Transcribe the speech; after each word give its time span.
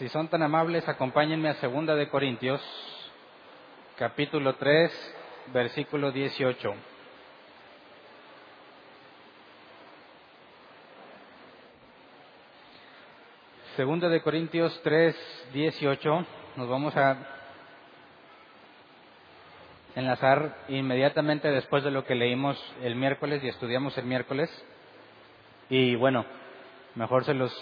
Si 0.00 0.08
son 0.08 0.28
tan 0.28 0.42
amables, 0.42 0.88
acompáñenme 0.88 1.50
a 1.50 1.54
Segunda 1.56 1.94
de 1.94 2.08
Corintios, 2.08 2.62
capítulo 3.98 4.54
3, 4.54 4.90
versículo 5.52 6.10
18. 6.10 6.74
Segunda 13.76 14.08
de 14.08 14.22
Corintios 14.22 14.80
3, 14.82 15.14
18. 15.52 16.26
Nos 16.56 16.66
vamos 16.70 16.96
a 16.96 17.18
enlazar 19.96 20.64
inmediatamente 20.68 21.50
después 21.50 21.84
de 21.84 21.90
lo 21.90 22.06
que 22.06 22.14
leímos 22.14 22.56
el 22.82 22.94
miércoles 22.94 23.44
y 23.44 23.48
estudiamos 23.48 23.98
el 23.98 24.06
miércoles. 24.06 24.48
Y 25.68 25.94
bueno, 25.96 26.24
mejor 26.94 27.24
se 27.24 27.34
los 27.34 27.52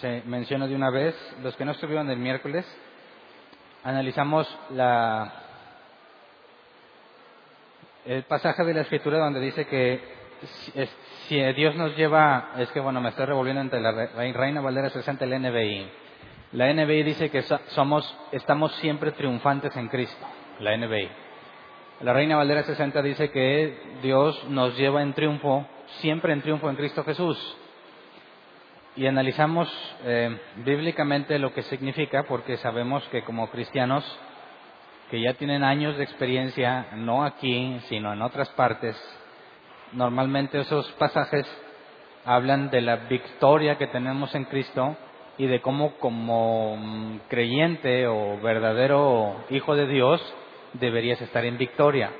se 0.00 0.22
menciono 0.26 0.68
de 0.68 0.74
una 0.74 0.90
vez. 0.90 1.14
Los 1.42 1.56
que 1.56 1.64
no 1.64 1.72
estuvieron 1.72 2.10
el 2.10 2.18
miércoles, 2.18 2.66
analizamos 3.84 4.48
la, 4.70 5.32
el 8.04 8.22
pasaje 8.24 8.64
de 8.64 8.74
la 8.74 8.82
escritura 8.82 9.18
donde 9.18 9.40
dice 9.40 9.66
que 9.66 10.16
si, 11.28 11.40
Dios 11.54 11.74
nos 11.76 11.96
lleva, 11.96 12.52
es 12.58 12.70
que 12.72 12.80
bueno, 12.80 13.00
me 13.00 13.08
estoy 13.08 13.26
revolviendo 13.26 13.62
entre 13.62 13.80
la 13.80 13.92
Reina 14.14 14.60
Valera 14.60 14.90
60 14.90 15.24
y 15.24 15.28
la 15.28 15.38
NBI. 15.38 15.90
La 16.52 16.72
NBI 16.72 17.02
dice 17.02 17.30
que 17.30 17.42
somos, 17.42 18.16
estamos 18.32 18.72
siempre 18.76 19.12
triunfantes 19.12 19.76
en 19.76 19.88
Cristo, 19.88 20.26
la 20.60 20.76
NBI. 20.76 21.08
La 22.02 22.12
Reina 22.12 22.36
Valera 22.36 22.62
60 22.62 23.02
dice 23.02 23.30
que 23.30 23.98
Dios 24.02 24.44
nos 24.50 24.76
lleva 24.76 25.02
en 25.02 25.14
triunfo, 25.14 25.66
siempre 26.00 26.32
en 26.32 26.42
triunfo 26.42 26.68
en 26.68 26.76
Cristo 26.76 27.02
Jesús 27.02 27.56
y 28.96 29.06
analizamos 29.06 29.68
eh, 30.04 30.38
bíblicamente 30.64 31.38
lo 31.38 31.52
que 31.52 31.62
significa, 31.62 32.24
porque 32.24 32.56
sabemos 32.56 33.06
que 33.08 33.22
como 33.22 33.50
cristianos 33.50 34.04
que 35.10 35.20
ya 35.20 35.34
tienen 35.34 35.62
años 35.62 35.96
de 35.96 36.04
experiencia, 36.04 36.88
no 36.94 37.24
aquí, 37.24 37.78
sino 37.88 38.12
en 38.12 38.22
otras 38.22 38.48
partes, 38.50 38.96
normalmente 39.92 40.58
esos 40.58 40.90
pasajes 40.92 41.46
hablan 42.24 42.70
de 42.70 42.80
la 42.80 42.96
victoria 42.96 43.76
que 43.76 43.86
tenemos 43.86 44.34
en 44.34 44.44
Cristo 44.44 44.96
y 45.38 45.46
de 45.46 45.60
cómo 45.60 45.92
como 45.98 46.76
mm, 46.76 47.18
creyente 47.28 48.06
o 48.06 48.38
verdadero 48.40 49.44
hijo 49.50 49.76
de 49.76 49.86
Dios 49.86 50.20
deberías 50.72 51.20
estar 51.20 51.44
en 51.44 51.58
victoria. 51.58 52.10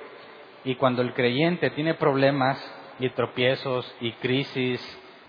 Y 0.64 0.76
cuando 0.76 1.02
el 1.02 1.14
creyente 1.14 1.70
tiene 1.70 1.94
problemas 1.94 2.58
y 2.98 3.08
tropiezos 3.10 3.92
y 4.00 4.12
crisis 4.12 4.80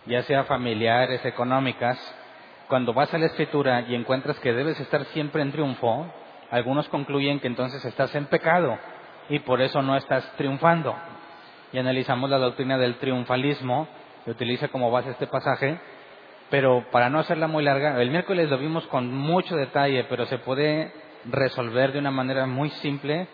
ya 0.07 0.23
sea 0.23 0.45
familiares, 0.45 1.23
económicas, 1.25 1.97
cuando 2.67 2.93
vas 2.93 3.13
a 3.13 3.17
la 3.17 3.27
escritura 3.27 3.81
y 3.87 3.95
encuentras 3.95 4.39
que 4.39 4.53
debes 4.53 4.79
estar 4.79 5.05
siempre 5.05 5.41
en 5.41 5.51
triunfo, 5.51 6.05
algunos 6.51 6.87
concluyen 6.89 7.39
que 7.39 7.47
entonces 7.47 7.83
estás 7.85 8.13
en 8.15 8.25
pecado 8.25 8.77
y 9.29 9.39
por 9.39 9.61
eso 9.61 9.81
no 9.81 9.95
estás 9.95 10.29
triunfando. 10.37 10.95
Y 11.71 11.77
analizamos 11.77 12.29
la 12.29 12.37
doctrina 12.37 12.77
del 12.77 12.95
triunfalismo, 12.95 13.87
que 14.25 14.31
utiliza 14.31 14.69
como 14.69 14.91
base 14.91 15.11
este 15.11 15.27
pasaje, 15.27 15.79
pero 16.49 16.85
para 16.91 17.09
no 17.09 17.19
hacerla 17.19 17.47
muy 17.47 17.63
larga, 17.63 18.01
el 18.01 18.11
miércoles 18.11 18.49
lo 18.49 18.57
vimos 18.57 18.85
con 18.87 19.13
mucho 19.13 19.55
detalle, 19.55 20.05
pero 20.05 20.25
se 20.25 20.37
puede 20.37 20.91
resolver 21.25 21.91
de 21.91 21.99
una 21.99 22.11
manera 22.11 22.45
muy 22.45 22.69
simple 22.69 23.27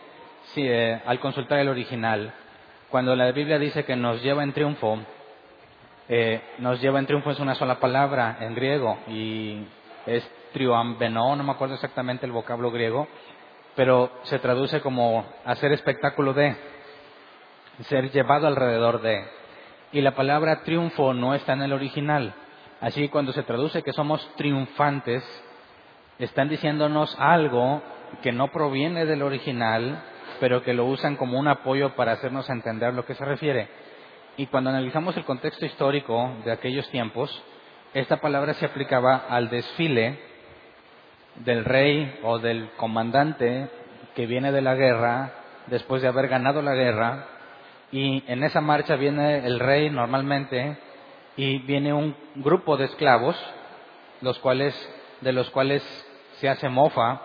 si, 0.53 0.67
eh, 0.67 1.01
al 1.05 1.19
consultar 1.19 1.59
el 1.59 1.69
original. 1.69 2.33
Cuando 2.89 3.15
la 3.15 3.31
Biblia 3.31 3.59
dice 3.59 3.85
que 3.85 3.95
nos 3.95 4.21
lleva 4.23 4.43
en 4.43 4.53
triunfo, 4.53 4.99
eh, 6.09 6.41
nos 6.59 6.81
lleva 6.81 6.99
en 6.99 7.05
triunfo 7.05 7.31
es 7.31 7.39
una 7.39 7.55
sola 7.55 7.79
palabra 7.79 8.37
en 8.41 8.55
griego 8.55 8.97
y 9.07 9.63
es 10.05 10.29
triuambeno, 10.51 11.35
no 11.35 11.43
me 11.43 11.51
acuerdo 11.51 11.75
exactamente 11.75 12.25
el 12.25 12.31
vocablo 12.31 12.71
griego, 12.71 13.07
pero 13.75 14.11
se 14.23 14.39
traduce 14.39 14.81
como 14.81 15.25
hacer 15.45 15.71
espectáculo 15.71 16.33
de, 16.33 16.55
ser 17.81 18.11
llevado 18.11 18.47
alrededor 18.47 19.01
de. 19.01 19.25
Y 19.91 20.01
la 20.01 20.15
palabra 20.15 20.63
triunfo 20.63 21.13
no 21.13 21.33
está 21.33 21.53
en 21.53 21.63
el 21.63 21.73
original. 21.73 22.33
Así 22.81 23.09
cuando 23.09 23.31
se 23.31 23.43
traduce 23.43 23.83
que 23.83 23.93
somos 23.93 24.27
triunfantes, 24.35 25.23
están 26.19 26.49
diciéndonos 26.49 27.15
algo 27.19 27.81
que 28.21 28.31
no 28.31 28.49
proviene 28.49 29.05
del 29.05 29.23
original, 29.23 30.03
pero 30.39 30.61
que 30.61 30.73
lo 30.73 30.85
usan 30.85 31.15
como 31.15 31.39
un 31.39 31.47
apoyo 31.47 31.95
para 31.95 32.13
hacernos 32.13 32.49
entender 32.49 32.93
lo 32.93 33.05
que 33.05 33.15
se 33.15 33.25
refiere. 33.25 33.69
Y 34.35 34.47
cuando 34.47 34.71
analizamos 34.71 35.15
el 35.15 35.25
contexto 35.25 35.63
histórico 35.65 36.31
de 36.43 36.51
aquellos 36.51 36.89
tiempos, 36.89 37.43
esta 37.93 38.17
palabra 38.17 38.55
se 38.55 38.65
aplicaba 38.65 39.27
al 39.29 39.51
desfile 39.51 40.17
del 41.35 41.63
rey 41.63 42.19
o 42.23 42.39
del 42.39 42.69
comandante 42.77 43.69
que 44.15 44.25
viene 44.25 44.51
de 44.51 44.61
la 44.61 44.73
guerra 44.73 45.33
después 45.67 46.01
de 46.01 46.07
haber 46.07 46.29
ganado 46.29 46.63
la 46.63 46.73
guerra. 46.73 47.27
Y 47.91 48.23
en 48.25 48.43
esa 48.43 48.59
marcha 48.59 48.95
viene 48.95 49.45
el 49.45 49.59
rey 49.59 49.91
normalmente 49.91 50.77
y 51.37 51.59
viene 51.59 51.93
un 51.93 52.15
grupo 52.35 52.75
de 52.75 52.85
esclavos 52.85 53.35
los 54.21 54.39
cuales 54.39 54.73
de 55.21 55.31
los 55.31 55.49
cuales 55.51 55.83
se 56.39 56.49
hace 56.49 56.69
mofa 56.69 57.21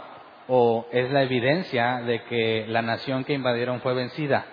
o 0.46 0.86
es 0.92 1.10
la 1.10 1.22
evidencia 1.22 2.02
de 2.02 2.22
que 2.24 2.66
la 2.68 2.82
nación 2.82 3.24
que 3.24 3.32
invadieron 3.32 3.80
fue 3.80 3.94
vencida 3.94 4.44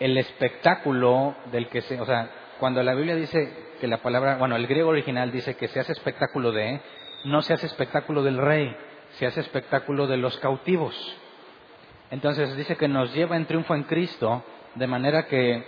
el 0.00 0.18
espectáculo 0.18 1.34
del 1.52 1.68
que 1.68 1.82
se, 1.82 2.00
o 2.00 2.06
sea, 2.06 2.30
cuando 2.58 2.82
la 2.82 2.94
Biblia 2.94 3.14
dice 3.14 3.74
que 3.80 3.86
la 3.86 3.98
palabra, 3.98 4.36
bueno, 4.36 4.56
el 4.56 4.66
griego 4.66 4.90
original 4.90 5.30
dice 5.30 5.56
que 5.56 5.68
se 5.68 5.80
hace 5.80 5.92
espectáculo 5.92 6.52
de, 6.52 6.80
no 7.24 7.42
se 7.42 7.54
hace 7.54 7.66
espectáculo 7.66 8.22
del 8.22 8.38
rey, 8.38 8.74
se 9.18 9.26
hace 9.26 9.40
espectáculo 9.40 10.06
de 10.06 10.16
los 10.16 10.36
cautivos. 10.38 10.94
Entonces 12.10 12.56
dice 12.56 12.76
que 12.76 12.88
nos 12.88 13.14
lleva 13.14 13.36
en 13.36 13.46
triunfo 13.46 13.74
en 13.74 13.84
Cristo, 13.84 14.44
de 14.74 14.86
manera 14.86 15.26
que 15.26 15.64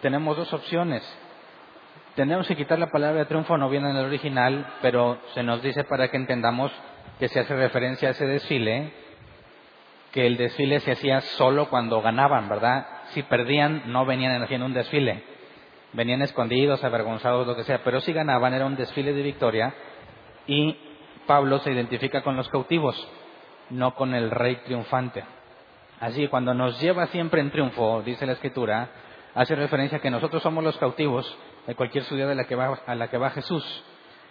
tenemos 0.00 0.36
dos 0.36 0.52
opciones. 0.52 1.02
Tenemos 2.14 2.46
que 2.46 2.56
quitar 2.56 2.78
la 2.78 2.90
palabra 2.90 3.20
de 3.20 3.26
triunfo, 3.26 3.56
no 3.56 3.70
viene 3.70 3.90
en 3.90 3.96
el 3.96 4.06
original, 4.06 4.66
pero 4.82 5.18
se 5.34 5.42
nos 5.42 5.62
dice 5.62 5.84
para 5.84 6.08
que 6.08 6.16
entendamos 6.16 6.72
que 7.18 7.28
se 7.28 7.40
hace 7.40 7.54
referencia 7.54 8.08
a 8.08 8.10
ese 8.12 8.26
desfile, 8.26 8.92
que 10.12 10.26
el 10.26 10.36
desfile 10.36 10.80
se 10.80 10.92
hacía 10.92 11.20
solo 11.20 11.68
cuando 11.68 12.00
ganaban, 12.02 12.48
¿verdad? 12.48 12.86
Si 13.10 13.22
perdían 13.22 13.84
no 13.86 14.04
venían 14.06 14.42
haciendo 14.42 14.66
un 14.66 14.74
desfile, 14.74 15.22
venían 15.92 16.22
escondidos, 16.22 16.84
avergonzados, 16.84 17.46
lo 17.46 17.56
que 17.56 17.64
sea, 17.64 17.82
pero 17.82 18.00
si 18.00 18.12
ganaban 18.12 18.54
era 18.54 18.66
un 18.66 18.76
desfile 18.76 19.12
de 19.12 19.22
victoria 19.22 19.74
y 20.46 20.76
Pablo 21.26 21.58
se 21.58 21.72
identifica 21.72 22.22
con 22.22 22.36
los 22.36 22.48
cautivos, 22.48 22.96
no 23.70 23.94
con 23.94 24.14
el 24.14 24.30
rey 24.30 24.56
triunfante. 24.64 25.24
Así, 26.00 26.28
cuando 26.28 26.54
nos 26.54 26.80
lleva 26.80 27.06
siempre 27.08 27.40
en 27.40 27.50
triunfo, 27.50 28.02
dice 28.02 28.24
la 28.24 28.32
escritura, 28.32 28.88
hace 29.34 29.54
referencia 29.56 29.98
a 29.98 30.00
que 30.00 30.10
nosotros 30.10 30.42
somos 30.42 30.62
los 30.62 30.76
cautivos 30.78 31.36
de 31.66 31.74
cualquier 31.74 32.04
ciudad 32.04 32.30
a 32.30 32.34
la 32.34 32.44
que 32.44 32.54
va, 32.54 32.78
a 32.86 32.94
la 32.94 33.08
que 33.08 33.18
va 33.18 33.30
Jesús. 33.30 33.84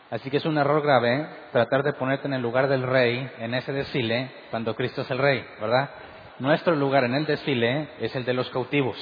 Así 0.09 0.29
que 0.29 0.37
es 0.37 0.45
un 0.45 0.57
error 0.57 0.81
grave 0.81 1.27
tratar 1.51 1.83
de 1.83 1.93
ponerte 1.93 2.27
en 2.27 2.33
el 2.33 2.41
lugar 2.41 2.69
del 2.69 2.83
rey 2.83 3.29
en 3.39 3.53
ese 3.53 3.73
desfile 3.73 4.31
cuando 4.49 4.73
Cristo 4.75 5.01
es 5.01 5.11
el 5.11 5.17
rey, 5.17 5.45
¿verdad? 5.59 5.89
Nuestro 6.39 6.75
lugar 6.75 7.03
en 7.03 7.15
el 7.15 7.25
desfile 7.25 7.89
es 7.99 8.15
el 8.15 8.25
de 8.25 8.33
los 8.33 8.49
cautivos. 8.49 8.97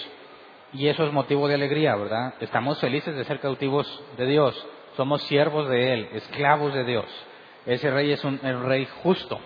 Y 0.73 0.87
eso 0.87 1.05
es 1.05 1.13
motivo 1.13 1.47
de 1.47 1.55
alegría, 1.55 1.95
¿verdad? 1.95 2.33
Estamos 2.39 2.79
felices 2.79 3.15
de 3.15 3.23
ser 3.25 3.39
cautivos 3.39 3.87
de 4.17 4.25
Dios. 4.25 4.67
Somos 4.97 5.23
siervos 5.23 5.69
de 5.69 5.93
Él, 5.93 6.09
esclavos 6.13 6.73
de 6.73 6.83
Dios. 6.83 7.05
Ese 7.65 7.89
rey 7.91 8.11
es 8.11 8.23
un 8.23 8.39
rey 8.39 8.87
justo. 9.03 9.39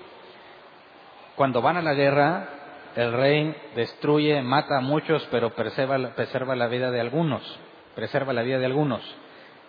Cuando 1.36 1.62
van 1.62 1.78
a 1.78 1.82
la 1.82 1.94
guerra, 1.94 2.50
el 2.96 3.14
rey 3.14 3.56
destruye, 3.76 4.42
mata 4.42 4.78
a 4.78 4.82
muchos, 4.82 5.28
pero 5.32 5.52
preserva, 5.52 6.16
preserva 6.16 6.56
la 6.56 6.68
vida 6.68 6.92
de 6.92 7.00
algunos. 7.00 7.60
Preserva 7.96 8.34
la 8.34 8.42
vida 8.42 8.60
de 8.60 8.66
algunos. 8.66 9.02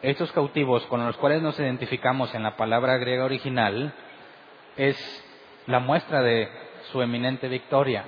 Estos 0.02 0.32
cautivos 0.32 0.84
con 0.86 1.04
los 1.04 1.16
cuales 1.18 1.42
nos 1.42 1.58
identificamos 1.60 2.34
en 2.34 2.42
la 2.42 2.56
palabra 2.56 2.96
griega 2.96 3.24
original 3.24 3.92
es 4.76 4.96
la 5.66 5.78
muestra 5.78 6.22
de 6.22 6.48
su 6.92 7.02
eminente 7.02 7.48
victoria. 7.48 8.04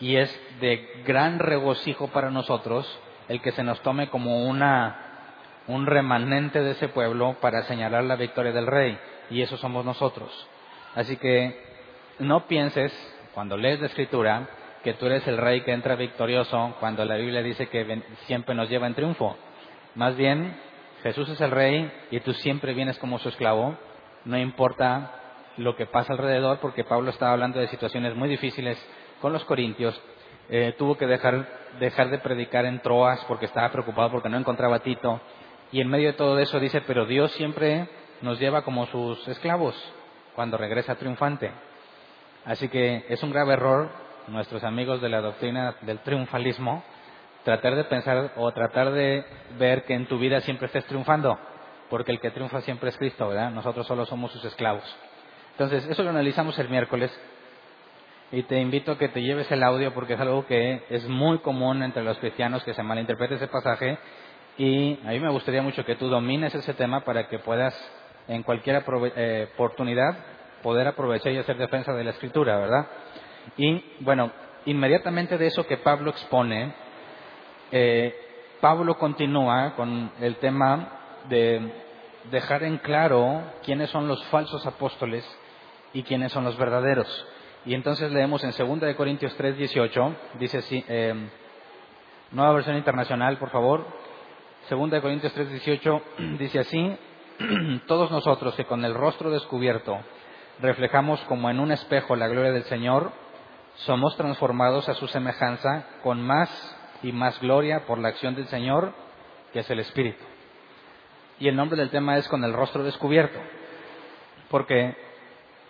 Y 0.00 0.16
es 0.16 0.40
de 0.60 1.02
gran 1.04 1.38
regocijo 1.38 2.08
para 2.08 2.30
nosotros 2.30 2.86
el 3.28 3.40
que 3.40 3.52
se 3.52 3.62
nos 3.62 3.80
tome 3.82 4.08
como 4.08 4.48
una 4.48 5.08
un 5.68 5.86
remanente 5.86 6.60
de 6.62 6.72
ese 6.72 6.88
pueblo 6.88 7.36
para 7.40 7.62
señalar 7.64 8.04
la 8.04 8.16
victoria 8.16 8.52
del 8.52 8.66
rey, 8.66 8.98
y 9.30 9.42
eso 9.42 9.56
somos 9.58 9.84
nosotros. 9.84 10.48
Así 10.94 11.16
que 11.18 11.62
no 12.18 12.46
pienses, 12.48 12.92
cuando 13.34 13.56
lees 13.56 13.78
la 13.78 13.86
escritura, 13.86 14.48
que 14.82 14.94
tú 14.94 15.06
eres 15.06 15.26
el 15.28 15.36
rey 15.36 15.60
que 15.60 15.72
entra 15.72 15.94
victorioso 15.94 16.74
cuando 16.80 17.04
la 17.04 17.16
Biblia 17.16 17.42
dice 17.42 17.68
que 17.68 18.02
siempre 18.26 18.54
nos 18.54 18.70
lleva 18.70 18.86
en 18.86 18.94
triunfo. 18.94 19.36
Más 19.94 20.16
bien, 20.16 20.56
Jesús 21.02 21.28
es 21.28 21.40
el 21.40 21.50
rey 21.50 21.92
y 22.10 22.20
tú 22.20 22.32
siempre 22.32 22.72
vienes 22.72 22.98
como 22.98 23.18
su 23.18 23.28
esclavo, 23.28 23.76
no 24.24 24.38
importa 24.38 25.12
lo 25.58 25.76
que 25.76 25.86
pasa 25.86 26.12
alrededor, 26.12 26.58
porque 26.60 26.84
Pablo 26.84 27.10
estaba 27.10 27.32
hablando 27.32 27.60
de 27.60 27.68
situaciones 27.68 28.14
muy 28.14 28.28
difíciles 28.28 28.78
con 29.20 29.32
los 29.32 29.44
corintios, 29.44 30.00
eh, 30.50 30.74
tuvo 30.78 30.96
que 30.96 31.06
dejar, 31.06 31.46
dejar 31.78 32.08
de 32.10 32.18
predicar 32.18 32.64
en 32.64 32.80
Troas 32.80 33.22
porque 33.26 33.44
estaba 33.46 33.70
preocupado 33.70 34.10
porque 34.10 34.28
no 34.28 34.38
encontraba 34.38 34.76
a 34.76 34.80
Tito, 34.80 35.20
y 35.70 35.80
en 35.80 35.88
medio 35.88 36.08
de 36.08 36.12
todo 36.14 36.38
eso 36.38 36.58
dice, 36.58 36.80
pero 36.82 37.04
Dios 37.04 37.32
siempre 37.32 37.88
nos 38.22 38.40
lleva 38.40 38.62
como 38.62 38.86
sus 38.86 39.26
esclavos 39.28 39.74
cuando 40.34 40.56
regresa 40.56 40.94
triunfante. 40.94 41.50
Así 42.44 42.68
que 42.68 43.04
es 43.08 43.22
un 43.22 43.30
grave 43.30 43.54
error, 43.54 43.90
nuestros 44.28 44.64
amigos 44.64 45.02
de 45.02 45.08
la 45.10 45.20
doctrina 45.20 45.76
del 45.82 45.98
triunfalismo, 45.98 46.82
tratar 47.44 47.76
de 47.76 47.84
pensar 47.84 48.32
o 48.36 48.50
tratar 48.52 48.92
de 48.92 49.24
ver 49.58 49.84
que 49.84 49.94
en 49.94 50.06
tu 50.06 50.18
vida 50.18 50.40
siempre 50.40 50.66
estés 50.66 50.84
triunfando, 50.86 51.38
porque 51.90 52.12
el 52.12 52.20
que 52.20 52.30
triunfa 52.30 52.62
siempre 52.62 52.88
es 52.90 52.96
Cristo, 52.96 53.28
¿verdad? 53.28 53.50
Nosotros 53.50 53.86
solo 53.86 54.06
somos 54.06 54.32
sus 54.32 54.44
esclavos. 54.44 54.84
Entonces, 55.58 55.90
eso 55.90 56.04
lo 56.04 56.10
analizamos 56.10 56.56
el 56.60 56.68
miércoles 56.68 57.10
y 58.30 58.44
te 58.44 58.60
invito 58.60 58.92
a 58.92 58.98
que 58.98 59.08
te 59.08 59.20
lleves 59.20 59.50
el 59.50 59.64
audio 59.64 59.92
porque 59.92 60.14
es 60.14 60.20
algo 60.20 60.46
que 60.46 60.84
es 60.88 61.08
muy 61.08 61.40
común 61.40 61.82
entre 61.82 62.04
los 62.04 62.16
cristianos 62.18 62.62
que 62.62 62.74
se 62.74 62.82
malinterprete 62.84 63.34
ese 63.34 63.48
pasaje 63.48 63.98
y 64.56 65.00
a 65.04 65.08
mí 65.08 65.18
me 65.18 65.32
gustaría 65.32 65.60
mucho 65.60 65.84
que 65.84 65.96
tú 65.96 66.08
domines 66.08 66.54
ese 66.54 66.74
tema 66.74 67.00
para 67.00 67.26
que 67.26 67.40
puedas 67.40 67.74
en 68.28 68.44
cualquier 68.44 68.84
eh, 69.16 69.48
oportunidad 69.52 70.16
poder 70.62 70.86
aprovechar 70.86 71.32
y 71.32 71.38
hacer 71.38 71.56
defensa 71.56 71.92
de 71.92 72.04
la 72.04 72.10
escritura, 72.10 72.56
¿verdad? 72.56 72.86
Y 73.56 73.82
bueno, 73.98 74.30
inmediatamente 74.64 75.38
de 75.38 75.48
eso 75.48 75.66
que 75.66 75.78
Pablo 75.78 76.10
expone, 76.10 76.72
eh, 77.72 78.14
Pablo 78.60 78.96
continúa 78.96 79.74
con 79.74 80.12
el 80.20 80.36
tema 80.36 81.24
de 81.28 81.68
dejar 82.30 82.62
en 82.62 82.78
claro 82.78 83.42
quiénes 83.64 83.90
son 83.90 84.06
los 84.06 84.24
falsos 84.26 84.64
apóstoles 84.64 85.28
y 85.92 86.02
quiénes 86.02 86.32
son 86.32 86.44
los 86.44 86.56
verdaderos. 86.56 87.26
Y 87.64 87.74
entonces 87.74 88.10
leemos 88.12 88.42
en 88.44 88.52
2 88.56 88.80
de 88.80 88.96
Corintios 88.96 89.34
3, 89.36 89.56
18, 89.56 90.16
dice 90.38 90.58
así, 90.58 90.84
eh, 90.88 91.14
nueva 92.30 92.54
versión 92.54 92.76
internacional, 92.76 93.38
por 93.38 93.50
favor. 93.50 93.86
2 94.70 94.90
de 94.90 95.00
Corintios 95.00 95.32
3, 95.32 95.50
18 95.50 96.02
dice 96.38 96.58
así, 96.60 96.96
todos 97.86 98.10
nosotros 98.10 98.54
que 98.54 98.64
con 98.64 98.84
el 98.84 98.94
rostro 98.94 99.30
descubierto 99.30 99.98
reflejamos 100.60 101.20
como 101.22 101.50
en 101.50 101.60
un 101.60 101.70
espejo 101.70 102.16
la 102.16 102.28
gloria 102.28 102.52
del 102.52 102.64
Señor, 102.64 103.12
somos 103.76 104.16
transformados 104.16 104.88
a 104.88 104.94
su 104.94 105.06
semejanza 105.06 105.86
con 106.02 106.20
más 106.20 106.76
y 107.02 107.12
más 107.12 107.38
gloria 107.40 107.86
por 107.86 107.98
la 107.98 108.08
acción 108.08 108.34
del 108.34 108.48
Señor, 108.48 108.92
que 109.52 109.60
es 109.60 109.70
el 109.70 109.78
Espíritu. 109.78 110.24
Y 111.38 111.48
el 111.48 111.54
nombre 111.54 111.78
del 111.78 111.90
tema 111.90 112.16
es 112.16 112.26
con 112.28 112.42
el 112.42 112.52
rostro 112.52 112.82
descubierto, 112.82 113.38
porque 114.50 114.96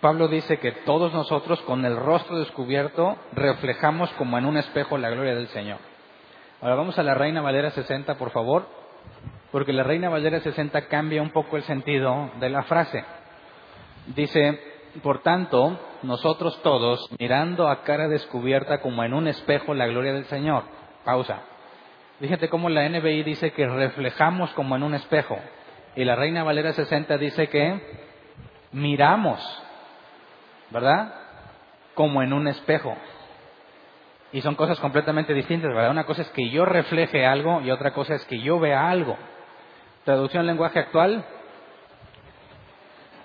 Pablo 0.00 0.28
dice 0.28 0.58
que 0.58 0.72
todos 0.72 1.12
nosotros 1.12 1.60
con 1.62 1.84
el 1.84 1.96
rostro 1.96 2.38
descubierto 2.38 3.16
reflejamos 3.32 4.10
como 4.12 4.38
en 4.38 4.46
un 4.46 4.56
espejo 4.56 4.96
la 4.96 5.10
gloria 5.10 5.34
del 5.34 5.48
Señor. 5.48 5.78
Ahora 6.60 6.76
vamos 6.76 6.98
a 6.98 7.02
la 7.02 7.14
Reina 7.14 7.40
Valera 7.40 7.70
60, 7.70 8.16
por 8.16 8.30
favor, 8.30 8.66
porque 9.50 9.72
la 9.72 9.82
Reina 9.82 10.08
Valera 10.08 10.40
60 10.40 10.88
cambia 10.88 11.22
un 11.22 11.30
poco 11.30 11.56
el 11.56 11.62
sentido 11.64 12.30
de 12.38 12.50
la 12.50 12.62
frase. 12.64 13.04
Dice, 14.14 14.60
por 15.02 15.20
tanto, 15.22 15.78
nosotros 16.02 16.60
todos, 16.62 17.08
mirando 17.18 17.68
a 17.68 17.82
cara 17.82 18.08
descubierta 18.08 18.80
como 18.80 19.02
en 19.04 19.14
un 19.14 19.28
espejo 19.28 19.74
la 19.74 19.86
gloria 19.86 20.12
del 20.12 20.24
Señor. 20.26 20.64
Pausa. 21.04 21.42
Fíjate 22.20 22.48
cómo 22.48 22.68
la 22.68 22.88
NBI 22.88 23.22
dice 23.22 23.52
que 23.52 23.66
reflejamos 23.66 24.50
como 24.54 24.76
en 24.76 24.82
un 24.82 24.94
espejo. 24.94 25.38
Y 25.94 26.04
la 26.04 26.16
Reina 26.16 26.44
Valera 26.44 26.72
60 26.72 27.18
dice 27.18 27.48
que 27.48 27.80
miramos, 28.72 29.40
¿verdad? 30.70 31.14
Como 31.94 32.22
en 32.22 32.32
un 32.32 32.48
espejo. 32.48 32.96
Y 34.32 34.42
son 34.42 34.54
cosas 34.56 34.78
completamente 34.80 35.32
distintas, 35.32 35.72
¿verdad? 35.72 35.90
Una 35.90 36.04
cosa 36.04 36.22
es 36.22 36.28
que 36.30 36.50
yo 36.50 36.64
refleje 36.64 37.24
algo 37.26 37.60
y 37.62 37.70
otra 37.70 37.92
cosa 37.92 38.14
es 38.14 38.24
que 38.26 38.40
yo 38.40 38.58
vea 38.58 38.90
algo. 38.90 39.16
Traducción 40.04 40.46
lenguaje 40.46 40.78
actual. 40.78 41.24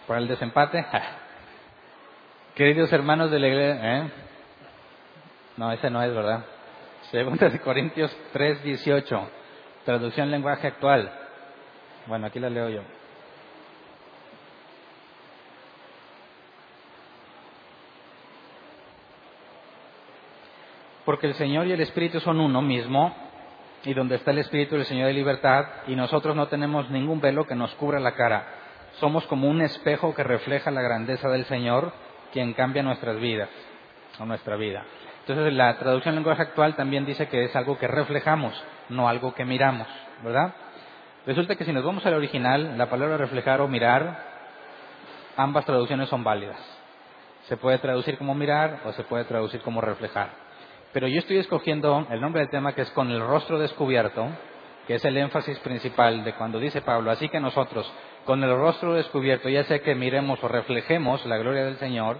Para 0.07 0.19
el 0.19 0.27
desempate. 0.27 0.85
Queridos 2.55 2.91
hermanos 2.93 3.31
de 3.31 3.39
la 3.39 3.47
iglesia, 3.47 3.97
¿eh? 3.97 4.11
No, 5.57 5.71
ese 5.71 5.89
no 5.89 6.01
es, 6.01 6.13
¿verdad? 6.13 6.45
Segunda 7.11 7.49
de 7.49 7.59
Corintios 7.59 8.15
3, 8.31 8.63
18. 8.63 9.29
Traducción 9.85 10.31
lenguaje 10.31 10.67
actual. 10.67 11.11
Bueno, 12.07 12.27
aquí 12.27 12.39
la 12.39 12.49
leo 12.49 12.69
yo. 12.69 12.81
Porque 21.05 21.27
el 21.27 21.33
Señor 21.35 21.67
y 21.67 21.71
el 21.71 21.81
Espíritu 21.81 22.19
son 22.19 22.39
uno 22.39 22.61
mismo, 22.61 23.15
y 23.83 23.93
donde 23.93 24.15
está 24.15 24.31
el 24.31 24.39
Espíritu 24.39 24.75
del 24.75 24.85
Señor 24.85 25.07
de 25.07 25.13
libertad, 25.13 25.65
y 25.87 25.95
nosotros 25.95 26.35
no 26.35 26.47
tenemos 26.47 26.89
ningún 26.89 27.19
velo 27.19 27.45
que 27.45 27.55
nos 27.55 27.73
cubra 27.75 27.99
la 27.99 28.15
cara. 28.15 28.45
Somos 28.99 29.25
como 29.27 29.49
un 29.49 29.61
espejo 29.61 30.15
que 30.15 30.23
refleja 30.23 30.71
la 30.71 30.81
grandeza 30.81 31.29
del 31.29 31.45
Señor, 31.45 31.91
quien 32.31 32.53
cambia 32.53 32.83
nuestras 32.83 33.19
vidas, 33.19 33.49
o 34.19 34.25
nuestra 34.25 34.55
vida. 34.55 34.83
Entonces, 35.21 35.53
la 35.53 35.77
traducción 35.77 36.15
lenguaje 36.15 36.41
actual 36.41 36.75
también 36.75 37.05
dice 37.05 37.27
que 37.27 37.45
es 37.45 37.55
algo 37.55 37.77
que 37.77 37.87
reflejamos, 37.87 38.53
no 38.89 39.07
algo 39.07 39.33
que 39.33 39.45
miramos, 39.45 39.87
¿verdad? 40.23 40.53
Resulta 41.25 41.55
que 41.55 41.63
si 41.63 41.71
nos 41.71 41.83
vamos 41.83 42.05
al 42.05 42.13
original, 42.13 42.77
la 42.77 42.89
palabra 42.89 43.15
reflejar 43.15 43.61
o 43.61 43.67
mirar, 43.67 44.17
ambas 45.37 45.65
traducciones 45.65 46.09
son 46.09 46.23
válidas. 46.23 46.59
Se 47.47 47.57
puede 47.57 47.77
traducir 47.77 48.17
como 48.17 48.35
mirar 48.35 48.81
o 48.85 48.91
se 48.93 49.03
puede 49.03 49.23
traducir 49.23 49.61
como 49.61 49.79
reflejar. 49.79 50.29
Pero 50.93 51.07
yo 51.07 51.19
estoy 51.19 51.37
escogiendo 51.37 52.05
el 52.11 52.21
nombre 52.21 52.41
del 52.41 52.51
tema 52.51 52.73
que 52.73 52.83
es 52.83 52.91
con 52.91 53.09
el 53.09 53.19
rostro 53.19 53.57
descubierto, 53.57 54.27
que 54.87 54.95
es 54.95 55.05
el 55.05 55.17
énfasis 55.17 55.57
principal 55.59 56.23
de 56.23 56.33
cuando 56.33 56.59
dice 56.59 56.81
Pablo. 56.81 57.09
Así 57.09 57.29
que 57.29 57.39
nosotros, 57.39 57.91
con 58.25 58.43
el 58.43 58.55
rostro 58.55 58.93
descubierto, 58.93 59.49
ya 59.49 59.63
sea 59.63 59.79
que 59.79 59.95
miremos 59.95 60.43
o 60.43 60.47
reflejemos 60.47 61.25
la 61.25 61.37
gloria 61.37 61.65
del 61.65 61.77
Señor, 61.77 62.19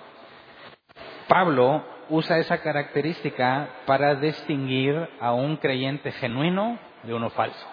Pablo 1.28 1.86
usa 2.10 2.40
esa 2.40 2.62
característica 2.62 3.70
para 3.86 4.16
distinguir 4.16 5.08
a 5.20 5.34
un 5.34 5.58
creyente 5.58 6.12
genuino 6.12 6.80
de 7.04 7.14
uno 7.14 7.30
falso. 7.30 7.68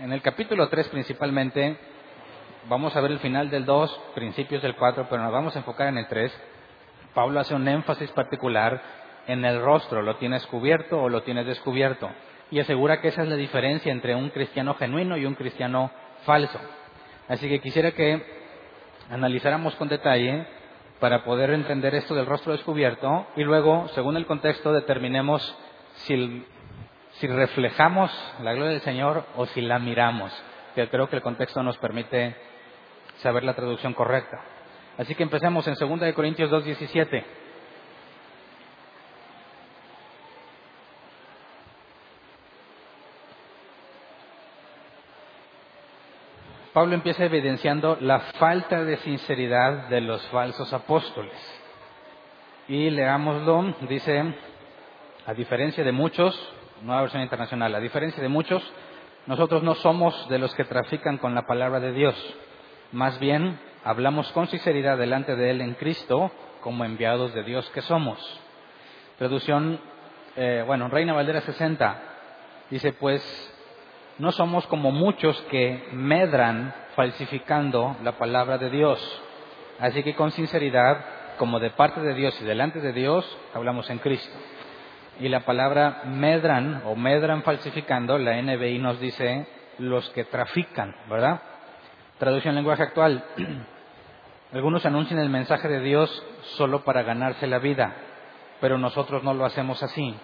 En 0.00 0.12
el 0.12 0.22
capítulo 0.22 0.68
3 0.68 0.88
principalmente, 0.88 1.76
vamos 2.68 2.94
a 2.94 3.00
ver 3.00 3.10
el 3.10 3.18
final 3.18 3.50
del 3.50 3.64
2, 3.64 4.00
principios 4.14 4.62
del 4.62 4.76
4, 4.76 5.08
pero 5.10 5.22
nos 5.22 5.32
vamos 5.32 5.56
a 5.56 5.58
enfocar 5.58 5.88
en 5.88 5.98
el 5.98 6.06
3. 6.06 6.32
Pablo 7.18 7.40
hace 7.40 7.52
un 7.52 7.66
énfasis 7.66 8.12
particular 8.12 8.80
en 9.26 9.44
el 9.44 9.60
rostro, 9.60 10.02
lo 10.02 10.14
tienes 10.18 10.46
cubierto 10.46 11.02
o 11.02 11.08
lo 11.08 11.24
tienes 11.24 11.46
descubierto, 11.46 12.08
y 12.48 12.60
asegura 12.60 13.00
que 13.00 13.08
esa 13.08 13.22
es 13.22 13.28
la 13.28 13.34
diferencia 13.34 13.90
entre 13.90 14.14
un 14.14 14.30
cristiano 14.30 14.74
genuino 14.74 15.16
y 15.16 15.26
un 15.26 15.34
cristiano 15.34 15.90
falso. 16.24 16.60
Así 17.26 17.48
que 17.48 17.58
quisiera 17.58 17.90
que 17.90 18.24
analizáramos 19.10 19.74
con 19.74 19.88
detalle 19.88 20.46
para 21.00 21.24
poder 21.24 21.50
entender 21.50 21.92
esto 21.96 22.14
del 22.14 22.26
rostro 22.26 22.52
descubierto 22.52 23.26
y 23.34 23.42
luego, 23.42 23.88
según 23.96 24.16
el 24.16 24.24
contexto, 24.24 24.72
determinemos 24.72 25.58
si 26.06 26.46
si 27.14 27.26
reflejamos 27.26 28.12
la 28.44 28.52
gloria 28.52 28.74
del 28.74 28.82
Señor 28.82 29.24
o 29.34 29.46
si 29.46 29.60
la 29.60 29.80
miramos, 29.80 30.30
que 30.76 30.88
creo 30.88 31.08
que 31.10 31.16
el 31.16 31.22
contexto 31.22 31.64
nos 31.64 31.78
permite 31.78 32.36
saber 33.16 33.42
la 33.42 33.54
traducción 33.54 33.92
correcta. 33.92 34.40
Así 34.98 35.14
que 35.14 35.22
empecemos 35.22 35.66
en 35.68 35.74
2 35.74 36.12
Corintios 36.12 36.50
2.17. 36.50 37.24
Pablo 46.72 46.94
empieza 46.94 47.24
evidenciando 47.24 47.96
la 48.00 48.20
falta 48.38 48.84
de 48.84 48.98
sinceridad 48.98 49.88
de 49.88 50.00
los 50.00 50.24
falsos 50.28 50.72
apóstoles. 50.72 51.34
Y 52.68 52.90
leámoslo, 52.90 53.74
dice, 53.88 54.34
a 55.26 55.34
diferencia 55.34 55.82
de 55.82 55.92
muchos, 55.92 56.36
nueva 56.82 57.02
versión 57.02 57.22
internacional. 57.22 57.74
A 57.74 57.80
diferencia 57.80 58.22
de 58.22 58.28
muchos, 58.28 58.62
nosotros 59.26 59.62
no 59.62 59.74
somos 59.76 60.28
de 60.28 60.38
los 60.38 60.54
que 60.54 60.64
trafican 60.64 61.18
con 61.18 61.34
la 61.34 61.46
palabra 61.46 61.80
de 61.80 61.92
Dios. 61.92 62.36
Más 62.92 63.18
bien, 63.18 63.58
hablamos 63.88 64.30
con 64.32 64.46
sinceridad 64.48 64.98
delante 64.98 65.34
de 65.34 65.50
Él 65.50 65.62
en 65.62 65.72
Cristo 65.72 66.30
como 66.60 66.84
enviados 66.84 67.32
de 67.32 67.42
Dios 67.42 67.66
que 67.70 67.80
somos. 67.80 68.18
Traducción, 69.16 69.80
eh, 70.36 70.62
bueno, 70.66 70.88
Reina 70.88 71.14
Valdera 71.14 71.40
60 71.40 71.98
dice, 72.68 72.92
pues 72.92 73.22
no 74.18 74.30
somos 74.32 74.66
como 74.66 74.90
muchos 74.90 75.40
que 75.50 75.88
medran 75.92 76.74
falsificando 76.96 77.96
la 78.02 78.18
palabra 78.18 78.58
de 78.58 78.68
Dios. 78.68 79.22
Así 79.80 80.02
que 80.02 80.14
con 80.14 80.32
sinceridad, 80.32 81.36
como 81.38 81.58
de 81.58 81.70
parte 81.70 82.02
de 82.02 82.12
Dios 82.12 82.38
y 82.42 82.44
delante 82.44 82.80
de 82.80 82.92
Dios, 82.92 83.38
hablamos 83.54 83.88
en 83.88 84.00
Cristo. 84.00 84.36
Y 85.18 85.30
la 85.30 85.46
palabra 85.46 86.02
medran 86.04 86.82
o 86.84 86.94
medran 86.94 87.42
falsificando, 87.42 88.18
la 88.18 88.36
NBI 88.42 88.80
nos 88.80 89.00
dice 89.00 89.46
los 89.78 90.10
que 90.10 90.24
trafican, 90.24 90.94
¿verdad? 91.08 91.40
Traducción 92.18 92.54
lenguaje 92.54 92.82
actual. 92.82 93.24
Algunos 94.52 94.86
anuncian 94.86 95.20
el 95.20 95.28
mensaje 95.28 95.68
de 95.68 95.80
Dios 95.80 96.10
solo 96.56 96.82
para 96.82 97.02
ganarse 97.02 97.46
la 97.46 97.58
vida, 97.58 97.94
pero 98.60 98.78
nosotros 98.78 99.22
no 99.22 99.34
lo 99.34 99.44
hacemos 99.44 99.82
así. 99.82 100.14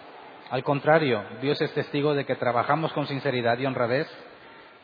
Al 0.51 0.65
contrario, 0.65 1.23
Dios 1.43 1.61
es 1.61 1.73
testigo 1.75 2.15
de 2.15 2.25
que 2.25 2.35
trabajamos 2.35 2.93
con 2.93 3.07
sinceridad 3.07 3.59
y 3.59 3.67
honradez 3.67 4.09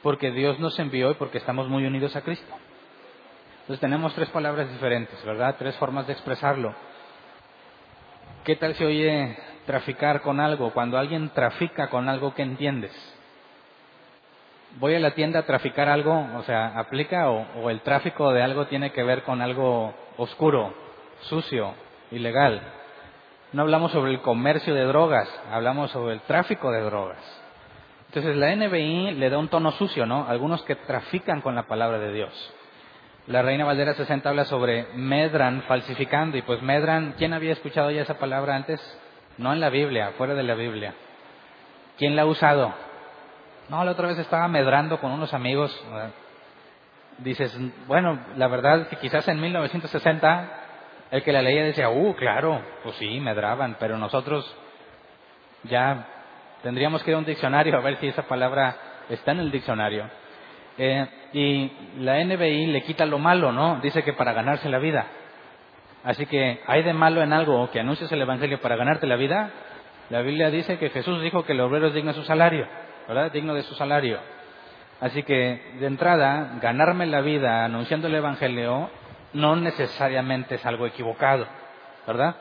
porque 0.03 0.31
Dios 0.31 0.59
nos 0.59 0.79
envió 0.79 1.11
y 1.11 1.15
porque 1.15 1.39
estamos 1.39 1.69
muy 1.69 1.85
unidos 1.85 2.17
a 2.17 2.23
Cristo. 2.23 2.55
Entonces 3.63 3.81
tenemos 3.81 4.15
tres 4.15 4.29
palabras 4.31 4.71
diferentes, 4.71 5.23
¿verdad? 5.25 5.57
Tres 5.59 5.77
formas 5.77 6.07
de 6.07 6.13
expresarlo. 6.15 6.75
¿Qué 8.45 8.57
tal 8.57 8.75
se 8.75 8.85
oye 8.85 9.39
traficar 9.67 10.23
con 10.23 10.41
algo? 10.41 10.73
Cuando 10.73 10.99
alguien 10.99 11.31
trafica 11.31 11.89
con 11.89 12.09
algo 12.09 12.35
que 12.35 12.43
entiendes. 12.43 12.93
Voy 14.79 14.95
a 14.95 15.01
la 15.01 15.13
tienda 15.13 15.41
a 15.41 15.47
traficar 15.47 15.89
algo, 15.89 16.29
o 16.37 16.43
sea, 16.45 16.79
aplica 16.79 17.31
o, 17.31 17.47
o 17.63 17.71
el 17.71 17.81
tráfico 17.81 18.33
de 18.33 18.43
algo 18.43 18.67
tiene 18.67 18.93
que 18.93 19.03
ver 19.03 19.25
con 19.25 19.43
algo 19.43 19.93
oscuro, 20.17 20.73
sucio, 21.23 21.75
ilegal. 22.11 22.61
No 23.53 23.63
hablamos 23.63 23.91
sobre 23.93 24.13
el 24.13 24.21
comercio 24.21 24.75
de 24.75 24.85
drogas, 24.85 25.29
hablamos 25.51 25.91
sobre 25.91 26.15
el 26.15 26.21
tráfico 26.21 26.71
de 26.71 26.83
drogas. 26.83 27.19
Entonces 28.09 28.37
la 28.37 28.55
NBI 28.55 29.13
le 29.13 29.31
da 29.31 29.39
un 29.39 29.49
tono 29.49 29.73
sucio, 29.73 30.07
¿no? 30.07 30.27
Algunos 30.29 30.63
que 30.63 30.77
trafican 30.77 31.41
con 31.41 31.55
la 31.55 31.65
palabra 31.65 31.99
de 31.99 32.13
Dios. 32.13 32.55
La 33.27 33.43
Reina 33.43 33.65
Valdera 33.65 33.95
60 33.95 34.29
habla 34.29 34.45
sobre 34.45 34.87
medran 34.95 35.63
falsificando 35.63 36.37
y 36.37 36.43
pues 36.43 36.63
medran, 36.63 37.15
¿quién 37.19 37.33
había 37.33 37.53
escuchado 37.53 37.91
ya 37.91 38.03
esa 38.03 38.19
palabra 38.19 38.57
antes? 38.57 38.81
No 39.39 39.53
en 39.53 39.61
la 39.61 39.71
Biblia, 39.71 40.13
fuera 40.19 40.35
de 40.35 40.43
la 40.43 40.55
Biblia. 40.55 40.95
¿Quién 41.99 42.17
la 42.17 42.23
ha 42.23 42.27
usado? 42.27 42.75
No, 43.71 43.85
la 43.85 43.93
otra 43.93 44.09
vez 44.09 44.19
estaba 44.19 44.49
medrando 44.49 45.01
con 45.01 45.13
unos 45.13 45.33
amigos. 45.33 45.73
Dices, 47.19 47.57
bueno, 47.87 48.19
la 48.37 48.49
verdad 48.49 48.89
que 48.89 48.97
quizás 48.97 49.29
en 49.29 49.41
1960 49.41 50.51
el 51.13 51.23
que 51.23 51.33
la 51.33 51.41
leía 51.41 51.63
decía, 51.63 51.89
uh, 51.89 52.15
claro, 52.17 52.61
pues 52.83 52.97
sí, 52.97 53.21
medraban, 53.21 53.77
pero 53.79 53.97
nosotros 53.97 54.45
ya 55.63 56.05
tendríamos 56.65 57.05
que 57.05 57.13
ir 57.13 57.15
a 57.15 57.19
un 57.19 57.25
diccionario 57.25 57.77
a 57.77 57.81
ver 57.81 57.97
si 57.99 58.09
esa 58.09 58.23
palabra 58.23 58.77
está 59.09 59.31
en 59.31 59.39
el 59.39 59.53
diccionario. 59.53 60.11
Eh, 60.77 61.07
y 61.33 61.73
la 62.01 62.25
NBI 62.25 62.67
le 62.67 62.83
quita 62.83 63.07
lo 63.07 63.21
malo, 63.21 63.53
¿no? 63.53 63.79
Dice 63.81 64.03
que 64.03 64.15
para 64.15 64.33
ganarse 64.33 64.69
la 64.69 64.79
vida. 64.79 65.07
Así 66.03 66.27
que, 66.27 66.61
¿hay 66.67 66.83
de 66.83 66.93
malo 66.93 67.23
en 67.23 67.33
algo 67.33 67.71
que 67.71 67.79
anuncias 67.79 68.11
el 68.11 68.23
Evangelio 68.23 68.61
para 68.61 68.75
ganarte 68.75 69.07
la 69.07 69.17
vida? 69.17 69.51
La 70.09 70.23
Biblia 70.23 70.51
dice 70.51 70.77
que 70.79 70.91
Jesús 70.91 71.23
dijo 71.23 71.45
que 71.45 71.53
el 71.53 71.61
obrero 71.61 71.87
es 71.87 71.95
digno 71.95 72.13
de 72.13 72.19
su 72.19 72.25
salario, 72.25 72.67
¿verdad? 73.11 73.33
Digno 73.33 73.55
de 73.55 73.65
su 73.65 73.75
salario. 73.75 74.21
Así 75.01 75.25
que, 75.25 75.75
de 75.81 75.87
entrada, 75.87 76.59
ganarme 76.63 77.07
la 77.07 77.21
vida 77.23 77.65
anunciando 77.65 78.07
el 78.07 78.15
Evangelio 78.15 78.89
no 79.33 79.57
necesariamente 79.57 80.55
es 80.55 80.65
algo 80.65 80.87
equivocado, 80.87 81.45
¿verdad? 82.07 82.37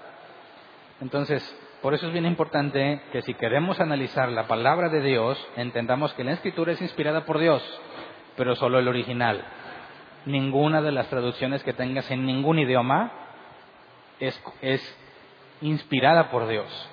Entonces, 1.02 1.44
por 1.82 1.96
eso 1.96 2.06
es 2.06 2.14
bien 2.14 2.28
importante 2.28 3.02
que 3.12 3.24
si 3.24 3.34
queremos 3.34 3.80
analizar 3.80 4.30
la 4.30 4.46
palabra 4.46 4.90
de 4.90 5.02
Dios, 5.02 5.44
entendamos 5.56 6.14
que 6.14 6.24
la 6.24 6.34
escritura 6.34 6.74
es 6.74 6.82
inspirada 6.84 7.26
por 7.26 7.40
Dios, 7.40 7.64
pero 8.38 8.56
solo 8.56 8.78
el 8.78 8.88
original. 8.88 9.44
Ninguna 10.28 10.84
de 10.84 10.92
las 10.92 11.08
traducciones 11.08 11.64
que 11.64 11.74
tengas 11.74 12.12
en 12.12 12.28
ningún 12.28 12.60
idioma 12.60 13.12
es, 14.20 14.40
es 14.62 14.98
inspirada 15.62 16.30
por 16.30 16.48
Dios. 16.48 16.90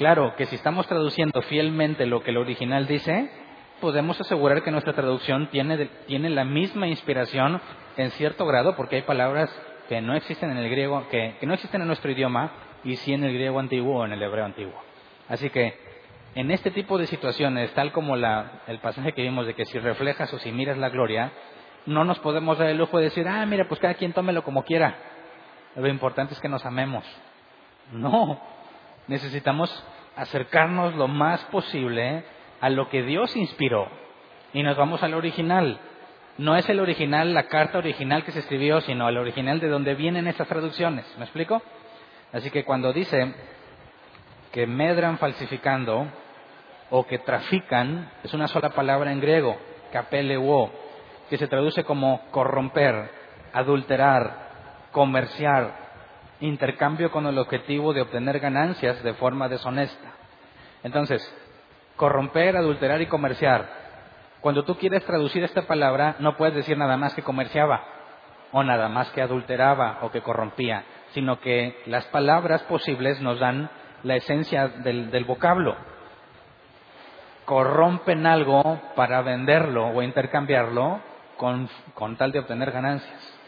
Claro 0.00 0.34
que 0.34 0.46
si 0.46 0.54
estamos 0.56 0.86
traduciendo 0.86 1.42
fielmente 1.42 2.06
lo 2.06 2.22
que 2.22 2.30
el 2.30 2.38
original 2.38 2.86
dice, 2.86 3.30
podemos 3.82 4.18
asegurar 4.18 4.62
que 4.62 4.70
nuestra 4.70 4.94
traducción 4.94 5.50
tiene, 5.50 5.90
tiene 6.06 6.30
la 6.30 6.46
misma 6.46 6.88
inspiración 6.88 7.60
en 7.98 8.10
cierto 8.12 8.46
grado, 8.46 8.76
porque 8.76 8.96
hay 8.96 9.02
palabras 9.02 9.54
que 9.90 10.00
no 10.00 10.14
existen 10.14 10.52
en 10.52 10.56
el 10.56 10.70
griego, 10.70 11.06
que, 11.10 11.36
no 11.42 11.52
existen 11.52 11.82
en 11.82 11.86
nuestro 11.86 12.10
idioma, 12.10 12.50
y 12.82 12.96
sí 12.96 13.12
en 13.12 13.24
el 13.24 13.34
griego 13.34 13.60
antiguo 13.60 13.98
o 13.98 14.06
en 14.06 14.12
el 14.12 14.22
hebreo 14.22 14.46
antiguo. 14.46 14.72
Así 15.28 15.50
que 15.50 15.78
en 16.34 16.50
este 16.50 16.70
tipo 16.70 16.96
de 16.96 17.06
situaciones, 17.06 17.70
tal 17.74 17.92
como 17.92 18.16
la, 18.16 18.62
el 18.68 18.78
pasaje 18.78 19.12
que 19.12 19.20
vimos 19.20 19.46
de 19.46 19.52
que 19.52 19.66
si 19.66 19.78
reflejas 19.78 20.32
o 20.32 20.38
si 20.38 20.50
miras 20.50 20.78
la 20.78 20.88
gloria, 20.88 21.30
no 21.84 22.06
nos 22.06 22.18
podemos 22.20 22.56
dar 22.56 22.70
el 22.70 22.78
lujo 22.78 22.96
de 22.96 23.04
decir, 23.04 23.28
ah, 23.28 23.44
mira, 23.44 23.68
pues 23.68 23.78
cada 23.78 23.92
quien 23.92 24.14
tómelo 24.14 24.44
como 24.44 24.64
quiera. 24.64 24.96
Lo 25.76 25.88
importante 25.88 26.32
es 26.32 26.40
que 26.40 26.48
nos 26.48 26.64
amemos. 26.64 27.04
No, 27.92 28.40
necesitamos 29.10 29.84
acercarnos 30.14 30.94
lo 30.94 31.08
más 31.08 31.44
posible 31.46 32.22
a 32.60 32.70
lo 32.70 32.88
que 32.88 33.02
Dios 33.02 33.34
inspiró 33.36 33.88
y 34.52 34.62
nos 34.62 34.76
vamos 34.76 35.02
al 35.02 35.14
original. 35.14 35.80
No 36.38 36.54
es 36.56 36.68
el 36.68 36.78
original, 36.78 37.34
la 37.34 37.48
carta 37.48 37.78
original 37.78 38.22
que 38.22 38.30
se 38.30 38.38
escribió, 38.38 38.80
sino 38.80 39.08
el 39.08 39.18
original 39.18 39.58
de 39.58 39.68
donde 39.68 39.96
vienen 39.96 40.28
estas 40.28 40.46
traducciones. 40.46 41.04
¿Me 41.18 41.24
explico? 41.24 41.60
Así 42.32 42.50
que 42.50 42.64
cuando 42.64 42.92
dice 42.92 43.34
que 44.52 44.68
medran 44.68 45.18
falsificando 45.18 46.06
o 46.90 47.04
que 47.04 47.18
trafican, 47.18 48.12
es 48.22 48.32
una 48.32 48.46
sola 48.46 48.70
palabra 48.70 49.10
en 49.10 49.20
griego, 49.20 49.58
kapeleuo, 49.92 50.70
que 51.28 51.36
se 51.36 51.48
traduce 51.48 51.82
como 51.82 52.22
corromper, 52.30 53.10
adulterar, 53.52 54.50
comerciar, 54.92 55.79
intercambio 56.40 57.10
con 57.10 57.26
el 57.26 57.38
objetivo 57.38 57.92
de 57.92 58.02
obtener 58.02 58.40
ganancias 58.40 59.02
de 59.02 59.14
forma 59.14 59.48
deshonesta. 59.48 60.12
Entonces, 60.82 61.22
corromper, 61.96 62.56
adulterar 62.56 63.02
y 63.02 63.06
comerciar. 63.06 63.68
Cuando 64.40 64.64
tú 64.64 64.76
quieres 64.76 65.04
traducir 65.04 65.44
esta 65.44 65.62
palabra, 65.62 66.16
no 66.18 66.36
puedes 66.36 66.54
decir 66.54 66.78
nada 66.78 66.96
más 66.96 67.14
que 67.14 67.22
comerciaba, 67.22 67.84
o 68.52 68.62
nada 68.62 68.88
más 68.88 69.10
que 69.10 69.22
adulteraba 69.22 69.98
o 70.02 70.10
que 70.10 70.22
corrompía, 70.22 70.84
sino 71.12 71.40
que 71.40 71.82
las 71.86 72.04
palabras 72.06 72.62
posibles 72.62 73.20
nos 73.20 73.38
dan 73.38 73.70
la 74.02 74.16
esencia 74.16 74.68
del, 74.68 75.24
vocablo. 75.24 75.76
Corrompen 77.44 78.26
algo 78.26 78.80
para 78.94 79.22
venderlo 79.22 79.88
o 79.88 80.02
intercambiarlo 80.02 81.00
con, 81.36 81.68
tal 82.16 82.32
de 82.32 82.38
obtener 82.38 82.70
ganancias. 82.70 83.39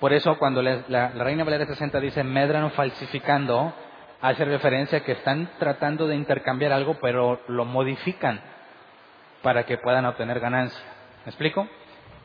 Por 0.00 0.12
eso 0.12 0.36
cuando 0.38 0.62
la, 0.62 1.08
Reina 1.08 1.44
Valeria 1.44 1.66
60 1.66 2.00
dice 2.00 2.24
medran 2.24 2.70
falsificando, 2.72 3.72
hace 4.20 4.44
referencia 4.44 4.98
a 4.98 5.04
que 5.04 5.12
están 5.12 5.50
tratando 5.58 6.06
de 6.06 6.16
intercambiar 6.16 6.72
algo, 6.72 6.98
pero 7.00 7.40
lo 7.48 7.64
modifican 7.64 8.40
para 9.42 9.64
que 9.64 9.78
puedan 9.78 10.06
obtener 10.06 10.40
ganancia. 10.40 10.82
¿Me 11.24 11.30
explico? 11.30 11.68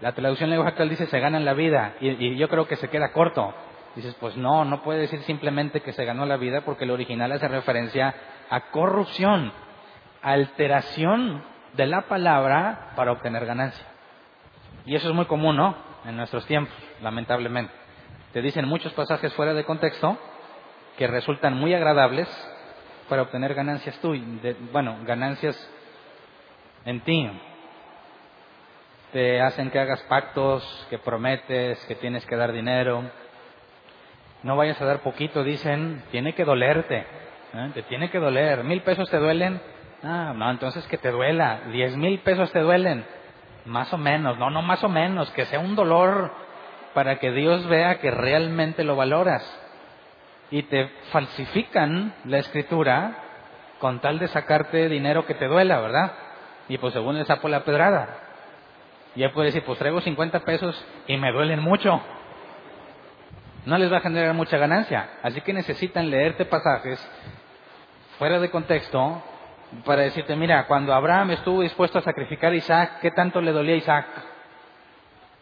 La 0.02 0.14
traducción 0.14 0.50
lenguaje 0.50 0.72
actual 0.72 0.90
dice 0.90 1.08
se 1.08 1.20
ganan 1.20 1.46
la 1.46 1.54
vida 1.54 1.96
y, 2.00 2.38
yo 2.38 2.48
creo 2.48 2.68
que 2.68 2.78
se 2.78 2.90
queda 2.90 3.12
corto. 3.12 3.54
Dices, 3.96 4.16
pues 4.20 4.38
no, 4.38 4.64
no 4.66 4.82
puede 4.82 5.02
decir 5.02 5.22
simplemente 5.24 5.82
que 5.82 5.94
se 5.94 6.06
ganó 6.06 6.26
la 6.26 6.38
vida 6.38 6.62
porque 6.62 6.86
el 6.86 6.92
original 6.92 7.32
hace 7.32 7.48
referencia 7.48 8.16
a 8.50 8.72
corrupción, 8.72 9.52
alteración 10.22 11.44
de 11.74 11.88
la 11.88 12.04
palabra 12.04 12.94
para 12.96 13.12
obtener 13.12 13.46
ganancia. 13.46 13.86
Y 14.86 14.96
eso 14.96 15.10
es 15.10 15.16
muy 15.16 15.26
común, 15.26 15.58
¿no? 15.58 15.89
En 16.06 16.16
nuestros 16.18 16.46
tiempos, 16.46 16.74
lamentablemente. 17.02 17.74
Te 18.34 18.42
dicen 18.42 18.68
muchos 18.68 18.94
pasajes 18.94 19.34
fuera 19.34 19.54
de 19.54 19.66
contexto 19.66 20.18
que 20.98 21.08
resultan 21.08 21.56
muy 21.56 21.74
agradables 21.74 22.28
para 23.08 23.24
obtener 23.24 23.54
ganancias 23.54 23.98
tú, 24.00 24.16
bueno, 24.72 24.98
ganancias 25.06 25.58
en 26.86 27.02
ti. 27.02 27.30
Te 29.12 29.42
hacen 29.42 29.72
que 29.72 29.80
hagas 29.80 30.02
pactos, 30.04 30.88
que 30.90 31.00
prometes, 31.00 31.84
que 31.86 31.96
tienes 31.96 32.26
que 32.28 32.36
dar 32.36 32.52
dinero. 32.52 33.04
No 34.44 34.56
vayas 34.56 34.80
a 34.82 34.86
dar 34.86 35.00
poquito, 35.00 35.44
dicen, 35.44 36.04
tiene 36.12 36.34
que 36.34 36.46
dolerte, 36.46 37.06
¿eh? 37.54 37.72
te 37.74 37.84
tiene 37.84 38.10
que 38.12 38.20
doler. 38.20 38.64
¿Mil 38.64 38.82
pesos 38.84 39.10
te 39.10 39.18
duelen? 39.18 39.60
Ah, 40.04 40.34
no, 40.36 40.50
entonces 40.52 40.86
que 40.88 40.98
te 40.98 41.12
duela. 41.12 41.62
¿Diez 41.72 41.98
mil 41.98 42.20
pesos 42.20 42.52
te 42.52 42.60
duelen? 42.60 43.04
Más 43.66 43.94
o 43.94 43.98
menos, 43.98 44.38
no, 44.38 44.50
no 44.50 44.62
más 44.62 44.84
o 44.84 44.90
menos, 44.90 45.30
que 45.32 45.46
sea 45.46 45.60
un 45.60 45.76
dolor 45.76 46.32
para 46.94 47.20
que 47.20 47.32
Dios 47.32 47.68
vea 47.68 48.00
que 48.00 48.12
realmente 48.12 48.84
lo 48.84 48.96
valoras 48.96 49.44
y 50.52 50.64
te 50.64 50.88
falsifican 51.12 52.14
la 52.26 52.40
escritura 52.40 53.16
con 53.80 54.00
tal 54.00 54.20
de 54.20 54.28
sacarte 54.28 54.90
dinero 54.90 55.26
que 55.26 55.36
te 55.36 55.48
duela, 55.48 55.80
¿verdad? 55.80 56.12
Y 56.68 56.78
pues 56.78 56.94
según 56.94 57.18
el 57.18 57.26
sapo 57.26 57.48
la 57.48 57.64
pedrada. 57.64 58.18
Y 59.16 59.24
él 59.24 59.32
puede 59.32 59.48
decir, 59.48 59.64
pues 59.64 59.80
traigo 59.80 60.02
50 60.02 60.42
pesos 60.42 60.86
y 61.08 61.18
me 61.18 61.32
duelen 61.32 61.60
mucho. 61.62 62.02
No 63.66 63.78
les 63.78 63.92
va 63.92 63.98
a 63.98 64.02
generar 64.02 64.34
mucha 64.34 64.58
ganancia. 64.58 65.10
Así 65.24 65.42
que 65.42 65.54
necesitan 65.54 66.10
leerte 66.10 66.46
pasajes 66.46 67.00
fuera 68.18 68.40
de 68.40 68.50
contexto 68.50 69.24
para 69.86 70.04
decirte, 70.04 70.36
mira, 70.36 70.66
cuando 70.68 70.94
Abraham 70.94 71.32
estuvo 71.32 71.62
dispuesto 71.62 72.00
a 72.00 72.02
sacrificar 72.02 72.52
a 72.52 72.56
Isaac, 72.56 73.00
¿qué 73.02 73.12
tanto 73.12 73.42
le 73.42 73.52
dolía 73.52 73.76
a 73.76 73.78
Isaac? 73.78 74.06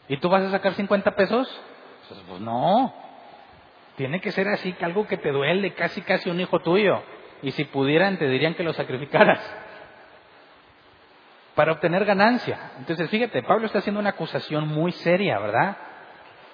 ¿Y 0.09 0.17
tú 0.17 0.29
vas 0.29 0.43
a 0.43 0.51
sacar 0.51 0.73
50 0.73 1.15
pesos? 1.15 1.61
Pues, 2.07 2.19
pues 2.27 2.41
no. 2.41 2.93
Tiene 3.95 4.21
que 4.21 4.31
ser 4.31 4.47
así, 4.47 4.73
que 4.73 4.85
algo 4.85 5.07
que 5.07 5.17
te 5.17 5.31
duele, 5.31 5.73
casi 5.73 6.01
casi 6.01 6.29
un 6.29 6.39
hijo 6.39 6.59
tuyo. 6.59 7.01
Y 7.41 7.51
si 7.51 7.65
pudieran, 7.65 8.17
te 8.17 8.27
dirían 8.27 8.53
que 8.53 8.63
lo 8.63 8.73
sacrificaras. 8.73 9.39
Para 11.55 11.73
obtener 11.73 12.05
ganancia. 12.05 12.71
Entonces, 12.77 13.09
fíjate, 13.09 13.41
Pablo 13.43 13.65
está 13.65 13.79
haciendo 13.79 13.99
una 13.99 14.11
acusación 14.11 14.67
muy 14.67 14.91
seria, 14.91 15.39
¿verdad? 15.39 15.77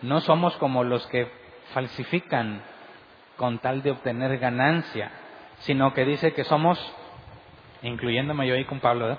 No 0.01 0.21
somos 0.21 0.55
como 0.57 0.83
los 0.83 1.05
que 1.07 1.29
falsifican 1.73 2.63
con 3.35 3.59
tal 3.59 3.81
de 3.81 3.91
obtener 3.91 4.37
ganancia, 4.37 5.11
sino 5.59 5.93
que 5.93 6.05
dice 6.05 6.33
que 6.33 6.43
somos, 6.43 6.79
incluyéndome 7.83 8.47
yo 8.47 8.55
ahí 8.55 8.65
con 8.65 8.79
Pablo, 8.79 9.11
¿eh? 9.11 9.17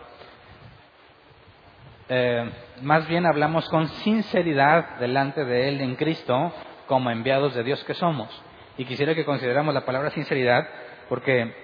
Más 2.82 3.08
bien 3.08 3.24
hablamos 3.24 3.68
con 3.68 3.88
sinceridad 3.88 4.98
delante 4.98 5.44
de 5.44 5.68
Él 5.68 5.80
en 5.80 5.96
Cristo 5.96 6.52
como 6.86 7.10
enviados 7.10 7.54
de 7.54 7.64
Dios 7.64 7.82
que 7.84 7.94
somos. 7.94 8.28
Y 8.76 8.84
quisiera 8.84 9.14
que 9.14 9.24
consideramos 9.24 9.72
la 9.72 9.86
palabra 9.86 10.10
sinceridad 10.10 10.68
porque 11.08 11.54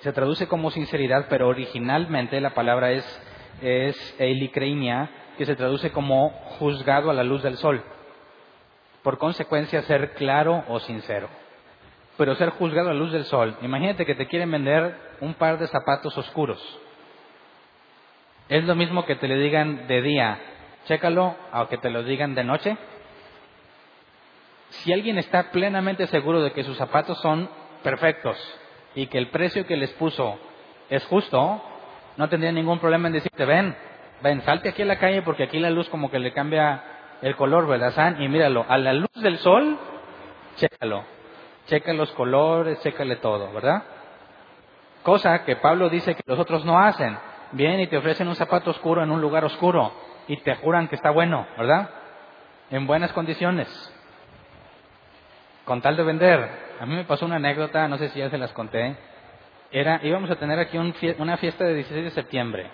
se 0.00 0.12
traduce 0.12 0.48
como 0.48 0.70
sinceridad, 0.70 1.26
pero 1.28 1.48
originalmente 1.48 2.40
la 2.40 2.50
palabra 2.50 2.90
es, 2.90 3.22
es 3.62 4.16
que 5.38 5.46
se 5.46 5.56
traduce 5.56 5.92
como 5.92 6.30
juzgado 6.58 7.10
a 7.10 7.14
la 7.14 7.24
luz 7.24 7.42
del 7.42 7.56
sol. 7.56 7.82
Por 9.02 9.18
consecuencia, 9.18 9.82
ser 9.82 10.12
claro 10.14 10.64
o 10.68 10.80
sincero. 10.80 11.28
Pero 12.20 12.34
ser 12.34 12.50
juzgado 12.50 12.90
a 12.90 12.92
la 12.92 13.00
luz 13.00 13.12
del 13.12 13.24
sol. 13.24 13.56
Imagínate 13.62 14.04
que 14.04 14.14
te 14.14 14.26
quieren 14.26 14.50
vender 14.50 14.94
un 15.22 15.32
par 15.32 15.58
de 15.58 15.66
zapatos 15.68 16.16
oscuros 16.18 16.60
es 18.50 18.64
lo 18.64 18.74
mismo 18.74 19.06
que 19.06 19.14
te 19.14 19.28
le 19.28 19.36
digan 19.36 19.86
de 19.86 20.02
día, 20.02 20.38
chécalo, 20.86 21.36
o 21.52 21.68
que 21.68 21.78
te 21.78 21.88
lo 21.88 22.02
digan 22.02 22.34
de 22.34 22.42
noche. 22.42 22.76
Si 24.70 24.92
alguien 24.92 25.18
está 25.18 25.52
plenamente 25.52 26.08
seguro 26.08 26.42
de 26.42 26.50
que 26.50 26.64
sus 26.64 26.76
zapatos 26.76 27.20
son 27.20 27.48
perfectos 27.84 28.36
y 28.96 29.06
que 29.06 29.18
el 29.18 29.28
precio 29.28 29.64
que 29.66 29.76
les 29.76 29.92
puso 29.92 30.36
es 30.88 31.04
justo, 31.06 31.62
no 32.16 32.28
tendría 32.28 32.50
ningún 32.50 32.80
problema 32.80 33.06
en 33.06 33.14
decirte, 33.14 33.44
ven, 33.44 33.76
ven, 34.20 34.42
salte 34.42 34.70
aquí 34.70 34.82
a 34.82 34.86
la 34.86 34.98
calle 34.98 35.22
porque 35.22 35.44
aquí 35.44 35.60
la 35.60 35.70
luz 35.70 35.88
como 35.88 36.10
que 36.10 36.18
le 36.18 36.32
cambia 36.32 36.82
el 37.22 37.36
color, 37.36 37.68
¿verdad, 37.68 37.92
San? 37.92 38.20
Y 38.20 38.28
míralo, 38.28 38.66
a 38.68 38.78
la 38.78 38.92
luz 38.92 39.14
del 39.14 39.38
sol, 39.38 39.78
chécalo. 40.56 41.04
Checa 41.70 41.92
los 41.92 42.10
colores, 42.12 42.80
chécale 42.80 43.16
todo, 43.16 43.52
¿verdad? 43.52 43.84
Cosa 45.04 45.44
que 45.44 45.54
Pablo 45.54 45.88
dice 45.88 46.16
que 46.16 46.22
los 46.26 46.36
otros 46.36 46.64
no 46.64 46.80
hacen 46.80 47.16
vienen 47.52 47.78
y 47.78 47.86
te 47.86 47.96
ofrecen 47.96 48.26
un 48.26 48.34
zapato 48.34 48.72
oscuro 48.72 49.04
en 49.04 49.12
un 49.12 49.20
lugar 49.20 49.44
oscuro 49.44 49.92
y 50.26 50.36
te 50.38 50.56
juran 50.56 50.88
que 50.88 50.96
está 50.96 51.10
bueno, 51.10 51.46
¿verdad? 51.56 51.88
En 52.72 52.88
buenas 52.88 53.12
condiciones. 53.12 53.68
Con 55.64 55.80
tal 55.80 55.96
de 55.96 56.02
vender. 56.02 56.50
A 56.80 56.86
mí 56.86 56.96
me 56.96 57.04
pasó 57.04 57.24
una 57.24 57.36
anécdota, 57.36 57.86
no 57.86 57.98
sé 57.98 58.08
si 58.08 58.18
ya 58.18 58.28
se 58.30 58.38
las 58.38 58.52
conté. 58.52 58.96
Era, 59.70 60.00
íbamos 60.02 60.28
a 60.28 60.36
tener 60.36 60.58
aquí 60.58 60.76
una 60.76 61.36
fiesta 61.36 61.64
de 61.64 61.74
16 61.74 62.04
de 62.04 62.10
septiembre 62.10 62.68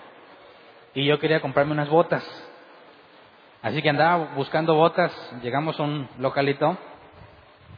y 0.95 1.05
yo 1.05 1.19
quería 1.19 1.39
comprarme 1.39 1.73
unas 1.73 1.89
botas. 1.89 2.25
Así 3.61 3.79
que 3.83 3.89
andaba 3.91 4.33
buscando 4.33 4.73
botas, 4.73 5.13
llegamos 5.43 5.79
a 5.79 5.83
un 5.83 6.09
localito 6.17 6.75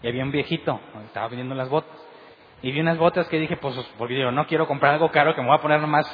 y 0.02 0.08
había 0.08 0.24
un 0.24 0.32
viejito, 0.32 0.80
estaba 1.06 1.28
vendiendo 1.28 1.56
las 1.56 1.70
botas. 1.70 1.98
Y 2.62 2.72
vi 2.72 2.80
unas 2.82 2.98
botas 2.98 3.28
que 3.28 3.40
dije, 3.40 3.58
pues, 3.58 3.76
porque 3.98 4.20
yo 4.20 4.32
no 4.32 4.46
quiero 4.48 4.68
comprar 4.68 4.94
algo 4.94 5.12
caro 5.12 5.34
que 5.34 5.42
me 5.42 5.48
voy 5.48 5.58
a 5.58 5.62
poner 5.62 5.80
nomás 5.80 6.06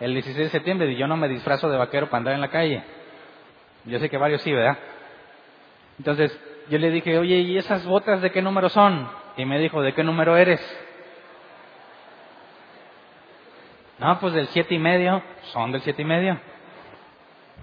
el 0.00 0.12
16 0.12 0.36
de 0.36 0.50
septiembre 0.50 0.90
y 0.90 0.96
yo 0.96 1.06
no 1.06 1.16
me 1.16 1.28
disfrazo 1.28 1.68
de 1.70 1.78
vaquero 1.78 2.06
para 2.06 2.18
andar 2.18 2.34
en 2.34 2.40
la 2.40 2.48
calle. 2.48 2.82
Yo 3.84 3.98
sé 3.98 4.10
que 4.10 4.18
varios 4.18 4.42
sí, 4.42 4.52
¿verdad? 4.52 4.76
Entonces 5.98 6.38
yo 6.68 6.78
le 6.78 6.90
dije, 6.90 7.18
oye, 7.18 7.36
¿y 7.36 7.56
esas 7.56 7.84
botas 7.86 8.20
de 8.20 8.30
qué 8.30 8.42
número 8.42 8.68
son? 8.68 9.08
Y 9.36 9.44
me 9.44 9.58
dijo, 9.58 9.80
¿de 9.80 9.94
qué 9.94 10.02
número 10.04 10.36
eres? 10.36 10.60
No, 13.98 14.18
pues 14.20 14.32
del 14.34 14.48
siete 14.48 14.74
y 14.74 14.78
medio. 14.78 15.22
Son 15.52 15.72
del 15.72 15.80
siete 15.82 16.02
y 16.02 16.04
medio. 16.04 16.38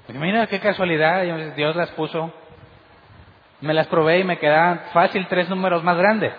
mira, 0.10 0.48
qué 0.48 0.60
casualidad, 0.60 1.24
Dios 1.56 1.76
las 1.76 1.92
puso. 1.92 2.34
Me 3.62 3.74
las 3.74 3.88
probé 3.88 4.20
y 4.20 4.24
me 4.24 4.38
quedaban 4.38 4.82
fácil 4.92 5.26
tres 5.28 5.50
números 5.50 5.84
más 5.84 5.98
grandes. 5.98 6.34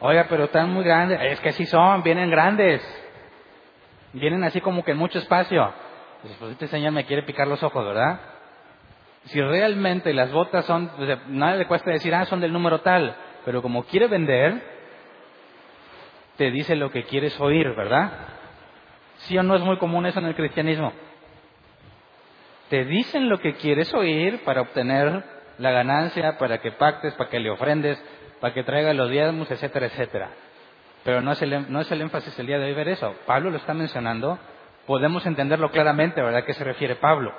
Oiga, 0.00 0.26
pero 0.28 0.44
están 0.44 0.70
muy 0.70 0.84
grandes. 0.84 1.18
Es 1.22 1.40
que 1.40 1.52
sí 1.52 1.64
son, 1.66 2.02
vienen 2.02 2.30
grandes. 2.30 2.82
Vienen 4.12 4.44
así 4.44 4.60
como 4.60 4.84
que 4.84 4.92
en 4.92 4.98
mucho 4.98 5.18
espacio. 5.18 5.72
pues 6.38 6.52
este 6.52 6.66
señor 6.68 6.92
me 6.92 7.04
quiere 7.04 7.22
picar 7.22 7.46
los 7.46 7.62
ojos, 7.62 7.84
¿verdad? 7.84 8.20
Si 9.24 9.40
realmente 9.40 10.12
las 10.12 10.30
botas 10.32 10.64
son, 10.66 10.88
pues, 10.96 11.18
nada 11.28 11.56
le 11.56 11.66
cuesta 11.66 11.90
decir, 11.90 12.14
ah, 12.14 12.24
son 12.26 12.40
del 12.40 12.52
número 12.52 12.80
tal, 12.80 13.16
pero 13.44 13.60
como 13.60 13.84
quiere 13.84 14.06
vender, 14.06 14.62
te 16.36 16.50
dice 16.50 16.76
lo 16.76 16.90
que 16.90 17.04
quieres 17.04 17.38
oír, 17.40 17.74
¿verdad? 17.74 18.12
¿Sí 19.18 19.36
o 19.36 19.42
no 19.42 19.56
es 19.56 19.62
muy 19.62 19.78
común 19.78 20.06
eso 20.06 20.20
en 20.20 20.26
el 20.26 20.34
cristianismo? 20.34 20.92
Te 22.68 22.84
dicen 22.84 23.28
lo 23.28 23.38
que 23.38 23.54
quieres 23.54 23.92
oír 23.94 24.44
para 24.44 24.60
obtener 24.60 25.24
la 25.58 25.70
ganancia, 25.70 26.38
para 26.38 26.58
que 26.58 26.72
pactes, 26.72 27.14
para 27.14 27.30
que 27.30 27.40
le 27.40 27.50
ofrendes, 27.50 28.02
para 28.40 28.52
que 28.52 28.62
traiga 28.62 28.92
los 28.92 29.10
diezmos, 29.10 29.50
etcétera, 29.50 29.86
etcétera. 29.86 30.30
Pero 31.04 31.20
no 31.20 31.32
es, 31.32 31.42
el, 31.42 31.72
no 31.72 31.80
es 31.80 31.90
el 31.90 32.00
énfasis 32.00 32.38
el 32.38 32.46
día 32.46 32.58
de 32.58 32.66
hoy 32.66 32.74
ver 32.74 32.88
eso. 32.88 33.14
Pablo 33.26 33.50
lo 33.50 33.56
está 33.56 33.74
mencionando. 33.74 34.38
Podemos 34.86 35.24
entenderlo 35.24 35.70
claramente, 35.70 36.20
¿verdad? 36.20 36.40
¿A 36.40 36.44
qué 36.44 36.52
se 36.52 36.64
refiere 36.64 36.96
Pablo? 36.96 37.32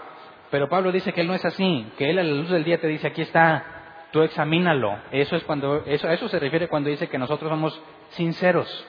Pero 0.50 0.70
Pablo 0.70 0.92
dice 0.92 1.12
que 1.12 1.22
él 1.22 1.28
no 1.28 1.34
es 1.34 1.44
así, 1.44 1.92
que 1.98 2.10
él 2.10 2.20
a 2.20 2.24
la 2.24 2.32
luz 2.32 2.50
del 2.50 2.64
día 2.64 2.80
te 2.80 2.88
dice, 2.88 3.08
aquí 3.08 3.22
está, 3.22 4.08
tú 4.12 4.22
examínalo. 4.22 4.98
Eso 5.12 5.36
es 5.36 5.44
cuando, 5.44 5.84
eso, 5.86 6.08
a 6.08 6.14
eso 6.14 6.30
se 6.30 6.40
refiere 6.40 6.70
cuando 6.70 6.90
dice 6.90 7.10
que 7.10 7.18
nosotros 7.18 7.50
somos 7.50 7.82
sinceros. 8.12 8.88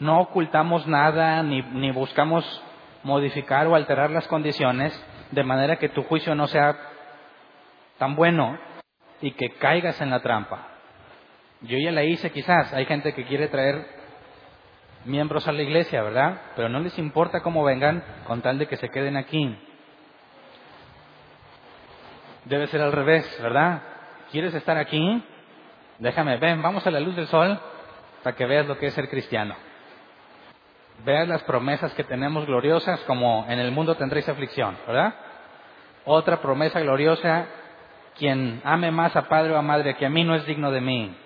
No 0.00 0.20
ocultamos 0.20 0.86
nada, 0.86 1.42
ni, 1.42 1.62
ni 1.62 1.92
buscamos 1.92 2.44
modificar 3.04 3.68
o 3.68 3.76
alterar 3.76 4.10
las 4.10 4.26
condiciones 4.26 5.00
de 5.30 5.44
manera 5.44 5.76
que 5.76 5.88
tu 5.88 6.02
juicio 6.02 6.34
no 6.34 6.48
sea 6.48 6.76
tan 7.98 8.16
bueno 8.16 8.58
y 9.20 9.32
que 9.32 9.50
caigas 9.54 10.00
en 10.00 10.10
la 10.10 10.20
trampa. 10.20 10.68
Yo 11.62 11.78
ya 11.78 11.90
la 11.90 12.04
hice 12.04 12.30
quizás, 12.30 12.72
hay 12.72 12.84
gente 12.86 13.14
que 13.14 13.24
quiere 13.24 13.48
traer 13.48 13.86
miembros 15.04 15.46
a 15.48 15.52
la 15.52 15.62
iglesia, 15.62 16.02
¿verdad? 16.02 16.40
Pero 16.54 16.68
no 16.68 16.80
les 16.80 16.98
importa 16.98 17.40
cómo 17.40 17.64
vengan 17.64 18.02
con 18.26 18.42
tal 18.42 18.58
de 18.58 18.66
que 18.66 18.76
se 18.76 18.90
queden 18.90 19.16
aquí. 19.16 19.56
Debe 22.44 22.66
ser 22.68 22.82
al 22.82 22.92
revés, 22.92 23.26
¿verdad? 23.42 23.82
¿Quieres 24.30 24.54
estar 24.54 24.76
aquí? 24.76 25.22
Déjame, 25.98 26.36
ven, 26.36 26.60
vamos 26.60 26.86
a 26.86 26.90
la 26.90 27.00
luz 27.00 27.16
del 27.16 27.26
sol 27.26 27.58
para 28.22 28.36
que 28.36 28.46
veas 28.46 28.66
lo 28.66 28.78
que 28.78 28.88
es 28.88 28.94
ser 28.94 29.08
cristiano. 29.08 29.54
Veas 31.04 31.28
las 31.28 31.42
promesas 31.44 31.92
que 31.94 32.04
tenemos 32.04 32.46
gloriosas 32.46 33.00
como 33.00 33.46
en 33.48 33.58
el 33.58 33.70
mundo 33.70 33.96
tendréis 33.96 34.28
aflicción, 34.28 34.76
¿verdad? 34.86 35.14
Otra 36.04 36.40
promesa 36.40 36.80
gloriosa, 36.80 37.46
quien 38.18 38.60
ame 38.64 38.90
más 38.90 39.14
a 39.16 39.28
padre 39.28 39.52
o 39.52 39.56
a 39.56 39.62
madre 39.62 39.96
que 39.96 40.06
a 40.06 40.10
mí 40.10 40.24
no 40.24 40.34
es 40.34 40.46
digno 40.46 40.70
de 40.70 40.80
mí. 40.80 41.16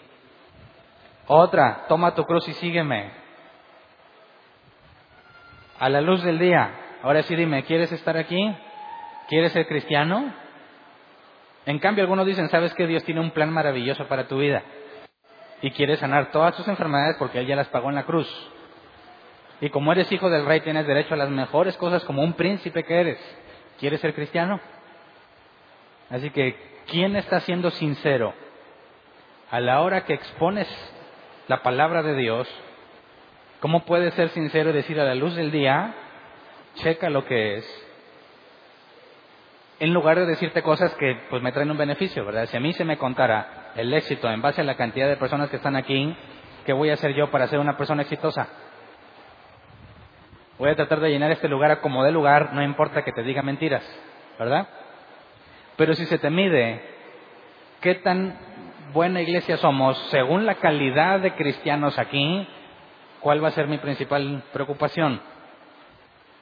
Otra, 1.27 1.85
toma 1.89 2.15
tu 2.15 2.25
cruz 2.25 2.49
y 2.49 2.53
sígueme 2.55 3.13
a 5.79 5.89
la 5.89 6.01
luz 6.01 6.23
del 6.23 6.39
día. 6.39 6.71
Ahora 7.03 7.23
sí 7.23 7.35
dime, 7.35 7.65
¿quieres 7.65 7.91
estar 7.93 8.17
aquí? 8.17 8.55
¿Quieres 9.29 9.53
ser 9.53 9.67
cristiano? 9.67 10.33
En 11.67 11.79
cambio, 11.79 12.03
algunos 12.03 12.27
dicen, 12.27 12.49
¿sabes 12.49 12.75
que 12.75 12.87
Dios 12.87 13.05
tiene 13.05 13.21
un 13.21 13.31
plan 13.31 13.53
maravilloso 13.53 14.07
para 14.07 14.27
tu 14.27 14.39
vida? 14.39 14.63
Y 15.63 15.71
quieres 15.71 16.01
sanar 16.01 16.31
todas 16.33 16.57
tus 16.57 16.67
enfermedades 16.69 17.17
porque 17.19 17.39
Él 17.39 17.47
ya 17.47 17.57
las 17.57 17.69
pagó 17.69 17.91
en 17.91 17.95
la 17.95 18.05
cruz. 18.05 18.29
Y 19.61 19.71
como 19.71 19.93
eres 19.93 20.11
hijo 20.11 20.31
del 20.31 20.47
rey, 20.47 20.61
tienes 20.61 20.87
derecho 20.87 21.15
a 21.15 21.19
las 21.19 21.31
mejores 21.31 21.77
cosas 21.77 22.03
como 22.05 22.23
un 22.23 22.33
príncipe 22.33 22.83
que 22.83 23.01
eres. 23.01 23.39
¿Quieres 23.79 24.01
ser 24.01 24.15
cristiano? 24.15 24.61
Así 26.09 26.31
que, 26.31 26.70
¿quién 26.89 27.17
está 27.17 27.41
siendo 27.41 27.71
sincero? 27.71 28.35
A 29.51 29.61
la 29.61 29.81
hora 29.81 30.05
que 30.05 30.15
expones 30.15 30.69
la 31.49 31.63
palabra 31.63 32.03
de 32.03 32.15
Dios, 32.15 32.49
¿Cómo 33.61 33.85
puedes 33.85 34.15
ser 34.15 34.31
sincero 34.31 34.71
y 34.71 34.73
decir 34.73 34.99
a 34.99 35.05
la 35.05 35.15
luz 35.15 35.37
del 35.37 35.51
día, 35.51 35.95
checa 36.77 37.11
lo 37.11 37.27
que 37.27 37.57
es? 37.57 37.87
En 39.81 39.93
lugar 39.93 40.19
de 40.19 40.25
decirte 40.25 40.63
cosas 40.63 40.95
que 40.95 41.21
pues 41.29 41.43
me 41.43 41.53
traen 41.53 41.71
un 41.71 41.77
beneficio, 41.77 42.25
¿verdad? 42.25 42.47
Si 42.47 42.57
a 42.57 42.61
mí 42.61 42.73
se 42.73 42.87
me 42.87 42.97
contara 42.97 43.73
el 43.77 43.93
éxito 43.93 44.31
en 44.31 44.41
base 44.41 44.63
a 44.63 44.65
la 44.65 44.77
cantidad 44.77 45.09
de 45.09 45.17
personas 45.17 45.51
que 45.51 45.57
están 45.57 45.77
aquí, 45.77 46.17
¿qué 46.65 46.73
voy 46.73 46.89
a 46.89 46.95
hacer 46.95 47.13
yo 47.15 47.31
para 47.31 47.49
ser 47.49 47.59
una 47.59 47.77
persona 47.77 48.03
exitosa? 48.03 48.49
Voy 50.59 50.71
a 50.71 50.77
tratar 50.77 51.01
de 51.01 51.11
llenar 51.11 51.31
este 51.31 51.49
lugar 51.49 51.81
como 51.81 52.03
de 52.03 52.13
lugar, 52.13 52.55
no 52.55 52.63
importa 52.63 53.05
que 53.05 53.13
te 53.13 53.23
diga 53.23 53.43
mentiras, 53.43 53.85
¿verdad? 54.39 54.69
Pero 55.81 55.95
si 55.95 56.05
se 56.05 56.19
te 56.19 56.29
mide 56.29 56.79
qué 57.81 57.95
tan 57.95 58.39
buena 58.93 59.23
iglesia 59.23 59.57
somos 59.57 59.97
según 60.11 60.45
la 60.45 60.57
calidad 60.57 61.21
de 61.21 61.35
cristianos 61.35 61.99
aquí, 61.99 62.47
¿cuál 63.21 63.43
va 63.43 63.49
a 63.49 63.53
ser 63.53 63.67
mi 63.67 63.79
principal 63.79 64.43
preocupación? 64.53 65.23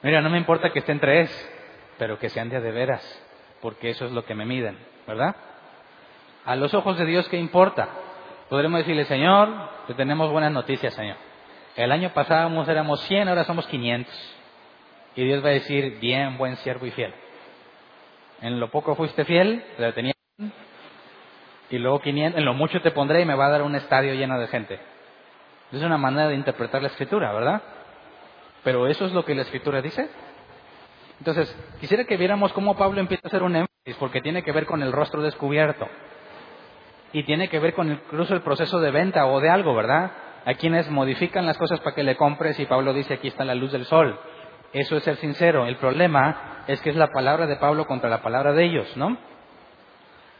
Mira, 0.01 0.19
no 0.19 0.29
me 0.29 0.37
importa 0.37 0.71
que 0.71 0.79
estén 0.79 0.99
tres, 0.99 1.31
pero 1.97 2.19
que 2.19 2.27
sean 2.27 2.49
de 2.49 2.59
de 2.59 2.69
veras, 2.73 3.01
porque 3.61 3.91
eso 3.91 4.07
es 4.07 4.11
lo 4.11 4.25
que 4.25 4.35
me 4.35 4.45
miden, 4.45 4.77
¿verdad? 5.07 5.33
A 6.43 6.57
los 6.57 6.73
ojos 6.73 6.97
de 6.97 7.05
Dios, 7.05 7.29
¿qué 7.29 7.37
importa? 7.37 7.87
Podremos 8.49 8.79
decirle, 8.79 9.05
Señor, 9.05 9.47
te 9.87 9.93
tenemos 9.93 10.29
buenas 10.33 10.51
noticias, 10.51 10.93
Señor. 10.93 11.15
El 11.77 11.93
año 11.93 12.09
pasado 12.09 12.61
éramos 12.69 12.99
100, 13.03 13.29
ahora 13.29 13.45
somos 13.45 13.65
500. 13.67 14.13
Y 15.15 15.23
Dios 15.23 15.41
va 15.41 15.47
a 15.47 15.53
decir, 15.53 15.97
bien, 16.01 16.37
buen 16.37 16.57
siervo 16.57 16.85
y 16.85 16.91
fiel. 16.91 17.13
En 18.41 18.59
lo 18.59 18.69
poco 18.69 18.95
fuiste 18.95 19.25
fiel, 19.25 19.63
te 19.77 19.91
tenía 19.93 20.13
y 21.69 21.77
luego 21.77 21.99
500, 21.99 22.39
en 22.39 22.45
lo 22.45 22.53
mucho 22.53 22.81
te 22.81 22.91
pondré 22.91 23.21
y 23.21 23.25
me 23.25 23.35
va 23.35 23.45
a 23.45 23.49
dar 23.49 23.61
un 23.61 23.75
estadio 23.75 24.13
lleno 24.13 24.39
de 24.39 24.47
gente. 24.47 24.79
Es 25.71 25.83
una 25.83 25.97
manera 25.97 26.27
de 26.27 26.35
interpretar 26.35 26.81
la 26.81 26.87
escritura, 26.87 27.31
¿verdad? 27.31 27.61
Pero 28.63 28.87
eso 28.87 29.05
es 29.05 29.13
lo 29.13 29.23
que 29.23 29.35
la 29.35 29.43
escritura 29.43 29.81
dice. 29.81 30.09
Entonces, 31.19 31.55
quisiera 31.79 32.05
que 32.05 32.17
viéramos 32.17 32.53
cómo 32.53 32.75
Pablo 32.75 32.99
empieza 32.99 33.21
a 33.25 33.27
hacer 33.27 33.43
un 33.43 33.55
énfasis, 33.55 33.95
porque 33.99 34.21
tiene 34.21 34.41
que 34.41 34.51
ver 34.51 34.65
con 34.65 34.81
el 34.81 34.91
rostro 34.91 35.21
descubierto. 35.21 35.87
Y 37.13 37.23
tiene 37.23 37.49
que 37.49 37.59
ver 37.59 37.73
con 37.73 37.91
incluso 37.91 38.33
el 38.33 38.41
proceso 38.41 38.79
de 38.79 38.91
venta 38.91 39.27
o 39.27 39.39
de 39.39 39.49
algo, 39.49 39.75
¿verdad? 39.75 40.11
Hay 40.45 40.55
quienes 40.55 40.89
modifican 40.89 41.45
las 41.45 41.57
cosas 41.57 41.79
para 41.81 41.95
que 41.95 42.03
le 42.03 42.15
compres 42.15 42.59
y 42.59 42.65
Pablo 42.65 42.93
dice 42.93 43.15
aquí 43.15 43.27
está 43.27 43.45
la 43.45 43.55
luz 43.55 43.71
del 43.71 43.85
sol. 43.85 44.19
Eso 44.73 44.97
es 44.97 45.03
ser 45.03 45.17
sincero. 45.17 45.67
El 45.67 45.75
problema 45.77 46.58
es 46.69 46.79
que 46.81 46.91
es 46.91 46.95
la 46.95 47.07
palabra 47.07 47.47
de 47.47 47.55
Pablo 47.55 47.87
contra 47.87 48.11
la 48.11 48.21
palabra 48.21 48.53
de 48.53 48.63
ellos, 48.63 48.95
¿no? 48.95 49.17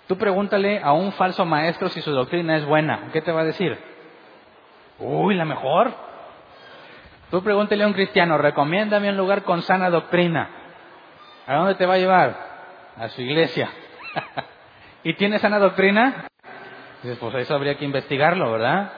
Tú 0.08 0.16
pregúntale 0.16 0.80
a 0.80 0.94
un 0.94 1.12
falso 1.14 1.44
maestro 1.44 1.90
si 1.90 2.02
su 2.02 2.12
doctrina 2.12 2.56
es 2.56 2.66
buena. 2.66 3.10
¿Qué 3.12 3.22
te 3.22 3.32
va 3.32 3.42
a 3.42 3.46
decir? 3.46 3.76
Uy, 5.00 5.34
la 5.34 5.46
mejor. 5.46 5.92
Tú 7.32 7.42
pregúntale 7.42 7.84
a 7.84 7.88
un 7.88 7.94
cristiano, 7.94 8.38
recomiéndame 8.38 9.10
un 9.10 9.18
lugar 9.18 9.42
con 9.42 9.64
sana 9.64 9.90
doctrina. 9.90 10.50
¿A 11.48 11.56
dónde 11.56 11.74
te 11.74 11.88
va 11.88 11.96
a 11.96 11.98
llevar? 11.98 12.36
A 12.96 13.10
su 13.10 13.24
iglesia. 13.24 13.72
¿Y 15.04 15.16
tiene 15.16 15.40
sana 15.40 15.58
doctrina? 15.58 16.28
Dices, 17.02 17.18
pues 17.18 17.34
eso 17.34 17.56
habría 17.56 17.76
que 17.76 17.86
investigarlo, 17.86 18.52
¿verdad? 18.52 18.92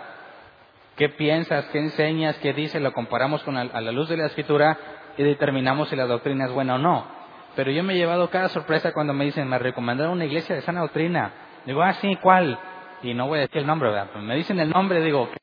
¿Qué 0.97 1.07
piensas? 1.07 1.63
¿Qué 1.67 1.79
enseñas? 1.79 2.37
¿Qué 2.39 2.51
dices? 2.51 2.81
Lo 2.81 2.91
comparamos 2.91 3.41
con 3.43 3.55
a 3.55 3.79
la 3.79 3.91
luz 3.93 4.09
de 4.09 4.17
la 4.17 4.25
escritura 4.25 4.77
y 5.15 5.23
determinamos 5.23 5.87
si 5.87 5.95
la 5.95 6.07
doctrina 6.07 6.45
es 6.45 6.51
buena 6.51 6.75
o 6.75 6.77
no. 6.77 7.20
Pero 7.55 7.71
yo 7.71 7.83
me 7.83 7.93
he 7.93 7.97
llevado 7.97 8.29
cada 8.29 8.49
sorpresa 8.49 8.93
cuando 8.93 9.13
me 9.13 9.25
dicen, 9.25 9.47
me 9.47 9.59
recomendaron 9.59 10.13
una 10.13 10.25
iglesia 10.25 10.55
de 10.55 10.61
sana 10.61 10.81
doctrina. 10.81 11.31
Digo, 11.65 11.81
ah, 11.81 11.93
sí, 11.93 12.17
¿cuál? 12.21 12.57
Y 13.03 13.13
no 13.13 13.27
voy 13.27 13.39
a 13.39 13.41
decir 13.41 13.57
el 13.57 13.67
nombre, 13.67 13.89
¿verdad? 13.89 14.07
Pero 14.11 14.23
me 14.23 14.35
dicen 14.35 14.59
el 14.59 14.69
nombre, 14.69 15.01
digo, 15.01 15.29
qué. 15.31 15.37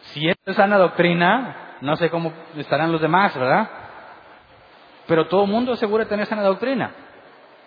Si 0.00 0.28
es 0.28 0.36
sana 0.54 0.76
doctrina, 0.78 1.76
no 1.80 1.96
sé 1.96 2.10
cómo 2.10 2.32
estarán 2.56 2.92
los 2.92 3.00
demás, 3.00 3.36
¿verdad? 3.36 3.68
Pero 5.06 5.26
todo 5.26 5.44
el 5.44 5.50
mundo 5.50 5.72
asegura 5.72 6.06
tener 6.06 6.26
sana 6.26 6.42
doctrina. 6.42 6.92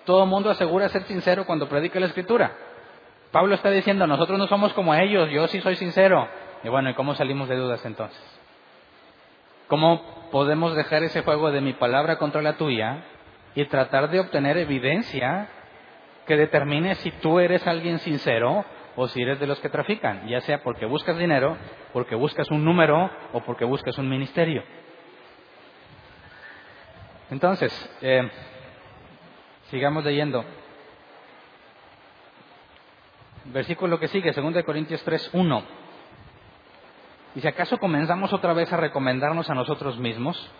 Todo 0.05 0.23
el 0.23 0.29
mundo 0.29 0.49
asegura 0.49 0.89
ser 0.89 1.03
sincero 1.03 1.45
cuando 1.45 1.67
predica 1.67 1.99
la 1.99 2.07
escritura. 2.07 2.51
Pablo 3.31 3.55
está 3.55 3.69
diciendo, 3.69 4.05
nosotros 4.07 4.37
no 4.37 4.47
somos 4.47 4.73
como 4.73 4.93
ellos, 4.93 5.29
yo 5.29 5.47
sí 5.47 5.61
soy 5.61 5.75
sincero. 5.75 6.27
Y 6.63 6.69
bueno, 6.69 6.89
¿y 6.89 6.93
cómo 6.93 7.15
salimos 7.15 7.47
de 7.49 7.55
dudas 7.55 7.83
entonces? 7.85 8.40
¿Cómo 9.71 10.03
podemos 10.33 10.75
dejar 10.75 11.01
ese 11.03 11.21
juego 11.21 11.49
de 11.49 11.61
mi 11.61 11.71
palabra 11.71 12.17
contra 12.17 12.41
la 12.41 12.57
tuya 12.57 13.05
y 13.55 13.63
tratar 13.67 14.09
de 14.09 14.19
obtener 14.19 14.57
evidencia 14.57 15.47
que 16.27 16.35
determine 16.35 16.95
si 16.95 17.09
tú 17.09 17.39
eres 17.39 17.65
alguien 17.65 17.99
sincero 17.99 18.65
o 18.97 19.07
si 19.07 19.21
eres 19.21 19.39
de 19.39 19.47
los 19.47 19.61
que 19.61 19.69
trafican, 19.69 20.27
ya 20.27 20.41
sea 20.41 20.61
porque 20.61 20.85
buscas 20.85 21.17
dinero, 21.17 21.55
porque 21.93 22.15
buscas 22.15 22.51
un 22.51 22.65
número 22.65 23.09
o 23.31 23.39
porque 23.45 23.63
buscas 23.63 23.97
un 23.97 24.09
ministerio? 24.09 24.61
Entonces, 27.29 27.71
eh, 28.01 28.29
sigamos 29.69 30.03
leyendo. 30.03 30.43
Versículo 33.45 33.97
que 34.01 34.09
sigue, 34.09 34.33
2 34.33 34.63
Corintios 34.65 35.01
3, 35.05 35.29
1. 35.31 35.80
¿Y 37.35 37.41
si 37.41 37.47
acaso 37.47 37.77
comenzamos 37.77 38.33
otra 38.33 38.53
vez 38.53 38.71
a 38.73 38.77
recomendarnos 38.77 39.49
a 39.49 39.55
nosotros 39.55 39.97
mismos? 39.97 40.51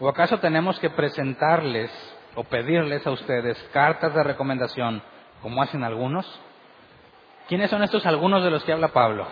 ¿O 0.00 0.08
acaso 0.08 0.38
tenemos 0.38 0.78
que 0.80 0.90
presentarles 0.90 1.90
o 2.34 2.44
pedirles 2.44 3.06
a 3.06 3.12
ustedes 3.12 3.56
cartas 3.72 4.12
de 4.14 4.24
recomendación 4.24 5.02
como 5.42 5.62
hacen 5.62 5.84
algunos? 5.84 6.26
¿Quiénes 7.48 7.70
son 7.70 7.82
estos 7.82 8.04
algunos 8.06 8.42
de 8.42 8.50
los 8.50 8.64
que 8.64 8.72
habla 8.72 8.88
Pablo? 8.88 9.26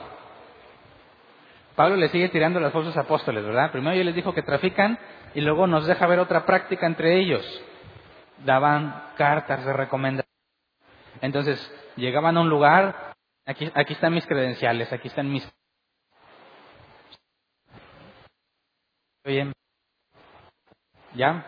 Pablo 1.75 1.97
le 1.97 2.09
sigue 2.09 2.29
tirando 2.29 2.61
las 2.61 2.73
falsos 2.73 2.97
apóstoles, 2.97 3.45
¿verdad? 3.45 3.73
Primero 3.73 3.97
yo 3.97 4.05
les 4.05 4.15
dijo 4.15 4.35
que 4.35 4.43
trafican 4.43 4.99
y 5.35 5.41
luego 5.41 5.67
nos 5.67 5.87
deja 5.87 6.07
ver 6.07 6.21
otra 6.21 6.45
práctica 6.45 6.87
entre 6.87 7.19
ellos. 7.19 7.45
Daban 8.45 9.13
cartas 9.17 9.65
de 9.65 9.73
recomendación. 9.73 10.31
Entonces, 11.21 11.59
llegaban 11.97 12.37
a 12.37 12.41
un 12.43 12.49
lugar, 12.49 13.15
aquí, 13.47 13.71
aquí 13.75 13.93
están 13.93 14.15
mis 14.15 14.27
credenciales, 14.27 14.93
aquí 14.93 15.09
están 15.09 15.31
mis 15.31 15.51
Bien. 19.25 19.53
¿Ya? 21.15 21.45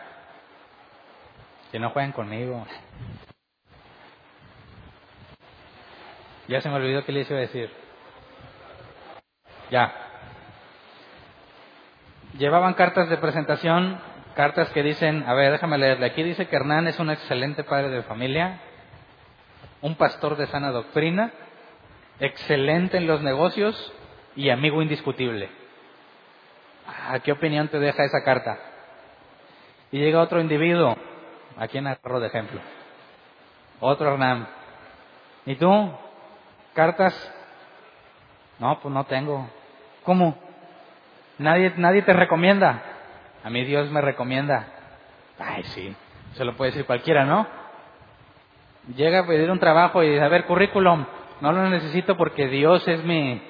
Que 1.71 1.79
no 1.79 1.89
jueguen 1.89 2.11
conmigo. 2.11 2.65
Ya 6.47 6.61
se 6.61 6.69
me 6.69 6.75
olvidó 6.75 7.03
qué 7.03 7.11
les 7.11 7.29
iba 7.29 7.39
a 7.39 7.41
decir. 7.41 7.71
Ya. 9.71 9.91
Llevaban 12.37 12.75
cartas 12.75 13.09
de 13.09 13.17
presentación, 13.17 13.99
cartas 14.35 14.69
que 14.69 14.83
dicen, 14.83 15.23
a 15.27 15.33
ver, 15.33 15.53
déjame 15.53 15.79
leerle. 15.79 16.05
Aquí 16.05 16.21
dice 16.21 16.47
que 16.47 16.55
Hernán 16.55 16.87
es 16.87 16.99
un 16.99 17.09
excelente 17.09 17.63
padre 17.63 17.89
de 17.89 18.03
familia, 18.03 18.59
un 19.81 19.95
pastor 19.95 20.35
de 20.35 20.45
sana 20.47 20.69
doctrina, 20.69 21.31
excelente 22.19 22.97
en 22.97 23.07
los 23.07 23.21
negocios 23.21 23.93
y 24.35 24.49
amigo 24.49 24.81
indiscutible. 24.81 25.62
¿A 26.87 27.19
qué 27.19 27.31
opinión 27.31 27.67
te 27.67 27.79
deja 27.79 28.03
esa 28.03 28.23
carta? 28.23 28.57
Y 29.91 29.99
llega 29.99 30.21
otro 30.21 30.41
individuo, 30.41 30.95
¿a 31.57 31.67
quién 31.67 31.87
agarro 31.87 32.19
de 32.19 32.27
ejemplo? 32.27 32.59
Otro 33.79 34.13
Hernán. 34.13 34.47
¿Y 35.45 35.55
tú? 35.55 35.91
¿Cartas? 36.73 37.13
No, 38.59 38.79
pues 38.79 38.93
no 38.93 39.03
tengo. 39.05 39.47
¿Cómo? 40.03 40.37
Nadie, 41.37 41.73
nadie 41.77 42.01
te 42.01 42.13
recomienda. 42.13 42.81
A 43.43 43.49
mí 43.49 43.63
Dios 43.65 43.89
me 43.91 44.01
recomienda. 44.01 44.67
Ay, 45.39 45.63
sí, 45.63 45.95
se 46.33 46.45
lo 46.45 46.55
puede 46.55 46.71
decir 46.71 46.85
cualquiera, 46.85 47.25
¿no? 47.25 47.45
Llega 48.95 49.19
a 49.19 49.27
pedir 49.27 49.49
un 49.49 49.59
trabajo 49.59 50.03
y 50.03 50.09
dice, 50.09 50.23
a 50.23 50.29
ver, 50.29 50.45
currículum, 50.45 51.05
no 51.41 51.51
lo 51.51 51.69
necesito 51.69 52.15
porque 52.17 52.47
Dios 52.47 52.87
es 52.87 53.03
mi, 53.03 53.41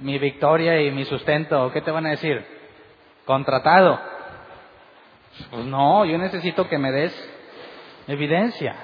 mi 0.00 0.18
victoria 0.18 0.80
y 0.80 0.90
mi 0.90 1.04
sustento, 1.04 1.70
¿qué 1.72 1.80
te 1.80 1.90
van 1.90 2.06
a 2.06 2.10
decir? 2.10 2.44
Contratado. 3.24 4.00
Pues 5.50 5.64
no, 5.66 6.04
yo 6.04 6.18
necesito 6.18 6.68
que 6.68 6.78
me 6.78 6.90
des 6.90 7.30
evidencia. 8.06 8.74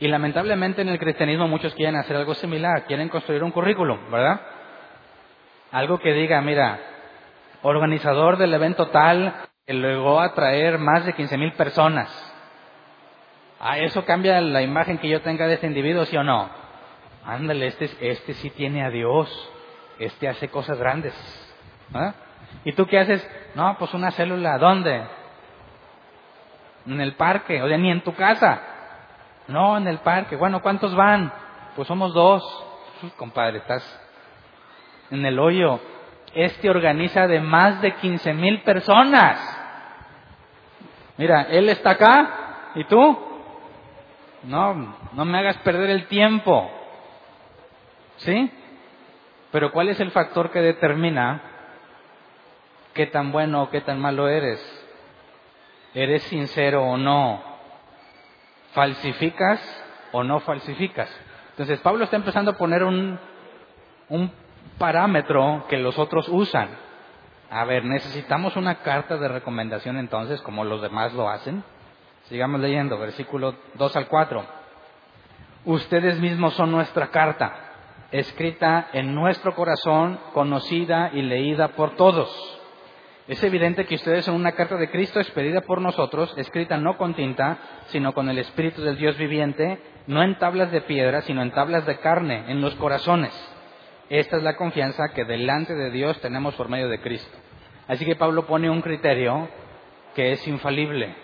Y 0.00 0.08
lamentablemente 0.08 0.82
en 0.82 0.88
el 0.88 0.98
cristianismo 0.98 1.48
muchos 1.48 1.74
quieren 1.74 1.96
hacer 1.96 2.16
algo 2.16 2.34
similar, 2.34 2.84
quieren 2.86 3.08
construir 3.08 3.42
un 3.42 3.52
currículum, 3.52 4.10
¿verdad? 4.10 4.40
Algo 5.70 5.98
que 5.98 6.12
diga, 6.12 6.40
mira, 6.40 6.80
organizador 7.62 8.36
del 8.36 8.52
evento 8.52 8.88
tal 8.88 9.34
que 9.66 9.72
luego 9.72 10.20
a 10.20 10.34
traer 10.34 10.78
más 10.78 11.06
de 11.06 11.14
15 11.14 11.38
mil 11.38 11.52
personas. 11.52 12.10
¿Ah, 13.60 13.78
eso 13.78 14.04
cambia 14.04 14.40
la 14.40 14.62
imagen 14.62 14.98
que 14.98 15.08
yo 15.08 15.22
tenga 15.22 15.46
de 15.46 15.54
este 15.54 15.66
individuo, 15.66 16.04
sí 16.04 16.16
o 16.16 16.22
no? 16.22 16.50
Ándale, 17.24 17.68
este, 17.68 17.90
este 18.00 18.34
sí 18.34 18.50
tiene 18.50 18.84
a 18.84 18.90
Dios 18.90 19.50
este 19.98 20.28
hace 20.28 20.48
cosas 20.48 20.78
grandes. 20.78 21.14
¿ah? 21.92 22.14
¿Y 22.64 22.72
tú 22.72 22.86
qué 22.86 22.98
haces? 22.98 23.28
No, 23.54 23.76
pues 23.78 23.92
una 23.94 24.10
célula, 24.10 24.58
¿dónde? 24.58 25.02
En 26.86 27.00
el 27.00 27.14
parque, 27.14 27.62
o 27.62 27.68
sea, 27.68 27.78
ni 27.78 27.90
en 27.90 28.02
tu 28.02 28.14
casa. 28.14 28.60
No, 29.48 29.76
en 29.76 29.86
el 29.86 29.98
parque. 29.98 30.36
Bueno, 30.36 30.62
¿cuántos 30.62 30.94
van? 30.94 31.32
Pues 31.76 31.88
somos 31.88 32.14
dos. 32.14 32.42
compadre, 33.16 33.58
estás 33.58 34.00
en 35.10 35.24
el 35.24 35.38
hoyo. 35.38 35.80
Este 36.34 36.68
organiza 36.68 37.26
de 37.26 37.40
más 37.40 37.80
de 37.80 37.94
15 37.94 38.32
mil 38.34 38.62
personas. 38.62 39.38
Mira, 41.16 41.42
él 41.42 41.68
está 41.68 41.90
acá 41.90 42.72
y 42.74 42.84
tú. 42.84 43.18
No, 44.44 44.96
no 45.12 45.24
me 45.24 45.38
hagas 45.38 45.56
perder 45.58 45.90
el 45.90 46.06
tiempo. 46.06 46.70
¿Sí? 48.16 48.50
Pero 49.54 49.70
¿cuál 49.70 49.88
es 49.88 50.00
el 50.00 50.10
factor 50.10 50.50
que 50.50 50.60
determina 50.60 51.40
qué 52.92 53.06
tan 53.06 53.30
bueno 53.30 53.62
o 53.62 53.70
qué 53.70 53.82
tan 53.82 54.00
malo 54.00 54.26
eres? 54.26 54.60
¿Eres 55.94 56.24
sincero 56.24 56.82
o 56.82 56.96
no? 56.96 57.40
¿Falsificas 58.72 59.60
o 60.10 60.24
no 60.24 60.40
falsificas? 60.40 61.08
Entonces 61.50 61.78
Pablo 61.78 62.02
está 62.02 62.16
empezando 62.16 62.50
a 62.50 62.56
poner 62.56 62.82
un, 62.82 63.16
un 64.08 64.32
parámetro 64.76 65.66
que 65.68 65.78
los 65.78 66.00
otros 66.00 66.28
usan. 66.28 66.70
a 67.48 67.64
ver, 67.64 67.84
necesitamos 67.84 68.56
una 68.56 68.82
carta 68.82 69.18
de 69.18 69.28
recomendación 69.28 69.98
entonces, 69.98 70.42
como 70.42 70.64
los 70.64 70.82
demás 70.82 71.12
lo 71.12 71.30
hacen. 71.30 71.62
Sigamos 72.24 72.60
leyendo, 72.60 72.98
versículo 72.98 73.54
2 73.74 73.96
al 73.98 74.08
4. 74.08 74.44
Ustedes 75.64 76.18
mismos 76.18 76.54
son 76.54 76.72
nuestra 76.72 77.12
carta, 77.12 77.63
escrita 78.14 78.90
en 78.92 79.12
nuestro 79.12 79.56
corazón, 79.56 80.20
conocida 80.32 81.10
y 81.12 81.22
leída 81.22 81.68
por 81.68 81.96
todos. 81.96 82.30
Es 83.26 83.42
evidente 83.42 83.86
que 83.86 83.96
ustedes 83.96 84.24
son 84.24 84.36
una 84.36 84.52
carta 84.52 84.76
de 84.76 84.88
Cristo 84.88 85.18
expedida 85.18 85.62
por 85.62 85.80
nosotros, 85.80 86.32
escrita 86.36 86.76
no 86.76 86.96
con 86.96 87.14
tinta, 87.14 87.58
sino 87.86 88.12
con 88.12 88.28
el 88.28 88.38
Espíritu 88.38 88.82
del 88.82 88.98
Dios 88.98 89.18
viviente, 89.18 89.80
no 90.06 90.22
en 90.22 90.38
tablas 90.38 90.70
de 90.70 90.82
piedra, 90.82 91.22
sino 91.22 91.42
en 91.42 91.50
tablas 91.50 91.86
de 91.86 91.98
carne, 91.98 92.44
en 92.46 92.60
los 92.60 92.76
corazones. 92.76 93.32
Esta 94.10 94.36
es 94.36 94.44
la 94.44 94.56
confianza 94.56 95.08
que 95.12 95.24
delante 95.24 95.74
de 95.74 95.90
Dios 95.90 96.20
tenemos 96.20 96.54
por 96.54 96.68
medio 96.68 96.88
de 96.88 97.00
Cristo. 97.00 97.36
Así 97.88 98.04
que 98.04 98.14
Pablo 98.14 98.46
pone 98.46 98.70
un 98.70 98.80
criterio 98.80 99.48
que 100.14 100.30
es 100.30 100.46
infalible. 100.46 101.16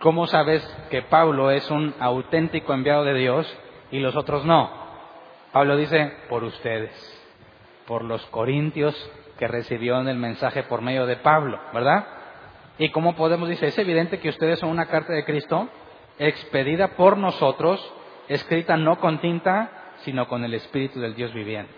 ¿Cómo 0.00 0.26
sabes 0.26 0.60
que 0.90 1.02
Pablo 1.02 1.52
es 1.52 1.70
un 1.70 1.94
auténtico 2.00 2.74
enviado 2.74 3.04
de 3.04 3.14
Dios 3.14 3.58
y 3.92 4.00
los 4.00 4.16
otros 4.16 4.44
no? 4.44 4.70
Pablo 5.52 5.76
dice, 5.76 6.12
por 6.28 6.42
ustedes, 6.42 6.90
por 7.86 8.02
los 8.02 8.24
corintios 8.26 8.96
que 9.38 9.46
recibió 9.46 10.00
el 10.00 10.16
mensaje 10.16 10.64
por 10.64 10.80
medio 10.80 11.06
de 11.06 11.16
Pablo, 11.16 11.60
¿verdad? 11.72 12.06
¿Y 12.78 12.88
cómo 12.88 13.14
podemos? 13.14 13.48
Dice, 13.48 13.66
es 13.66 13.78
evidente 13.78 14.18
que 14.18 14.30
ustedes 14.30 14.58
son 14.58 14.70
una 14.70 14.86
carta 14.86 15.12
de 15.12 15.24
Cristo 15.24 15.68
expedida 16.18 16.96
por 16.96 17.18
nosotros, 17.18 17.80
escrita 18.28 18.76
no 18.76 18.98
con 18.98 19.20
tinta, 19.20 19.70
sino 19.98 20.26
con 20.26 20.42
el 20.42 20.54
Espíritu 20.54 21.00
del 21.00 21.14
Dios 21.14 21.32
viviente. 21.34 21.72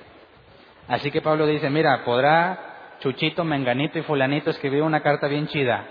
Así 0.89 1.11
que 1.11 1.21
Pablo 1.21 1.47
dice, 1.47 1.69
mira, 1.69 2.05
podrá 2.05 2.97
Chuchito, 3.01 3.45
Menganito 3.45 3.99
y 3.99 4.03
Fulanito 4.03 4.51
escribir 4.51 4.83
una 4.83 5.03
carta 5.03 5.27
bien 5.27 5.47
chida, 5.49 5.87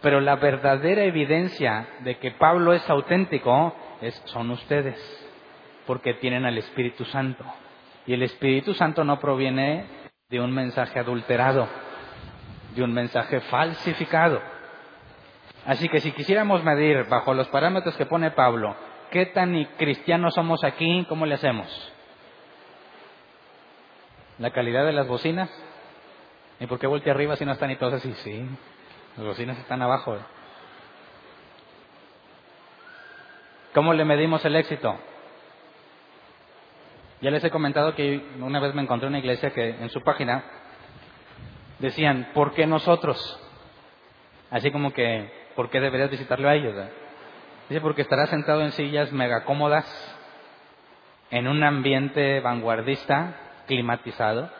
pero 0.00 0.20
la 0.20 0.36
verdadera 0.36 1.04
evidencia 1.04 1.86
de 2.00 2.18
que 2.18 2.32
Pablo 2.32 2.72
es 2.72 2.88
auténtico 2.90 3.74
es, 4.00 4.14
son 4.26 4.50
ustedes, 4.50 5.23
porque 5.86 6.14
tienen 6.14 6.44
al 6.44 6.58
Espíritu 6.58 7.04
Santo. 7.04 7.44
Y 8.06 8.12
el 8.12 8.22
Espíritu 8.22 8.74
Santo 8.74 9.04
no 9.04 9.18
proviene 9.18 9.86
de 10.28 10.40
un 10.40 10.52
mensaje 10.52 10.98
adulterado, 10.98 11.68
de 12.74 12.82
un 12.82 12.92
mensaje 12.92 13.40
falsificado. 13.40 14.40
Así 15.66 15.88
que 15.88 16.00
si 16.00 16.12
quisiéramos 16.12 16.62
medir 16.62 17.04
bajo 17.04 17.32
los 17.32 17.48
parámetros 17.48 17.96
que 17.96 18.06
pone 18.06 18.30
Pablo, 18.32 18.76
¿qué 19.10 19.26
tan 19.26 19.64
cristianos 19.76 20.34
somos 20.34 20.62
aquí? 20.64 21.06
¿Cómo 21.08 21.24
le 21.24 21.34
hacemos? 21.34 21.92
¿La 24.38 24.50
calidad 24.50 24.84
de 24.84 24.92
las 24.92 25.06
bocinas? 25.06 25.50
¿Y 26.60 26.66
por 26.66 26.78
qué 26.78 26.86
voltea 26.86 27.12
arriba 27.12 27.36
si 27.36 27.44
no 27.44 27.52
están 27.52 27.70
y 27.70 27.76
todos 27.76 27.94
así? 27.94 28.12
Sí, 28.24 28.46
las 29.16 29.26
bocinas 29.26 29.58
están 29.58 29.80
abajo. 29.80 30.18
¿Cómo 33.72 33.92
le 33.92 34.04
medimos 34.04 34.44
el 34.44 34.56
éxito? 34.56 34.98
Ya 37.24 37.30
les 37.30 37.42
he 37.42 37.50
comentado 37.50 37.94
que 37.94 38.22
una 38.38 38.60
vez 38.60 38.74
me 38.74 38.82
encontré 38.82 39.08
una 39.08 39.18
iglesia 39.18 39.48
que 39.48 39.70
en 39.70 39.88
su 39.88 40.02
página 40.02 40.44
decían, 41.78 42.28
¿por 42.34 42.52
qué 42.52 42.66
nosotros? 42.66 43.40
Así 44.50 44.70
como 44.70 44.92
que, 44.92 45.32
¿por 45.56 45.70
qué 45.70 45.80
deberías 45.80 46.10
visitarlo 46.10 46.50
a 46.50 46.54
ellos? 46.54 46.74
Dice, 47.70 47.80
porque 47.80 48.02
estarás 48.02 48.28
sentado 48.28 48.60
en 48.60 48.72
sillas 48.72 49.10
mega 49.10 49.44
cómodas, 49.44 49.86
en 51.30 51.48
un 51.48 51.64
ambiente 51.64 52.40
vanguardista, 52.40 53.36
climatizado, 53.68 54.50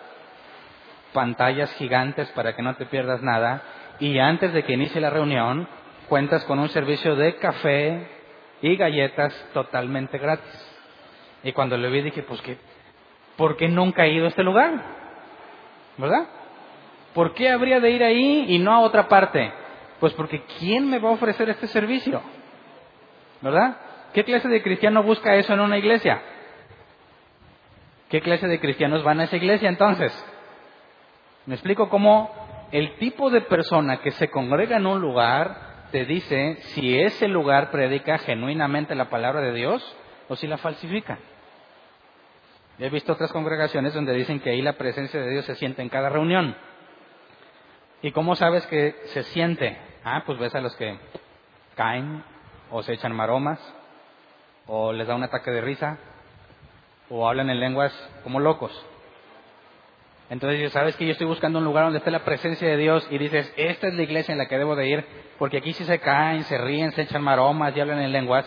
pantallas 1.13 1.71
gigantes 1.75 2.31
para 2.31 2.57
que 2.57 2.63
no 2.63 2.77
te 2.77 2.87
pierdas 2.87 3.21
nada, 3.21 3.61
y 4.01 4.19
antes 4.19 4.55
de 4.55 4.65
que 4.65 4.73
inicie 4.73 5.03
la 5.03 5.11
reunión, 5.11 5.69
cuentas 6.09 6.43
con 6.47 6.59
un 6.59 6.71
servicio 6.71 7.15
de 7.15 7.37
café 7.37 8.09
y 8.63 8.75
galletas 8.77 9.35
totalmente 9.53 10.17
gratis. 10.17 10.74
Y 11.45 11.53
cuando 11.53 11.77
lo 11.77 11.91
vi 11.91 12.01
dije, 12.01 12.23
pues 12.23 12.41
que, 12.41 12.57
¿por 13.37 13.57
qué 13.57 13.69
nunca 13.69 14.07
he 14.07 14.13
ido 14.15 14.25
a 14.25 14.29
este 14.29 14.43
lugar? 14.43 14.73
¿Verdad? 15.99 16.27
¿Por 17.13 17.35
qué 17.35 17.51
habría 17.51 17.79
de 17.81 17.91
ir 17.91 18.03
ahí 18.03 18.47
y 18.49 18.59
no 18.59 18.73
a 18.73 18.81
otra 18.81 19.09
parte? 19.09 19.53
Pues 20.01 20.15
porque 20.15 20.43
¿quién 20.59 20.89
me 20.89 20.99
va 20.99 21.11
a 21.11 21.13
ofrecer 21.13 21.49
este 21.51 21.67
servicio? 21.67 22.21
¿Verdad? 23.43 23.77
¿Qué 24.15 24.25
clase 24.25 24.49
de 24.49 24.63
cristiano 24.63 25.03
busca 25.03 25.37
eso 25.37 25.53
en 25.53 25.61
una 25.61 25.79
iglesia? 25.79 26.23
¿Qué 28.09 28.21
clase 28.21 28.49
de 28.49 28.61
cristianos 28.61 29.05
van 29.05 29.21
a 29.21 29.25
esa 29.25 29.37
iglesia 29.37 29.69
entonces? 29.69 30.13
Me 31.47 31.55
explico 31.55 31.91
cómo 31.91 32.31
el 32.73 32.97
tipo 32.97 33.29
de 33.29 33.43
persona 33.43 33.99
que 33.99 34.13
se 34.13 34.31
congrega 34.31 34.79
en 34.79 34.87
un 34.87 35.01
lugar 35.01 35.89
te 35.93 36.07
dice 36.07 36.57
si 36.75 36.99
ese 36.99 37.29
lugar 37.29 37.71
predica 37.71 38.19
genuinamente 38.19 38.95
la 38.95 39.11
palabra 39.11 39.43
de 39.43 39.53
Dios 39.53 39.97
o 40.29 40.37
si 40.37 40.47
la 40.47 40.57
falsifica. 40.57 41.19
He 42.79 42.89
visto 42.91 43.13
otras 43.13 43.33
congregaciones 43.33 43.95
donde 43.95 44.15
dicen 44.15 44.41
que 44.41 44.51
ahí 44.51 44.63
la 44.63 44.73
presencia 44.75 45.21
de 45.21 45.31
Dios 45.31 45.45
se 45.45 45.55
siente 45.55 45.83
en 45.83 45.89
cada 45.89 46.09
reunión. 46.09 46.57
¿Y 48.03 48.13
cómo 48.13 48.35
sabes 48.35 48.67
que 48.67 48.95
se 49.07 49.23
siente? 49.25 49.79
Ah, 50.05 50.25
pues 50.27 50.39
ves 50.39 50.55
a 50.55 50.61
los 50.61 50.75
que 50.77 50.99
caen 51.77 52.25
o 52.71 52.83
se 52.83 52.93
echan 52.93 53.15
maromas 53.15 53.61
o 54.67 54.93
les 54.93 55.07
da 55.07 55.15
un 55.15 55.23
ataque 55.23 55.51
de 55.51 55.61
risa 55.61 55.99
o 57.09 57.29
hablan 57.29 57.51
en 57.51 57.61
lenguas 57.61 57.93
como 58.23 58.41
locos. 58.41 58.73
Entonces, 60.31 60.73
sabes 60.73 60.97
que 60.97 61.05
yo 61.05 61.13
estoy 61.13 61.27
buscando 61.27 61.59
un 61.59 61.65
lugar 61.65 61.85
donde 61.85 61.99
esté 61.99 62.11
la 62.11 62.25
presencia 62.25 62.67
de 62.67 62.77
Dios 62.77 63.07
y 63.11 63.19
dices, 63.19 63.53
esta 63.57 63.89
es 63.89 63.95
la 63.95 64.03
iglesia 64.03 64.33
en 64.33 64.39
la 64.39 64.49
que 64.49 64.59
debo 64.59 64.75
de 64.75 64.89
ir, 64.89 65.05
porque 65.39 65.59
aquí 65.59 65.73
sí 65.75 65.85
se 65.85 65.99
caen, 66.01 66.45
se 66.45 66.57
ríen, 66.59 66.93
se 66.93 67.03
echan 67.03 67.23
maromas 67.23 67.77
y 67.77 67.81
hablan 67.81 68.01
en 68.01 68.11
lenguas. 68.11 68.47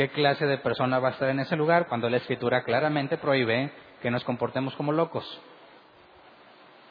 ¿Qué 0.00 0.08
clase 0.08 0.46
de 0.46 0.56
persona 0.56 0.98
va 0.98 1.08
a 1.08 1.10
estar 1.10 1.28
en 1.28 1.40
ese 1.40 1.56
lugar 1.56 1.86
cuando 1.86 2.08
la 2.08 2.16
escritura 2.16 2.62
claramente 2.62 3.18
prohíbe 3.18 3.70
que 4.00 4.10
nos 4.10 4.24
comportemos 4.24 4.74
como 4.74 4.92
locos? 4.92 5.42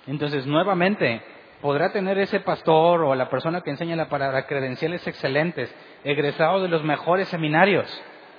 Entonces, 0.05 0.45
nuevamente, 0.45 1.19
podrá 1.59 1.91
tener 1.91 2.19
ese 2.19 2.39
pastor 2.41 3.01
o 3.01 3.15
la 3.15 3.27
persona 3.27 3.61
que 3.61 3.71
enseña 3.71 3.95
la 3.95 4.09
palabra 4.09 4.45
credenciales 4.45 5.07
excelentes, 5.07 5.75
egresado 6.03 6.61
de 6.61 6.67
los 6.67 6.83
mejores 6.83 7.27
seminarios, 7.29 7.89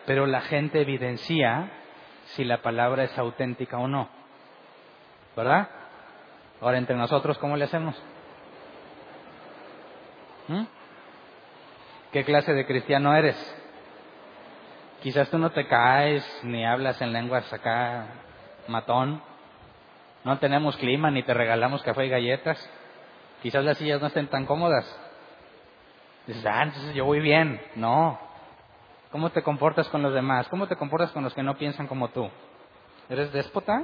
pero 0.07 0.25
la 0.27 0.41
gente 0.43 0.81
evidencia 0.81 1.73
si 2.27 2.45
la 2.45 2.63
palabra 2.63 3.03
es 3.03 3.19
auténtica 3.19 3.77
o 3.77 3.89
no. 3.89 4.09
¿Verdad? 5.37 5.69
Ahora 6.61 6.79
entre 6.79 6.95
nosotros, 6.95 7.39
¿cómo 7.39 7.57
le 7.57 7.65
hacemos? 7.65 8.01
¿Mm? 10.47 10.63
¿Qué 12.13 12.23
clase 12.23 12.55
de 12.55 12.67
cristiano 12.67 13.17
eres? 13.17 13.60
Quizás 15.03 15.31
tú 15.31 15.39
no 15.39 15.51
te 15.51 15.67
caes 15.67 16.25
ni 16.43 16.65
hablas 16.65 17.01
en 17.01 17.13
lenguas 17.13 17.51
acá 17.53 18.07
matón. 18.69 19.23
No 20.25 20.39
tenemos 20.39 20.77
clima 20.77 21.11
ni 21.11 21.23
te 21.23 21.33
regalamos 21.33 21.83
café 21.83 22.07
y 22.07 22.11
galletas. 22.11 22.59
Quizás 23.43 23.65
las 23.65 23.79
sillas 23.79 24.01
no 24.01 24.09
estén 24.09 24.29
tan 24.29 24.45
cómodas. 24.45 24.85
Dices, 26.27 26.45
ah, 26.45 26.65
entonces 26.65 26.95
yo 26.95 27.07
voy 27.07 27.21
bien. 27.21 27.61
No, 27.77 28.19
¿Cómo 29.11 29.31
te 29.31 29.43
comportas 29.43 29.89
con 29.89 30.03
los 30.03 30.15
demás? 30.15 30.49
¿Cómo 30.49 30.69
te 30.69 30.77
comportas 30.77 31.11
con 31.11 31.25
los 31.25 31.35
que 31.35 31.43
no 31.43 31.57
piensan 31.57 31.89
como 31.89 32.11
tú? 32.11 32.31
¿Eres 33.09 33.33
déspota? 33.33 33.83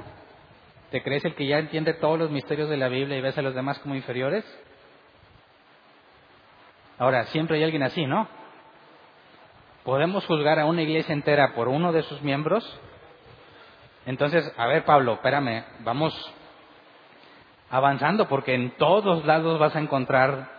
¿Te 0.89 1.03
crees 1.03 1.25
el 1.25 1.35
que 1.35 1.45
ya 1.45 1.59
entiende 1.59 1.93
todos 1.95 2.17
los 2.17 2.31
misterios 2.31 2.69
de 2.69 2.77
la 2.77 2.87
Biblia 2.87 3.17
y 3.17 3.21
ves 3.21 3.37
a 3.37 3.41
los 3.41 3.53
demás 3.53 3.77
como 3.79 3.95
inferiores? 3.95 4.45
Ahora, 6.97 7.25
siempre 7.25 7.57
hay 7.57 7.65
alguien 7.65 7.83
así, 7.83 8.05
¿no? 8.05 8.27
¿Podemos 9.87 10.25
juzgar 10.25 10.59
a 10.59 10.65
una 10.65 10.81
iglesia 10.81 11.13
entera 11.13 11.53
por 11.53 11.69
uno 11.69 11.93
de 11.93 12.03
sus 12.03 12.21
miembros? 12.21 12.61
Entonces, 14.05 14.53
a 14.57 14.67
ver, 14.67 14.83
Pablo, 14.83 15.13
espérame, 15.13 15.63
vamos 15.79 16.13
avanzando 17.69 18.27
porque 18.27 18.53
en 18.53 18.71
todos 18.71 19.23
lados 19.23 19.57
vas 19.59 19.73
a 19.77 19.79
encontrar 19.79 20.49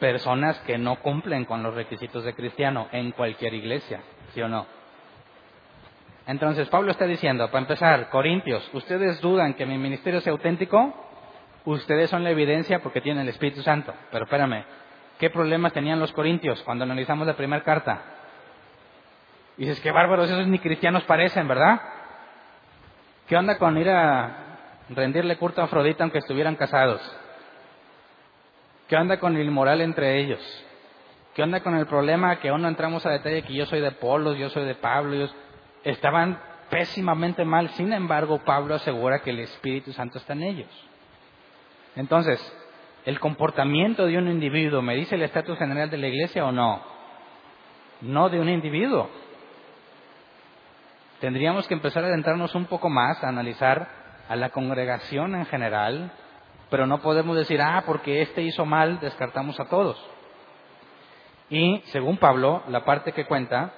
personas 0.00 0.58
que 0.60 0.78
no 0.78 0.96
cumplen 1.00 1.44
con 1.44 1.62
los 1.62 1.74
requisitos 1.74 2.24
de 2.24 2.32
cristiano 2.32 2.88
en 2.90 3.10
cualquier 3.10 3.52
iglesia, 3.52 4.00
¿sí 4.32 4.40
o 4.40 4.48
no? 4.48 4.64
Entonces 6.26 6.66
Pablo 6.70 6.92
está 6.92 7.04
diciendo, 7.04 7.48
para 7.48 7.58
empezar, 7.58 8.08
Corintios, 8.08 8.66
¿ustedes 8.72 9.20
dudan 9.20 9.52
que 9.52 9.66
mi 9.66 9.76
ministerio 9.76 10.22
sea 10.22 10.32
auténtico? 10.32 10.94
Ustedes 11.66 12.08
son 12.08 12.24
la 12.24 12.30
evidencia 12.30 12.78
porque 12.78 13.02
tienen 13.02 13.24
el 13.24 13.28
Espíritu 13.28 13.60
Santo. 13.60 13.92
Pero 14.10 14.24
espérame, 14.24 14.64
¿qué 15.18 15.28
problemas 15.28 15.74
tenían 15.74 16.00
los 16.00 16.12
corintios 16.12 16.62
cuando 16.62 16.84
analizamos 16.84 17.26
la 17.26 17.36
primera 17.36 17.62
carta? 17.62 18.22
Dices, 19.56 19.80
qué 19.80 19.90
bárbaros, 19.90 20.30
esos 20.30 20.46
ni 20.46 20.58
cristianos 20.58 21.04
parecen, 21.04 21.46
¿verdad? 21.48 21.80
¿Qué 23.28 23.36
onda 23.36 23.56
con 23.58 23.78
ir 23.78 23.88
a 23.88 24.36
rendirle 24.90 25.36
culto 25.36 25.60
a 25.60 25.64
Afrodita 25.64 26.04
aunque 26.04 26.18
estuvieran 26.18 26.56
casados? 26.56 27.00
¿Qué 28.88 28.96
onda 28.96 29.18
con 29.18 29.36
el 29.36 29.46
inmoral 29.46 29.80
entre 29.80 30.18
ellos? 30.20 30.40
¿Qué 31.34 31.42
onda 31.42 31.60
con 31.60 31.74
el 31.74 31.86
problema 31.86 32.38
que 32.38 32.50
aún 32.50 32.62
no 32.62 32.68
entramos 32.68 33.04
a 33.06 33.10
detalle 33.10 33.42
que 33.42 33.54
yo 33.54 33.66
soy 33.66 33.80
de 33.80 33.92
Polos, 33.92 34.36
yo 34.36 34.50
soy 34.50 34.66
de 34.66 34.74
Pablo? 34.74 35.14
Ellos 35.14 35.34
estaban 35.82 36.38
pésimamente 36.70 37.44
mal. 37.44 37.70
Sin 37.70 37.92
embargo, 37.92 38.40
Pablo 38.44 38.74
asegura 38.74 39.20
que 39.20 39.30
el 39.30 39.40
Espíritu 39.40 39.92
Santo 39.92 40.18
está 40.18 40.34
en 40.34 40.42
ellos. 40.42 40.88
Entonces, 41.96 42.40
¿el 43.04 43.18
comportamiento 43.20 44.06
de 44.06 44.18
un 44.18 44.28
individuo 44.28 44.82
me 44.82 44.96
dice 44.96 45.14
el 45.14 45.22
estatus 45.22 45.58
general 45.58 45.90
de 45.90 45.98
la 45.98 46.08
iglesia 46.08 46.44
o 46.44 46.52
no? 46.52 46.82
No 48.00 48.28
de 48.28 48.38
un 48.38 48.48
individuo. 48.48 49.08
Tendríamos 51.24 51.66
que 51.66 51.72
empezar 51.72 52.04
a 52.04 52.08
adentrarnos 52.08 52.54
un 52.54 52.66
poco 52.66 52.90
más 52.90 53.24
a 53.24 53.30
analizar 53.30 53.88
a 54.28 54.36
la 54.36 54.50
congregación 54.50 55.34
en 55.34 55.46
general, 55.46 56.12
pero 56.68 56.86
no 56.86 57.00
podemos 57.00 57.34
decir, 57.34 57.62
ah, 57.62 57.82
porque 57.86 58.20
este 58.20 58.42
hizo 58.42 58.66
mal, 58.66 59.00
descartamos 59.00 59.58
a 59.58 59.64
todos. 59.70 59.96
Y 61.48 61.80
según 61.86 62.18
Pablo, 62.18 62.62
la 62.68 62.84
parte 62.84 63.12
que 63.12 63.24
cuenta 63.24 63.72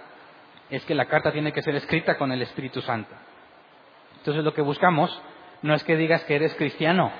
es 0.71 0.85
que 0.87 0.97
la 0.97 1.05
carta 1.05 1.31
tiene 1.31 1.53
que 1.53 1.63
ser 1.63 1.77
escrita 1.77 2.19
con 2.19 2.33
el 2.33 2.43
Espíritu 2.43 2.83
Santo. 2.83 3.15
Entonces 4.19 4.43
lo 4.43 4.53
que 4.53 4.63
buscamos 4.63 5.23
no 5.63 5.73
es 5.73 5.85
que 5.85 5.97
digas 5.97 6.25
que 6.25 6.35
eres 6.35 6.53
cristiano, 6.57 7.13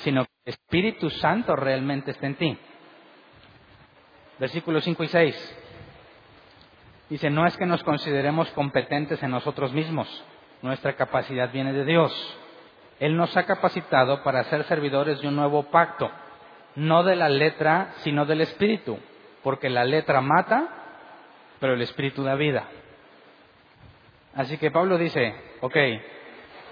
sino 0.00 0.26
que 0.26 0.30
el 0.44 0.50
Espíritu 0.50 1.08
Santo 1.08 1.56
realmente 1.56 2.10
está 2.10 2.26
en 2.26 2.34
ti. 2.34 2.58
Versículos 4.38 4.84
5 4.84 5.02
y 5.02 5.08
6. 5.08 5.61
Dice, 7.12 7.28
no 7.28 7.44
es 7.44 7.54
que 7.58 7.66
nos 7.66 7.84
consideremos 7.84 8.50
competentes 8.52 9.22
en 9.22 9.32
nosotros 9.32 9.70
mismos, 9.74 10.08
nuestra 10.62 10.94
capacidad 10.94 11.52
viene 11.52 11.74
de 11.74 11.84
Dios. 11.84 12.10
Él 13.00 13.18
nos 13.18 13.36
ha 13.36 13.42
capacitado 13.42 14.22
para 14.22 14.44
ser 14.44 14.64
servidores 14.64 15.20
de 15.20 15.28
un 15.28 15.36
nuevo 15.36 15.64
pacto, 15.64 16.10
no 16.74 17.02
de 17.02 17.14
la 17.14 17.28
letra, 17.28 17.92
sino 17.96 18.24
del 18.24 18.40
Espíritu, 18.40 18.98
porque 19.42 19.68
la 19.68 19.84
letra 19.84 20.22
mata, 20.22 20.68
pero 21.60 21.74
el 21.74 21.82
Espíritu 21.82 22.22
da 22.22 22.34
vida. 22.34 22.64
Así 24.34 24.56
que 24.56 24.70
Pablo 24.70 24.96
dice, 24.96 25.34
ok, 25.60 25.76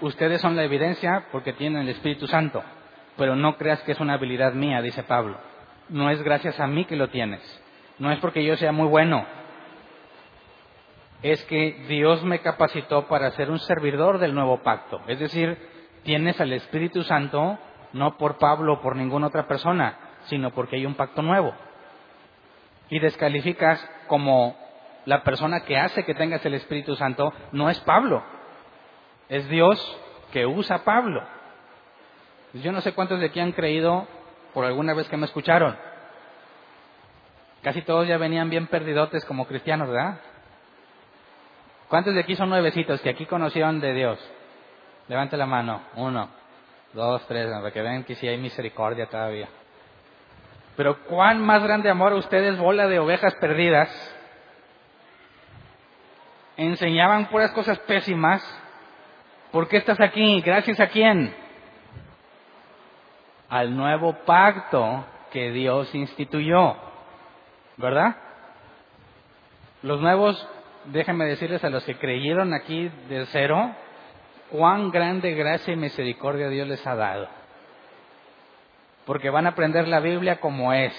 ustedes 0.01 0.41
son 0.41 0.55
la 0.55 0.63
evidencia 0.63 1.27
porque 1.31 1.53
tienen 1.53 1.83
el 1.83 1.89
Espíritu 1.89 2.25
Santo, 2.25 2.63
pero 3.15 3.35
no 3.35 3.57
creas 3.57 3.83
que 3.83 3.91
es 3.91 3.99
una 3.99 4.13
habilidad 4.13 4.53
mía, 4.53 4.81
dice 4.81 5.03
Pablo. 5.03 5.37
No 5.89 6.09
es 6.09 6.23
gracias 6.23 6.59
a 6.59 6.65
mí 6.65 6.85
que 6.85 6.95
lo 6.95 7.09
tienes, 7.09 7.41
no 7.99 8.11
es 8.11 8.17
porque 8.17 8.43
yo 8.43 8.57
sea 8.57 8.71
muy 8.71 8.87
bueno, 8.87 9.23
es 11.23 11.43
que 11.45 11.85
Dios 11.87 12.23
me 12.23 12.39
capacitó 12.39 13.07
para 13.07 13.31
ser 13.31 13.51
un 13.51 13.59
servidor 13.59 14.17
del 14.17 14.33
nuevo 14.33 14.63
pacto. 14.63 15.01
Es 15.07 15.19
decir, 15.19 15.57
tienes 16.03 16.39
al 16.41 16.53
Espíritu 16.53 17.03
Santo 17.03 17.59
no 17.93 18.17
por 18.17 18.37
Pablo 18.37 18.73
o 18.73 18.81
por 18.81 18.95
ninguna 18.95 19.27
otra 19.27 19.47
persona, 19.47 19.97
sino 20.25 20.51
porque 20.51 20.77
hay 20.77 20.85
un 20.85 20.95
pacto 20.95 21.21
nuevo. 21.21 21.53
Y 22.89 22.99
descalificas 22.99 23.87
como 24.07 24.55
la 25.05 25.23
persona 25.23 25.61
que 25.61 25.77
hace 25.77 26.03
que 26.03 26.15
tengas 26.15 26.45
el 26.45 26.55
Espíritu 26.55 26.95
Santo 26.95 27.33
no 27.51 27.69
es 27.69 27.79
Pablo, 27.81 28.23
es 29.29 29.47
Dios 29.49 29.97
que 30.31 30.45
usa 30.45 30.77
a 30.77 30.83
Pablo. 30.83 31.23
Yo 32.53 32.71
no 32.71 32.81
sé 32.81 32.93
cuántos 32.93 33.19
de 33.19 33.27
aquí 33.27 33.39
han 33.39 33.53
creído 33.53 34.07
por 34.53 34.65
alguna 34.65 34.93
vez 34.93 35.07
que 35.07 35.17
me 35.17 35.25
escucharon. 35.25 35.77
Casi 37.61 37.81
todos 37.83 38.07
ya 38.07 38.17
venían 38.17 38.49
bien 38.49 38.67
perdidotes 38.67 39.23
como 39.25 39.45
cristianos, 39.45 39.87
¿verdad? 39.87 40.19
¿Cuántos 41.91 42.13
de 42.13 42.21
aquí 42.21 42.37
son 42.37 42.47
nuevecitos 42.47 43.01
que 43.01 43.09
aquí 43.09 43.25
conocieron 43.25 43.81
de 43.81 43.93
Dios? 43.93 44.17
Levante 45.09 45.35
la 45.35 45.45
mano. 45.45 45.81
Uno, 45.97 46.29
dos, 46.93 47.21
tres, 47.27 47.51
para 47.51 47.69
que 47.69 47.81
vean 47.81 48.05
que 48.05 48.15
sí 48.15 48.25
hay 48.25 48.37
misericordia 48.37 49.07
todavía. 49.07 49.49
Pero 50.77 51.03
cuán 51.03 51.41
más 51.45 51.61
grande 51.61 51.89
amor 51.89 52.13
a 52.13 52.15
ustedes, 52.15 52.57
bola 52.57 52.87
de 52.87 52.97
ovejas 52.97 53.35
perdidas, 53.41 53.89
enseñaban 56.55 57.25
puras 57.25 57.51
cosas 57.51 57.77
pésimas. 57.79 58.41
¿Por 59.51 59.67
qué 59.67 59.75
estás 59.75 59.99
aquí? 59.99 60.39
¿Gracias 60.39 60.79
a 60.79 60.87
quién? 60.87 61.35
Al 63.49 63.75
nuevo 63.75 64.13
pacto 64.25 65.03
que 65.29 65.51
Dios 65.51 65.93
instituyó. 65.93 66.77
¿Verdad? 67.75 68.15
Los 69.81 69.99
nuevos, 69.99 70.47
déjenme 70.85 71.25
decirles 71.25 71.63
a 71.63 71.69
los 71.69 71.83
que 71.83 71.97
creyeron 71.97 72.53
aquí 72.53 72.91
de 73.09 73.25
cero, 73.27 73.71
cuán 74.49 74.91
grande 74.91 75.33
gracia 75.33 75.73
y 75.73 75.77
misericordia 75.77 76.49
Dios 76.49 76.67
les 76.67 76.85
ha 76.85 76.95
dado. 76.95 77.27
Porque 79.05 79.29
van 79.29 79.45
a 79.45 79.49
aprender 79.49 79.87
la 79.87 79.99
Biblia 79.99 80.39
como 80.39 80.73
es. 80.73 80.93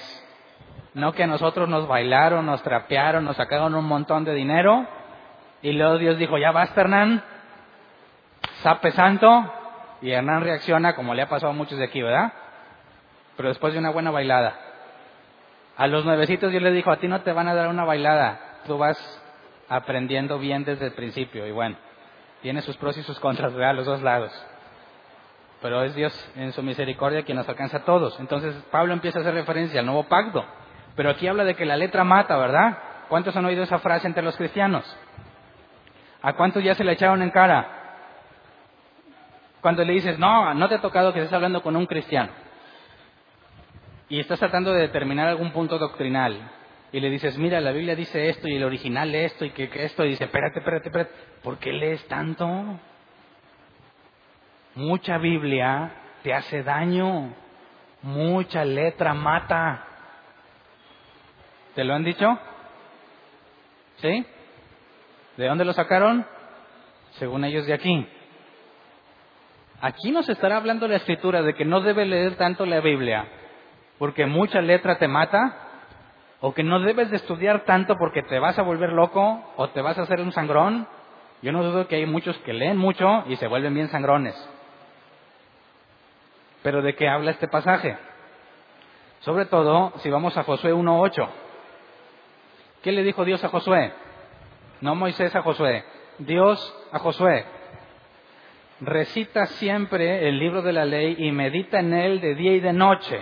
No 0.94 1.12
que 1.12 1.22
a 1.22 1.26
nosotros 1.26 1.68
nos 1.68 1.86
bailaron, 1.86 2.44
nos 2.44 2.62
trapearon, 2.62 3.24
nos 3.24 3.36
sacaron 3.36 3.74
un 3.74 3.84
montón 3.84 4.24
de 4.24 4.34
dinero 4.34 4.86
y 5.62 5.72
luego 5.72 5.98
Dios 5.98 6.18
dijo, 6.18 6.36
ya 6.38 6.50
basta 6.50 6.80
Hernán, 6.80 7.22
sape 8.62 8.90
santo, 8.90 9.52
y 10.02 10.10
Hernán 10.10 10.42
reacciona 10.42 10.94
como 10.94 11.14
le 11.14 11.22
ha 11.22 11.28
pasado 11.28 11.52
a 11.52 11.54
muchos 11.54 11.78
de 11.78 11.84
aquí, 11.84 12.02
¿verdad? 12.02 12.32
Pero 13.36 13.48
después 13.48 13.72
de 13.72 13.78
una 13.78 13.90
buena 13.90 14.10
bailada. 14.10 14.54
A 15.76 15.86
los 15.86 16.04
nuevecitos 16.04 16.50
Dios 16.50 16.62
les 16.62 16.74
dijo, 16.74 16.90
a 16.90 16.98
ti 16.98 17.08
no 17.08 17.22
te 17.22 17.32
van 17.32 17.48
a 17.48 17.54
dar 17.54 17.68
una 17.68 17.84
bailada, 17.84 18.40
tú 18.66 18.76
vas 18.76 19.21
aprendiendo 19.72 20.38
bien 20.38 20.64
desde 20.64 20.86
el 20.86 20.92
principio. 20.92 21.46
Y 21.46 21.50
bueno, 21.50 21.76
tiene 22.42 22.60
sus 22.60 22.76
pros 22.76 22.96
y 22.98 23.02
sus 23.02 23.18
contras, 23.18 23.54
¿verdad? 23.54 23.74
Los 23.74 23.86
dos 23.86 24.02
lados. 24.02 24.30
Pero 25.62 25.82
es 25.82 25.94
Dios 25.94 26.12
en 26.36 26.52
su 26.52 26.62
misericordia 26.62 27.22
quien 27.22 27.38
nos 27.38 27.48
alcanza 27.48 27.78
a 27.78 27.84
todos. 27.84 28.20
Entonces 28.20 28.54
Pablo 28.70 28.92
empieza 28.92 29.18
a 29.18 29.22
hacer 29.22 29.32
referencia 29.32 29.80
al 29.80 29.86
nuevo 29.86 30.04
pacto. 30.04 30.44
Pero 30.94 31.08
aquí 31.08 31.26
habla 31.26 31.44
de 31.44 31.54
que 31.54 31.64
la 31.64 31.76
letra 31.76 32.04
mata, 32.04 32.36
¿verdad? 32.36 32.78
¿Cuántos 33.08 33.34
han 33.34 33.46
oído 33.46 33.62
esa 33.62 33.78
frase 33.78 34.06
entre 34.06 34.22
los 34.22 34.36
cristianos? 34.36 34.84
¿A 36.20 36.34
cuántos 36.34 36.62
ya 36.62 36.74
se 36.74 36.84
le 36.84 36.92
echaron 36.92 37.22
en 37.22 37.30
cara? 37.30 37.66
Cuando 39.62 39.84
le 39.84 39.94
dices, 39.94 40.18
no, 40.18 40.52
no 40.52 40.68
te 40.68 40.74
ha 40.74 40.80
tocado 40.82 41.14
que 41.14 41.20
estés 41.20 41.32
hablando 41.32 41.62
con 41.62 41.76
un 41.76 41.86
cristiano. 41.86 42.30
Y 44.10 44.20
estás 44.20 44.38
tratando 44.38 44.72
de 44.72 44.82
determinar 44.82 45.28
algún 45.28 45.52
punto 45.52 45.78
doctrinal. 45.78 46.36
Y 46.92 47.00
le 47.00 47.08
dices, 47.08 47.38
mira, 47.38 47.60
la 47.60 47.72
Biblia 47.72 47.96
dice 47.96 48.28
esto 48.28 48.46
y 48.46 48.56
el 48.56 48.64
original 48.64 49.14
esto 49.14 49.44
y 49.44 49.50
que, 49.50 49.70
esto. 49.72 50.04
Y 50.04 50.10
dice, 50.10 50.24
espérate, 50.24 50.58
espérate, 50.58 50.88
espérate. 50.88 51.12
¿Por 51.42 51.58
qué 51.58 51.72
lees 51.72 52.06
tanto? 52.06 52.78
Mucha 54.74 55.18
Biblia 55.18 55.92
te 56.22 56.34
hace 56.34 56.62
daño. 56.62 57.34
Mucha 58.02 58.64
letra 58.64 59.14
mata. 59.14 59.86
¿Te 61.74 61.84
lo 61.84 61.94
han 61.94 62.04
dicho? 62.04 62.38
¿Sí? 63.96 64.26
¿De 65.38 65.46
dónde 65.46 65.64
lo 65.64 65.72
sacaron? 65.72 66.26
Según 67.12 67.44
ellos 67.44 67.66
de 67.66 67.72
aquí. 67.72 68.06
Aquí 69.80 70.10
nos 70.10 70.28
estará 70.28 70.58
hablando 70.58 70.86
la 70.86 70.96
escritura 70.96 71.42
de 71.42 71.54
que 71.54 71.64
no 71.64 71.80
debe 71.80 72.04
leer 72.04 72.36
tanto 72.36 72.66
la 72.66 72.80
Biblia 72.80 73.26
porque 74.02 74.26
mucha 74.26 74.60
letra 74.60 74.98
te 74.98 75.06
mata, 75.06 75.61
o 76.42 76.52
que 76.52 76.62
no 76.62 76.80
debes 76.80 77.08
de 77.10 77.16
estudiar 77.16 77.64
tanto 77.64 77.96
porque 77.96 78.22
te 78.22 78.38
vas 78.38 78.58
a 78.58 78.62
volver 78.62 78.92
loco 78.92 79.42
o 79.56 79.70
te 79.70 79.80
vas 79.80 79.96
a 79.96 80.02
hacer 80.02 80.20
un 80.20 80.32
sangrón. 80.32 80.86
Yo 81.40 81.52
no 81.52 81.62
dudo 81.62 81.88
que 81.88 81.96
hay 81.96 82.04
muchos 82.06 82.36
que 82.38 82.52
leen 82.52 82.76
mucho 82.76 83.24
y 83.28 83.36
se 83.36 83.46
vuelven 83.46 83.72
bien 83.72 83.88
sangrones. 83.88 84.34
Pero 86.62 86.82
¿de 86.82 86.94
qué 86.94 87.08
habla 87.08 87.30
este 87.30 87.48
pasaje? 87.48 87.96
Sobre 89.20 89.46
todo 89.46 89.92
si 89.98 90.10
vamos 90.10 90.36
a 90.36 90.42
Josué 90.42 90.74
1.8. 90.74 91.28
¿Qué 92.82 92.92
le 92.92 93.04
dijo 93.04 93.24
Dios 93.24 93.42
a 93.44 93.48
Josué? 93.48 93.92
no 94.82 94.96
Moisés 94.96 95.34
a 95.36 95.42
Josué, 95.42 95.84
Dios 96.18 96.76
a 96.90 96.98
Josué. 96.98 97.44
Recita 98.80 99.46
siempre 99.46 100.28
el 100.28 100.40
libro 100.40 100.60
de 100.60 100.72
la 100.72 100.84
ley 100.84 101.14
y 101.18 101.30
medita 101.30 101.78
en 101.78 101.94
él 101.94 102.20
de 102.20 102.34
día 102.34 102.54
y 102.54 102.60
de 102.60 102.72
noche. 102.72 103.20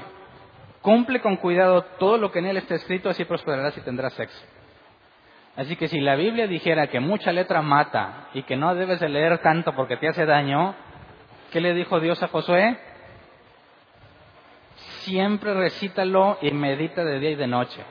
Cumple 0.82 1.20
con 1.20 1.36
cuidado 1.36 1.82
todo 1.98 2.16
lo 2.16 2.32
que 2.32 2.38
en 2.38 2.46
él 2.46 2.56
está 2.56 2.74
escrito, 2.74 3.10
así 3.10 3.24
prosperarás 3.24 3.76
y 3.76 3.82
tendrás 3.82 4.14
sexo. 4.14 4.42
Así 5.56 5.76
que 5.76 5.88
si 5.88 6.00
la 6.00 6.16
Biblia 6.16 6.46
dijera 6.46 6.86
que 6.86 7.00
mucha 7.00 7.32
letra 7.32 7.60
mata 7.60 8.28
y 8.32 8.44
que 8.44 8.56
no 8.56 8.74
debes 8.74 9.00
de 9.00 9.08
leer 9.08 9.38
tanto 9.38 9.74
porque 9.74 9.96
te 9.96 10.08
hace 10.08 10.24
daño, 10.24 10.74
¿qué 11.52 11.60
le 11.60 11.74
dijo 11.74 12.00
Dios 12.00 12.22
a 12.22 12.28
Josué? 12.28 12.78
Siempre 15.00 15.52
recítalo 15.52 16.38
y 16.40 16.50
medita 16.52 17.04
de 17.04 17.18
día 17.18 17.30
y 17.30 17.34
de 17.34 17.46
noche. 17.46 17.82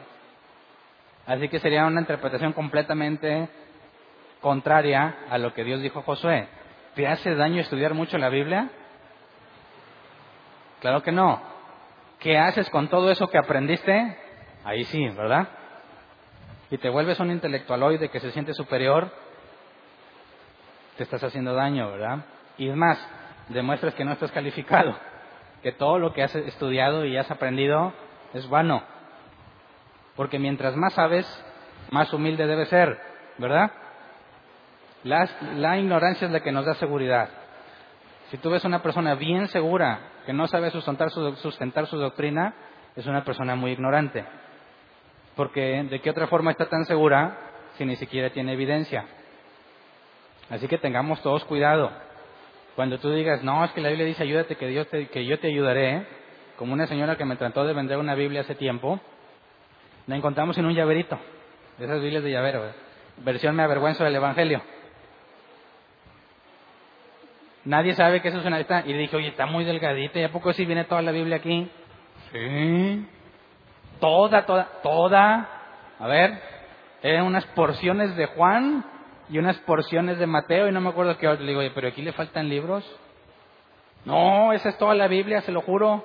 Así 1.27 1.47
que 1.47 1.59
sería 1.59 1.85
una 1.85 2.01
interpretación 2.01 2.53
completamente 2.53 3.49
contraria 4.41 5.17
a 5.29 5.37
lo 5.37 5.53
que 5.53 5.63
Dios 5.63 5.81
dijo 5.81 5.99
a 5.99 6.03
Josué. 6.03 6.47
¿Te 6.95 7.07
hace 7.07 7.35
daño 7.35 7.61
estudiar 7.61 7.93
mucho 7.93 8.17
la 8.17 8.29
Biblia? 8.29 8.69
Claro 10.79 11.03
que 11.03 11.11
no. 11.11 11.58
¿Qué 12.19 12.37
haces 12.37 12.69
con 12.69 12.89
todo 12.89 13.11
eso 13.11 13.27
que 13.27 13.37
aprendiste? 13.37 14.17
Ahí 14.63 14.83
sí, 14.85 15.07
¿verdad? 15.09 15.47
Y 16.69 16.77
te 16.77 16.89
vuelves 16.89 17.19
un 17.19 17.31
intelectualoide 17.31 18.09
que 18.09 18.19
se 18.19 18.31
siente 18.31 18.53
superior, 18.53 19.11
te 20.97 21.03
estás 21.03 21.23
haciendo 21.23 21.53
daño, 21.53 21.89
¿verdad? 21.91 22.25
Y 22.57 22.69
es 22.69 22.75
más, 22.75 22.99
demuestras 23.47 23.93
que 23.95 24.03
no 24.03 24.11
estás 24.11 24.31
calificado, 24.31 24.95
que 25.63 25.71
todo 25.71 25.97
lo 25.97 26.13
que 26.13 26.23
has 26.23 26.35
estudiado 26.35 27.05
y 27.05 27.17
has 27.17 27.31
aprendido 27.31 27.93
es 28.33 28.47
vano. 28.49 28.83
Porque 30.15 30.39
mientras 30.39 30.75
más 30.75 30.93
sabes, 30.93 31.25
más 31.91 32.11
humilde 32.13 32.45
debe 32.45 32.65
ser, 32.65 32.99
¿verdad? 33.37 33.71
La, 35.03 35.77
ignorancia 35.77 36.27
es 36.27 36.33
la 36.33 36.41
que 36.41 36.51
nos 36.51 36.65
da 36.65 36.73
seguridad. 36.75 37.29
Si 38.29 38.37
tú 38.37 38.49
ves 38.49 38.65
una 38.65 38.83
persona 38.83 39.15
bien 39.15 39.47
segura 39.47 39.99
que 40.29 40.33
no 40.33 40.45
sabe 40.45 40.69
sustentar 40.69 41.09
su, 41.09 41.35
sustentar 41.37 41.87
su 41.87 41.97
doctrina 41.97 42.53
es 42.95 43.07
una 43.07 43.23
persona 43.23 43.55
muy 43.55 43.71
ignorante. 43.71 44.23
Porque 45.35 45.83
¿de 45.89 46.01
qué 46.01 46.11
otra 46.11 46.27
forma 46.27 46.51
está 46.51 46.69
tan 46.69 46.85
segura 46.85 47.35
si 47.79 47.83
ni 47.83 47.95
siquiera 47.95 48.29
tiene 48.29 48.53
evidencia? 48.53 49.07
Así 50.51 50.67
que 50.67 50.77
tengamos 50.77 51.19
todos 51.23 51.43
cuidado. 51.45 51.89
Cuando 52.75 52.99
tú 52.99 53.09
digas, 53.09 53.43
no, 53.43 53.65
es 53.65 53.71
que 53.71 53.81
la 53.81 53.89
Biblia 53.89 54.05
dice, 54.05 54.21
ayúdate, 54.21 54.55
que, 54.55 54.67
Dios 54.67 54.85
que 54.87 55.25
yo 55.25 55.39
te 55.39 55.47
ayudaré, 55.47 56.05
como 56.57 56.73
una 56.73 56.85
señora 56.85 57.15
que 57.15 57.25
me 57.25 57.35
trató 57.35 57.65
de 57.65 57.73
vender 57.73 57.97
una 57.97 58.13
Biblia 58.13 58.41
hace 58.41 58.53
tiempo, 58.53 58.99
la 60.05 60.15
encontramos 60.15 60.55
en 60.59 60.65
un 60.67 60.75
llaverito, 60.75 61.17
esas 61.79 62.01
Biblias 62.03 62.21
de 62.21 62.29
llavero, 62.29 62.71
versión 63.17 63.55
me 63.55 63.63
avergüenzo 63.63 64.03
del 64.03 64.13
Evangelio. 64.13 64.61
Nadie 67.69 67.93
sabe 67.93 68.19
que 68.19 68.29
eso 68.29 68.39
es 68.39 68.45
una... 68.47 68.59
Y 68.59 68.93
le 68.93 68.97
dije, 68.97 69.15
oye, 69.15 69.27
está 69.27 69.45
muy 69.45 69.63
delgadita, 69.63 70.17
¿y 70.17 70.23
a 70.23 70.31
poco 70.31 70.51
sí 70.53 70.65
viene 70.65 70.85
toda 70.85 71.03
la 71.03 71.11
Biblia 71.11 71.37
aquí? 71.37 71.69
Sí. 72.31 73.07
Toda, 73.99 74.43
toda, 74.47 74.67
toda. 74.81 75.47
A 75.99 76.07
ver, 76.07 76.41
eran 77.03 77.27
unas 77.27 77.45
porciones 77.45 78.15
de 78.15 78.25
Juan 78.25 78.83
y 79.29 79.37
unas 79.37 79.55
porciones 79.59 80.17
de 80.17 80.25
Mateo 80.25 80.67
y 80.67 80.71
no 80.71 80.81
me 80.81 80.89
acuerdo 80.89 81.15
qué 81.19 81.27
otro. 81.27 81.43
Le 81.43 81.49
digo, 81.51 81.59
oye, 81.59 81.69
pero 81.69 81.89
aquí 81.89 82.01
le 82.01 82.11
faltan 82.11 82.49
libros. 82.49 82.83
No, 84.03 84.51
esa 84.51 84.69
es 84.69 84.77
toda 84.79 84.95
la 84.95 85.07
Biblia, 85.07 85.41
se 85.41 85.51
lo 85.51 85.61
juro. 85.61 86.03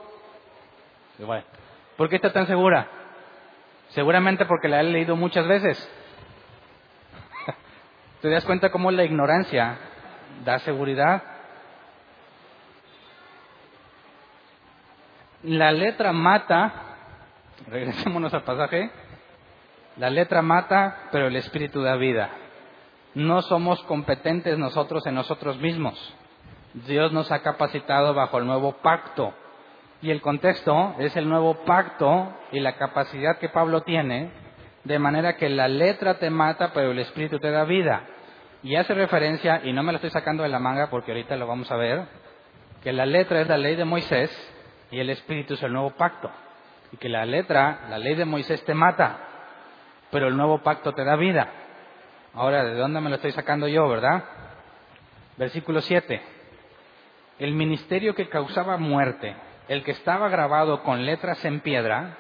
bueno, 1.18 1.44
¿por 1.96 2.10
qué 2.10 2.16
está 2.16 2.30
tan 2.30 2.46
segura? 2.46 2.88
Seguramente 3.88 4.44
porque 4.44 4.68
la 4.68 4.80
he 4.80 4.84
leído 4.84 5.16
muchas 5.16 5.46
veces. 5.46 5.90
¿Te 8.20 8.28
das 8.28 8.44
cuenta 8.44 8.70
cómo 8.70 8.90
la 8.90 9.04
ignorancia 9.04 9.78
da 10.44 10.58
seguridad? 10.58 11.33
La 15.44 15.72
letra 15.72 16.10
mata, 16.14 16.72
regresémonos 17.68 18.32
al 18.32 18.44
pasaje, 18.44 18.90
la 19.98 20.08
letra 20.08 20.40
mata, 20.40 21.08
pero 21.12 21.26
el 21.26 21.36
espíritu 21.36 21.82
da 21.82 21.96
vida. 21.96 22.30
No 23.14 23.42
somos 23.42 23.82
competentes 23.82 24.56
nosotros 24.56 25.06
en 25.06 25.14
nosotros 25.14 25.58
mismos. 25.58 26.16
Dios 26.86 27.12
nos 27.12 27.30
ha 27.30 27.42
capacitado 27.42 28.14
bajo 28.14 28.38
el 28.38 28.46
nuevo 28.46 28.72
pacto. 28.78 29.34
Y 30.00 30.10
el 30.10 30.22
contexto 30.22 30.94
es 30.98 31.14
el 31.14 31.28
nuevo 31.28 31.62
pacto 31.66 32.32
y 32.50 32.60
la 32.60 32.76
capacidad 32.76 33.36
que 33.36 33.50
Pablo 33.50 33.82
tiene, 33.82 34.30
de 34.84 34.98
manera 34.98 35.36
que 35.36 35.50
la 35.50 35.68
letra 35.68 36.18
te 36.18 36.30
mata, 36.30 36.72
pero 36.72 36.92
el 36.92 36.98
espíritu 37.00 37.38
te 37.38 37.50
da 37.50 37.64
vida. 37.64 38.02
Y 38.62 38.76
hace 38.76 38.94
referencia, 38.94 39.60
y 39.62 39.74
no 39.74 39.82
me 39.82 39.92
lo 39.92 39.96
estoy 39.96 40.10
sacando 40.10 40.42
de 40.42 40.48
la 40.48 40.58
manga 40.58 40.88
porque 40.88 41.12
ahorita 41.12 41.36
lo 41.36 41.46
vamos 41.46 41.70
a 41.70 41.76
ver, 41.76 42.06
que 42.82 42.94
la 42.94 43.04
letra 43.04 43.42
es 43.42 43.48
la 43.48 43.58
ley 43.58 43.76
de 43.76 43.84
Moisés 43.84 44.53
y 44.94 45.00
el 45.00 45.10
Espíritu 45.10 45.54
es 45.54 45.62
el 45.64 45.72
nuevo 45.72 45.90
pacto. 45.90 46.30
Y 46.92 46.96
que 46.98 47.08
la 47.08 47.26
letra, 47.26 47.86
la 47.90 47.98
ley 47.98 48.14
de 48.14 48.24
Moisés 48.24 48.64
te 48.64 48.74
mata, 48.74 49.18
pero 50.12 50.28
el 50.28 50.36
nuevo 50.36 50.62
pacto 50.62 50.92
te 50.92 51.02
da 51.02 51.16
vida. 51.16 51.48
Ahora, 52.32 52.62
¿de 52.62 52.76
dónde 52.76 53.00
me 53.00 53.08
lo 53.10 53.16
estoy 53.16 53.32
sacando 53.32 53.66
yo, 53.66 53.88
verdad? 53.88 54.22
Versículo 55.36 55.80
7. 55.80 56.22
El 57.40 57.54
ministerio 57.54 58.14
que 58.14 58.28
causaba 58.28 58.76
muerte, 58.76 59.34
el 59.66 59.82
que 59.82 59.90
estaba 59.90 60.28
grabado 60.28 60.84
con 60.84 61.04
letras 61.04 61.44
en 61.44 61.58
piedra, 61.58 62.16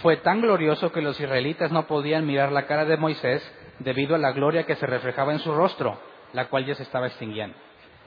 fue 0.00 0.16
tan 0.16 0.40
glorioso 0.40 0.92
que 0.92 1.02
los 1.02 1.20
israelitas 1.20 1.70
no 1.70 1.86
podían 1.86 2.26
mirar 2.26 2.52
la 2.52 2.66
cara 2.66 2.86
de 2.86 2.96
Moisés 2.96 3.42
debido 3.80 4.14
a 4.14 4.18
la 4.18 4.32
gloria 4.32 4.64
que 4.64 4.76
se 4.76 4.86
reflejaba 4.86 5.34
en 5.34 5.40
su 5.40 5.54
rostro, 5.54 6.00
la 6.32 6.46
cual 6.46 6.64
ya 6.64 6.74
se 6.74 6.84
estaba 6.84 7.08
extinguiendo. 7.08 7.54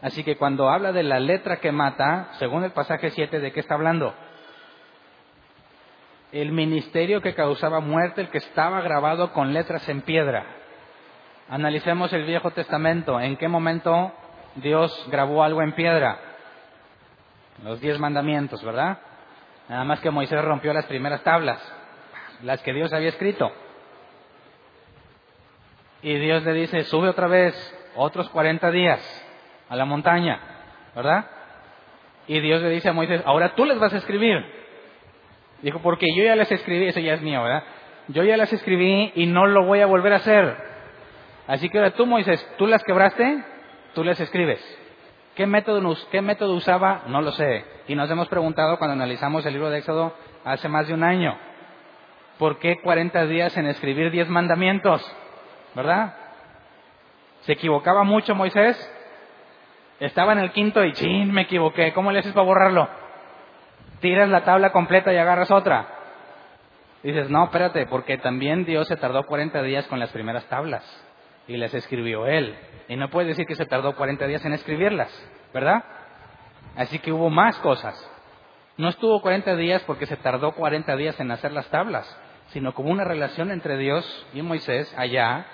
Así 0.01 0.23
que 0.23 0.37
cuando 0.37 0.69
habla 0.69 0.91
de 0.91 1.03
la 1.03 1.19
letra 1.19 1.57
que 1.57 1.71
mata, 1.71 2.29
según 2.33 2.63
el 2.63 2.71
pasaje 2.71 3.09
7, 3.09 3.39
¿de 3.39 3.51
qué 3.51 3.59
está 3.59 3.73
hablando? 3.73 4.13
El 6.31 6.51
ministerio 6.51 7.21
que 7.21 7.33
causaba 7.33 7.79
muerte, 7.79 8.21
el 8.21 8.29
que 8.29 8.37
estaba 8.37 8.81
grabado 8.81 9.33
con 9.33 9.53
letras 9.53 9.87
en 9.89 10.01
piedra. 10.01 10.45
Analicemos 11.49 12.13
el 12.13 12.25
Viejo 12.25 12.51
Testamento. 12.51 13.19
¿En 13.19 13.37
qué 13.37 13.47
momento 13.47 14.11
Dios 14.55 15.07
grabó 15.09 15.43
algo 15.43 15.63
en 15.63 15.73
piedra? 15.73 16.19
Los 17.63 17.81
diez 17.81 17.97
mandamientos, 17.97 18.63
¿verdad? 18.63 18.99
Nada 19.67 19.83
más 19.83 19.99
que 20.01 20.11
Moisés 20.11 20.43
rompió 20.43 20.73
las 20.73 20.85
primeras 20.85 21.23
tablas, 21.23 21.59
las 22.43 22.61
que 22.61 22.73
Dios 22.73 22.93
había 22.93 23.09
escrito. 23.09 23.51
Y 26.03 26.13
Dios 26.19 26.43
le 26.43 26.53
dice, 26.53 26.83
sube 26.83 27.09
otra 27.09 27.27
vez, 27.27 27.55
otros 27.95 28.29
40 28.29 28.69
días 28.69 29.26
a 29.69 29.75
la 29.75 29.85
montaña, 29.85 30.39
¿verdad? 30.95 31.25
Y 32.27 32.39
Dios 32.39 32.61
le 32.61 32.69
dice 32.69 32.89
a 32.89 32.93
Moisés, 32.93 33.21
ahora 33.25 33.55
tú 33.55 33.65
les 33.65 33.79
vas 33.79 33.93
a 33.93 33.97
escribir. 33.97 34.45
Dijo, 35.61 35.79
porque 35.79 36.05
yo 36.15 36.23
ya 36.23 36.35
les 36.35 36.51
escribí, 36.51 36.87
eso 36.87 36.99
ya 36.99 37.13
es 37.13 37.21
mío, 37.21 37.41
¿verdad? 37.41 37.63
Yo 38.09 38.23
ya 38.23 38.37
las 38.37 38.51
escribí 38.53 39.11
y 39.15 39.25
no 39.25 39.47
lo 39.47 39.65
voy 39.65 39.81
a 39.81 39.85
volver 39.85 40.13
a 40.13 40.17
hacer. 40.17 40.57
Así 41.47 41.69
que 41.69 41.77
ahora 41.77 41.91
tú, 41.91 42.05
Moisés, 42.05 42.45
tú 42.57 42.67
las 42.67 42.83
quebraste, 42.83 43.43
tú 43.93 44.03
las 44.03 44.19
escribes. 44.19 44.61
¿Qué 45.35 45.45
método, 45.45 45.95
¿Qué 46.11 46.21
método 46.21 46.55
usaba? 46.55 47.03
No 47.07 47.21
lo 47.21 47.31
sé. 47.31 47.63
Y 47.87 47.95
nos 47.95 48.09
hemos 48.09 48.27
preguntado 48.27 48.77
cuando 48.77 48.93
analizamos 48.93 49.45
el 49.45 49.53
libro 49.53 49.69
de 49.69 49.79
Éxodo 49.79 50.13
hace 50.43 50.67
más 50.67 50.87
de 50.87 50.93
un 50.93 51.03
año. 51.03 51.37
¿Por 52.37 52.59
qué 52.59 52.79
40 52.81 53.25
días 53.25 53.55
en 53.57 53.67
escribir 53.67 54.11
10 54.11 54.29
mandamientos? 54.29 55.01
¿Verdad? 55.75 56.15
¿Se 57.41 57.53
equivocaba 57.53 58.03
mucho 58.03 58.35
Moisés? 58.35 58.77
Estaba 59.99 60.33
en 60.33 60.39
el 60.39 60.51
quinto 60.51 60.83
y 60.83 60.93
chin, 60.93 61.31
me 61.31 61.43
equivoqué. 61.43 61.93
¿Cómo 61.93 62.11
le 62.11 62.19
haces 62.19 62.33
para 62.33 62.45
borrarlo? 62.45 62.87
Tiras 63.99 64.29
la 64.29 64.43
tabla 64.43 64.71
completa 64.71 65.11
y 65.11 65.17
agarras 65.17 65.49
otra. 65.49 65.87
Dices, 67.01 67.29
no, 67.29 67.45
espérate, 67.45 67.85
porque 67.87 68.17
también 68.17 68.65
Dios 68.65 68.87
se 68.87 68.97
tardó 68.97 69.23
40 69.23 69.61
días 69.63 69.87
con 69.87 69.99
las 69.99 70.11
primeras 70.11 70.45
tablas 70.45 70.83
y 71.47 71.57
las 71.57 71.73
escribió 71.73 72.27
Él. 72.27 72.55
Y 72.87 72.95
no 72.95 73.09
puedes 73.09 73.29
decir 73.29 73.45
que 73.45 73.55
se 73.55 73.65
tardó 73.65 73.95
40 73.95 74.27
días 74.27 74.45
en 74.45 74.53
escribirlas, 74.53 75.09
¿verdad? 75.53 75.83
Así 76.75 76.99
que 76.99 77.11
hubo 77.11 77.29
más 77.29 77.57
cosas. 77.59 77.95
No 78.77 78.89
estuvo 78.89 79.21
40 79.21 79.55
días 79.55 79.81
porque 79.83 80.05
se 80.05 80.17
tardó 80.17 80.51
40 80.51 80.95
días 80.95 81.19
en 81.19 81.31
hacer 81.31 81.51
las 81.51 81.67
tablas, 81.69 82.05
sino 82.47 82.73
como 82.73 82.91
una 82.91 83.03
relación 83.03 83.51
entre 83.51 83.77
Dios 83.77 84.27
y 84.33 84.43
Moisés 84.43 84.93
allá, 84.97 85.45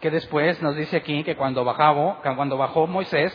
que 0.00 0.10
después 0.10 0.60
nos 0.60 0.76
dice 0.76 0.98
aquí 0.98 1.24
que 1.24 1.36
cuando 1.36 1.64
bajó, 1.64 2.18
cuando 2.22 2.58
bajó 2.58 2.86
Moisés, 2.86 3.32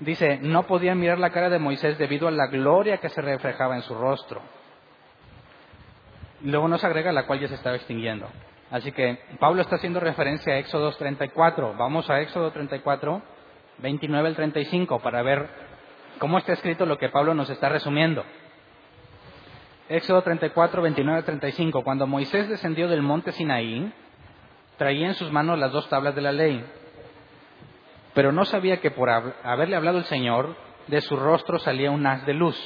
Dice, 0.00 0.38
no 0.42 0.64
podían 0.64 1.00
mirar 1.00 1.18
la 1.18 1.30
cara 1.30 1.48
de 1.48 1.58
Moisés 1.58 1.98
debido 1.98 2.28
a 2.28 2.30
la 2.30 2.46
gloria 2.46 2.98
que 2.98 3.08
se 3.08 3.20
reflejaba 3.20 3.74
en 3.74 3.82
su 3.82 3.94
rostro. 3.94 4.40
Luego 6.42 6.68
nos 6.68 6.84
agrega 6.84 7.10
la 7.10 7.26
cual 7.26 7.40
ya 7.40 7.48
se 7.48 7.54
estaba 7.54 7.76
extinguiendo. 7.76 8.28
Así 8.70 8.92
que 8.92 9.18
Pablo 9.40 9.62
está 9.62 9.76
haciendo 9.76 9.98
referencia 9.98 10.52
a 10.52 10.58
Éxodo 10.58 10.92
34. 10.92 11.74
Vamos 11.76 12.08
a 12.10 12.20
Éxodo 12.20 12.52
34, 12.52 13.22
29 13.78 14.28
al 14.28 14.36
35 14.36 15.00
para 15.00 15.22
ver 15.22 15.48
cómo 16.18 16.38
está 16.38 16.52
escrito 16.52 16.86
lo 16.86 16.98
que 16.98 17.08
Pablo 17.08 17.34
nos 17.34 17.50
está 17.50 17.68
resumiendo. 17.68 18.24
Éxodo 19.88 20.22
34, 20.22 20.82
29 20.82 21.18
al 21.18 21.24
35. 21.24 21.82
Cuando 21.82 22.06
Moisés 22.06 22.48
descendió 22.48 22.88
del 22.88 23.02
monte 23.02 23.32
Sinaí, 23.32 23.92
traía 24.76 25.08
en 25.08 25.14
sus 25.14 25.32
manos 25.32 25.58
las 25.58 25.72
dos 25.72 25.88
tablas 25.88 26.14
de 26.14 26.20
la 26.20 26.30
ley 26.30 26.64
pero 28.14 28.32
no 28.32 28.44
sabía 28.44 28.80
que 28.80 28.90
por 28.90 29.10
haberle 29.10 29.76
hablado 29.76 29.98
el 29.98 30.04
Señor, 30.04 30.56
de 30.86 31.00
su 31.00 31.16
rostro 31.16 31.58
salía 31.58 31.90
un 31.90 32.06
haz 32.06 32.24
de 32.26 32.34
luz. 32.34 32.58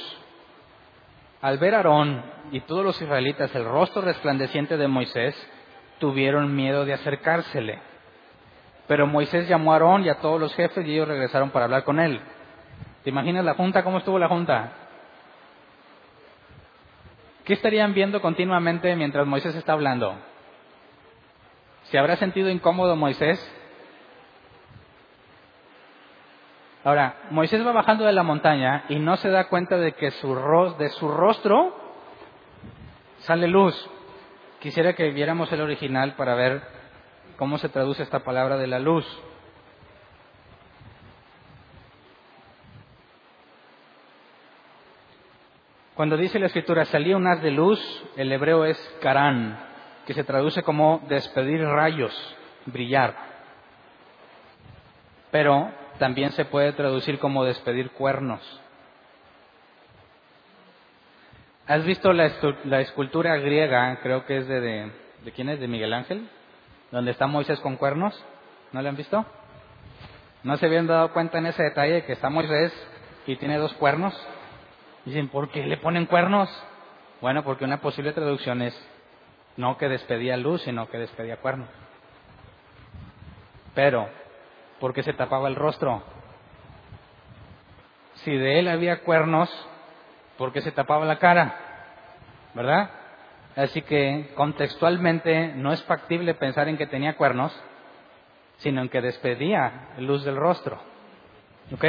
Al 1.41 1.57
ver 1.57 1.75
a 1.75 1.77
Aarón 1.77 2.23
y 2.51 2.61
todos 2.61 2.85
los 2.85 3.01
israelitas 3.01 3.53
el 3.53 3.65
rostro 3.65 4.01
resplandeciente 4.01 4.77
de 4.77 4.87
Moisés, 4.87 5.35
tuvieron 5.99 6.55
miedo 6.55 6.85
de 6.85 6.93
acercársele. 6.93 7.79
Pero 8.87 9.07
Moisés 9.07 9.47
llamó 9.47 9.71
a 9.71 9.75
Aarón 9.75 10.05
y 10.05 10.09
a 10.09 10.19
todos 10.19 10.39
los 10.39 10.53
jefes 10.55 10.85
y 10.85 10.93
ellos 10.93 11.07
regresaron 11.07 11.49
para 11.51 11.65
hablar 11.65 11.83
con 11.83 11.99
él. 11.99 12.19
¿Te 13.03 13.09
imaginas 13.09 13.43
la 13.43 13.55
junta? 13.55 13.83
¿Cómo 13.83 13.97
estuvo 13.97 14.17
la 14.17 14.29
junta? 14.29 14.71
¿Qué 17.43 17.53
estarían 17.53 17.93
viendo 17.93 18.21
continuamente 18.21 18.95
mientras 18.95 19.27
Moisés 19.27 19.53
está 19.55 19.73
hablando? 19.73 20.15
¿Se 21.83 21.97
habrá 21.97 22.15
sentido 22.15 22.49
incómodo 22.49 22.95
Moisés? 22.95 23.37
Ahora, 26.83 27.15
Moisés 27.29 27.65
va 27.65 27.71
bajando 27.71 28.03
de 28.03 28.11
la 28.11 28.23
montaña 28.23 28.83
y 28.89 28.99
no 28.99 29.15
se 29.15 29.29
da 29.29 29.47
cuenta 29.47 29.77
de 29.77 29.93
que 29.93 30.11
su 30.11 30.35
de 30.77 30.89
su 30.89 31.07
rostro 31.07 31.73
sale 33.19 33.47
luz. 33.47 33.89
Quisiera 34.59 34.93
que 34.93 35.11
viéramos 35.11 35.49
el 35.53 35.61
original 35.61 36.15
para 36.15 36.35
ver 36.35 36.61
cómo 37.37 37.57
se 37.57 37.69
traduce 37.69 38.03
esta 38.03 38.19
palabra 38.19 38.57
de 38.57 38.67
la 38.67 38.79
luz. 38.79 39.05
Cuando 45.95 46.17
dice 46.17 46.39
la 46.39 46.47
escritura 46.47 46.83
salía 46.85 47.15
un 47.15 47.27
haz 47.27 47.41
de 47.41 47.51
luz, 47.51 47.79
el 48.17 48.29
hebreo 48.31 48.65
es 48.65 48.77
karán, 49.01 49.57
que 50.05 50.13
se 50.13 50.25
traduce 50.25 50.63
como 50.63 51.01
despedir 51.07 51.63
rayos, 51.63 52.13
brillar. 52.65 53.15
Pero 55.31 55.71
también 55.99 56.31
se 56.31 56.45
puede 56.45 56.73
traducir 56.73 57.19
como 57.19 57.43
despedir 57.43 57.91
cuernos. 57.91 58.41
¿Has 61.65 61.85
visto 61.85 62.11
la, 62.11 62.29
la 62.65 62.81
escultura 62.81 63.37
griega, 63.37 63.99
creo 64.01 64.25
que 64.25 64.37
es 64.37 64.47
de, 64.47 64.59
de, 64.59 65.31
quién 65.33 65.47
es? 65.49 65.59
De 65.59 65.67
Miguel 65.67 65.93
Ángel, 65.93 66.27
donde 66.91 67.11
está 67.11 67.25
Moisés 67.25 67.59
con 67.61 67.77
cuernos. 67.77 68.21
¿No 68.73 68.81
le 68.81 68.89
han 68.89 68.97
visto? 68.97 69.25
¿No 70.43 70.57
se 70.57 70.65
habían 70.65 70.87
dado 70.87 71.13
cuenta 71.13 71.37
en 71.37 71.45
ese 71.45 71.63
detalle 71.63 72.03
que 72.03 72.13
está 72.13 72.29
Moisés 72.29 72.73
y 73.25 73.37
tiene 73.37 73.57
dos 73.57 73.73
cuernos? 73.73 74.13
Dicen, 75.05 75.29
¿por 75.29 75.49
qué 75.49 75.65
le 75.65 75.77
ponen 75.77 76.05
cuernos? 76.05 76.49
Bueno, 77.21 77.43
porque 77.43 77.63
una 77.63 77.79
posible 77.79 78.11
traducción 78.11 78.61
es 78.61 78.77
no 79.55 79.77
que 79.77 79.87
despedía 79.87 80.35
luz, 80.35 80.63
sino 80.63 80.89
que 80.89 80.97
despedía 80.97 81.37
cuernos. 81.37 81.69
Pero, 83.73 84.09
¿por 84.83 84.93
qué 84.93 85.01
se 85.01 85.13
tapaba 85.13 85.47
el 85.47 85.55
rostro? 85.55 86.03
Si 88.15 88.35
de 88.35 88.59
él 88.59 88.67
había 88.67 88.99
cuernos, 88.99 89.49
¿por 90.37 90.51
qué 90.51 90.59
se 90.59 90.73
tapaba 90.73 91.05
la 91.05 91.19
cara? 91.19 91.55
¿Verdad? 92.53 92.89
Así 93.55 93.81
que 93.83 94.33
contextualmente 94.35 95.53
no 95.55 95.71
es 95.71 95.81
factible 95.85 96.33
pensar 96.33 96.67
en 96.67 96.75
que 96.75 96.85
tenía 96.85 97.15
cuernos, 97.15 97.57
sino 98.57 98.81
en 98.81 98.89
que 98.89 98.99
despedía 98.99 99.93
luz 99.99 100.25
del 100.25 100.35
rostro. 100.35 100.77
¿Ok? 101.73 101.85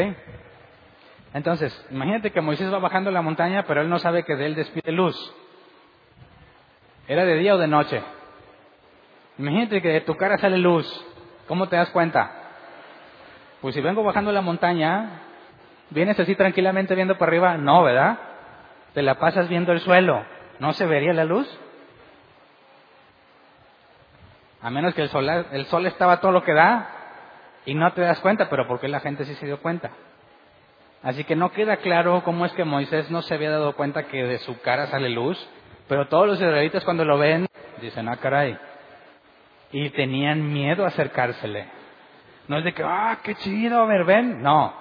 Entonces, 1.32 1.86
imagínate 1.90 2.30
que 2.30 2.40
Moisés 2.40 2.72
va 2.72 2.78
bajando 2.78 3.10
la 3.10 3.22
montaña, 3.22 3.64
pero 3.66 3.80
él 3.80 3.90
no 3.90 3.98
sabe 3.98 4.22
que 4.22 4.36
de 4.36 4.46
él 4.46 4.54
despide 4.54 4.92
luz. 4.92 5.16
¿Era 7.08 7.24
de 7.24 7.38
día 7.38 7.56
o 7.56 7.58
de 7.58 7.66
noche? 7.66 8.00
Imagínate 9.36 9.82
que 9.82 9.88
de 9.88 10.00
tu 10.02 10.14
cara 10.14 10.38
sale 10.38 10.58
luz. 10.58 10.86
¿Cómo 11.48 11.68
te 11.68 11.74
das 11.74 11.90
cuenta? 11.90 12.43
Pues 13.64 13.74
si 13.74 13.80
vengo 13.80 14.02
bajando 14.02 14.30
la 14.30 14.42
montaña, 14.42 15.22
¿vienes 15.88 16.20
así 16.20 16.34
tranquilamente 16.36 16.94
viendo 16.94 17.16
para 17.16 17.30
arriba? 17.30 17.56
No, 17.56 17.82
¿verdad? 17.82 18.18
Te 18.92 19.00
la 19.00 19.14
pasas 19.14 19.48
viendo 19.48 19.72
el 19.72 19.80
suelo. 19.80 20.22
¿No 20.58 20.74
se 20.74 20.84
vería 20.84 21.14
la 21.14 21.24
luz? 21.24 21.48
A 24.60 24.68
menos 24.68 24.92
que 24.92 25.00
el 25.00 25.08
sol, 25.08 25.26
el 25.50 25.64
sol 25.64 25.86
estaba 25.86 26.20
todo 26.20 26.30
lo 26.30 26.44
que 26.44 26.52
da 26.52 26.90
y 27.64 27.74
no 27.74 27.90
te 27.94 28.02
das 28.02 28.20
cuenta, 28.20 28.50
pero 28.50 28.68
porque 28.68 28.86
la 28.86 29.00
gente 29.00 29.24
sí 29.24 29.34
se 29.36 29.46
dio 29.46 29.58
cuenta. 29.62 29.92
Así 31.02 31.24
que 31.24 31.34
no 31.34 31.50
queda 31.50 31.78
claro 31.78 32.22
cómo 32.22 32.44
es 32.44 32.52
que 32.52 32.64
Moisés 32.64 33.10
no 33.10 33.22
se 33.22 33.32
había 33.32 33.48
dado 33.48 33.76
cuenta 33.76 34.08
que 34.08 34.24
de 34.24 34.40
su 34.40 34.60
cara 34.60 34.88
sale 34.88 35.08
luz, 35.08 35.42
pero 35.88 36.08
todos 36.08 36.26
los 36.26 36.38
israelitas 36.38 36.84
cuando 36.84 37.06
lo 37.06 37.16
ven 37.16 37.46
dicen, 37.80 38.10
ah, 38.10 38.18
caray. 38.18 38.58
Y 39.72 39.88
tenían 39.88 40.52
miedo 40.52 40.84
a 40.84 40.88
acercársele. 40.88 41.73
No 42.48 42.58
es 42.58 42.64
de 42.64 42.74
que, 42.74 42.82
ah, 42.84 43.18
qué 43.22 43.34
chido, 43.36 43.82
a 43.82 44.04
ven. 44.04 44.42
No. 44.42 44.74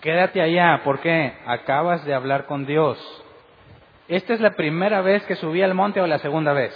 Quédate 0.00 0.40
allá, 0.40 0.82
porque 0.84 1.36
acabas 1.46 2.04
de 2.04 2.14
hablar 2.14 2.46
con 2.46 2.66
Dios. 2.66 2.98
¿Esta 4.08 4.34
es 4.34 4.40
la 4.40 4.52
primera 4.52 5.00
vez 5.00 5.24
que 5.24 5.36
subí 5.36 5.62
al 5.62 5.74
monte 5.74 6.00
o 6.00 6.06
la 6.06 6.18
segunda 6.18 6.52
vez? 6.52 6.72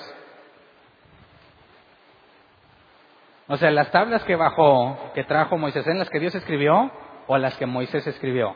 O 3.46 3.56
sea, 3.56 3.70
las 3.70 3.90
tablas 3.90 4.22
que 4.24 4.36
bajó, 4.36 5.10
que 5.14 5.24
trajo 5.24 5.58
Moisés, 5.58 5.86
¿en 5.86 5.98
las 5.98 6.08
que 6.08 6.20
Dios 6.20 6.34
escribió 6.34 6.90
o 7.26 7.38
las 7.38 7.56
que 7.56 7.66
Moisés 7.66 8.06
escribió? 8.06 8.54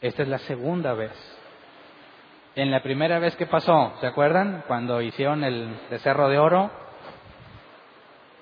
Esta 0.00 0.22
es 0.22 0.28
la 0.28 0.38
segunda 0.38 0.94
vez. 0.94 1.12
En 2.54 2.70
la 2.70 2.82
primera 2.82 3.18
vez 3.18 3.36
que 3.36 3.44
pasó, 3.44 3.92
¿se 4.00 4.06
acuerdan? 4.06 4.64
Cuando 4.66 5.02
hicieron 5.02 5.44
el 5.44 5.78
becerro 5.90 6.28
de 6.30 6.38
oro. 6.38 6.70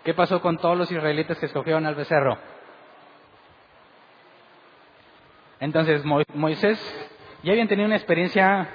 ¿Qué 0.05 0.13
pasó 0.13 0.41
con 0.43 0.59
todos 0.59 0.77
los 0.77 0.93
israelitas 0.93 1.39
que 1.39 1.47
escogieron 1.47 1.87
al 1.87 1.95
becerro? 1.95 2.37
Entonces, 5.61 6.05
Moisés 6.35 6.79
ya 7.43 7.53
habían 7.53 7.69
tenido 7.69 7.87
una 7.87 7.97
experiencia 7.97 8.69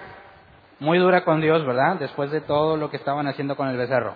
muy 0.79 0.97
dura 0.97 1.23
con 1.23 1.39
Dios, 1.39 1.65
¿verdad? 1.65 1.97
Después 1.97 2.31
de 2.31 2.41
todo 2.41 2.77
lo 2.77 2.89
que 2.89 2.97
estaban 2.97 3.27
haciendo 3.27 3.55
con 3.55 3.67
el 3.67 3.77
becerro. 3.77 4.15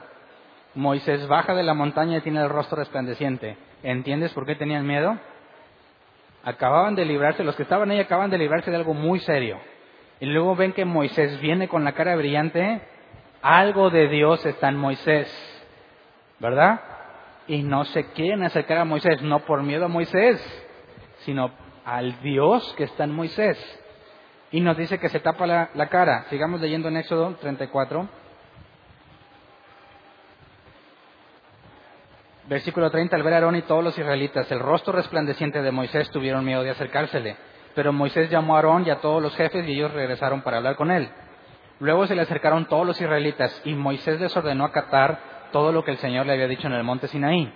Moisés 0.73 1.27
baja 1.27 1.53
de 1.53 1.61
la 1.61 1.75
montaña 1.75 2.17
y 2.17 2.21
tiene 2.21 2.41
el 2.41 2.49
rostro 2.49 2.77
resplandeciente. 2.77 3.57
¿Entiendes 3.83 4.33
por 4.33 4.47
qué 4.47 4.55
tenían 4.55 4.87
miedo? 4.87 5.15
Acababan 6.43 6.95
de 6.95 7.05
librarse, 7.05 7.43
los 7.43 7.55
que 7.55 7.63
estaban 7.63 7.91
ahí 7.91 7.99
acaban 7.99 8.31
de 8.31 8.39
librarse 8.39 8.71
de 8.71 8.77
algo 8.77 8.95
muy 8.95 9.19
serio. 9.19 9.59
Y 10.19 10.25
luego 10.25 10.55
ven 10.55 10.73
que 10.73 10.83
Moisés 10.83 11.39
viene 11.41 11.67
con 11.67 11.83
la 11.83 11.91
cara 11.91 12.15
brillante. 12.15 12.81
Algo 13.43 13.91
de 13.91 14.07
Dios 14.07 14.43
está 14.45 14.69
en 14.69 14.77
Moisés, 14.77 15.29
¿verdad? 16.39 16.92
Y 17.47 17.63
no 17.63 17.83
se 17.85 18.11
quieren 18.11 18.43
acercar 18.43 18.77
a 18.77 18.85
Moisés, 18.85 19.21
no 19.21 19.39
por 19.39 19.63
miedo 19.63 19.85
a 19.85 19.89
Moisés, 19.89 20.41
sino 21.19 21.51
al 21.85 22.21
Dios 22.21 22.73
que 22.77 22.85
está 22.85 23.03
en 23.03 23.11
Moisés. 23.11 23.57
Y 24.51 24.61
nos 24.61 24.77
dice 24.77 24.99
que 24.99 25.09
se 25.09 25.19
tapa 25.19 25.47
la, 25.47 25.89
cara. 25.89 26.25
Sigamos 26.29 26.61
leyendo 26.61 26.87
en 26.87 26.97
Éxodo 26.97 27.35
34. 27.41 28.07
Versículo 32.47 32.91
30, 32.91 33.15
al 33.15 33.23
ver 33.23 33.33
a 33.33 33.37
Aarón 33.37 33.55
y 33.55 33.61
todos 33.63 33.83
los 33.83 33.97
israelitas 33.97 34.51
el 34.51 34.59
rostro 34.59 34.93
resplandeciente 34.93 35.61
de 35.61 35.71
Moisés 35.71 36.09
tuvieron 36.11 36.45
miedo 36.45 36.61
de 36.61 36.69
acercársele. 36.69 37.35
Pero 37.73 37.93
Moisés 37.93 38.29
llamó 38.29 38.53
a 38.53 38.57
Aarón 38.57 38.85
y 38.85 38.91
a 38.91 39.01
todos 39.01 39.21
los 39.21 39.35
jefes 39.35 39.67
y 39.67 39.71
ellos 39.71 39.91
regresaron 39.91 40.41
para 40.41 40.57
hablar 40.57 40.75
con 40.75 40.91
él. 40.91 41.09
Luego 41.79 42.05
se 42.05 42.15
le 42.15 42.21
acercaron 42.21 42.67
todos 42.67 42.85
los 42.85 43.01
israelitas 43.01 43.59
y 43.65 43.73
Moisés 43.73 44.19
les 44.19 44.35
ordenó 44.37 44.65
acatar 44.65 45.32
todo 45.53 45.71
lo 45.71 45.85
que 45.85 45.91
el 45.91 45.97
Señor 45.99 46.25
le 46.25 46.33
había 46.33 46.49
dicho 46.49 46.67
en 46.67 46.73
el 46.73 46.83
monte 46.83 47.07
Sinaí. 47.07 47.49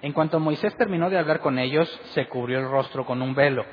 En 0.00 0.12
cuanto 0.14 0.40
Moisés 0.40 0.74
terminó 0.76 1.10
de 1.10 1.18
hablar 1.18 1.40
con 1.40 1.58
ellos, 1.58 1.86
se 2.14 2.26
cubrió 2.28 2.60
el 2.60 2.70
rostro 2.70 3.04
con 3.04 3.20
un 3.20 3.34
velo. 3.34 3.66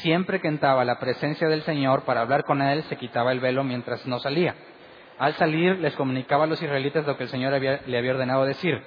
Siempre 0.00 0.40
que 0.40 0.48
entraba 0.48 0.84
la 0.84 0.98
presencia 0.98 1.46
del 1.46 1.62
Señor 1.62 2.02
para 2.02 2.22
hablar 2.22 2.42
con 2.42 2.60
él, 2.60 2.82
se 2.84 2.96
quitaba 2.96 3.30
el 3.30 3.38
velo 3.38 3.62
mientras 3.62 4.04
no 4.06 4.18
salía. 4.18 4.56
Al 5.18 5.34
salir, 5.34 5.78
les 5.78 5.94
comunicaba 5.94 6.44
a 6.44 6.46
los 6.48 6.60
israelitas 6.60 7.06
lo 7.06 7.16
que 7.16 7.24
el 7.24 7.28
Señor 7.28 7.52
le 7.52 7.98
había 7.98 8.12
ordenado 8.12 8.44
decir. 8.44 8.82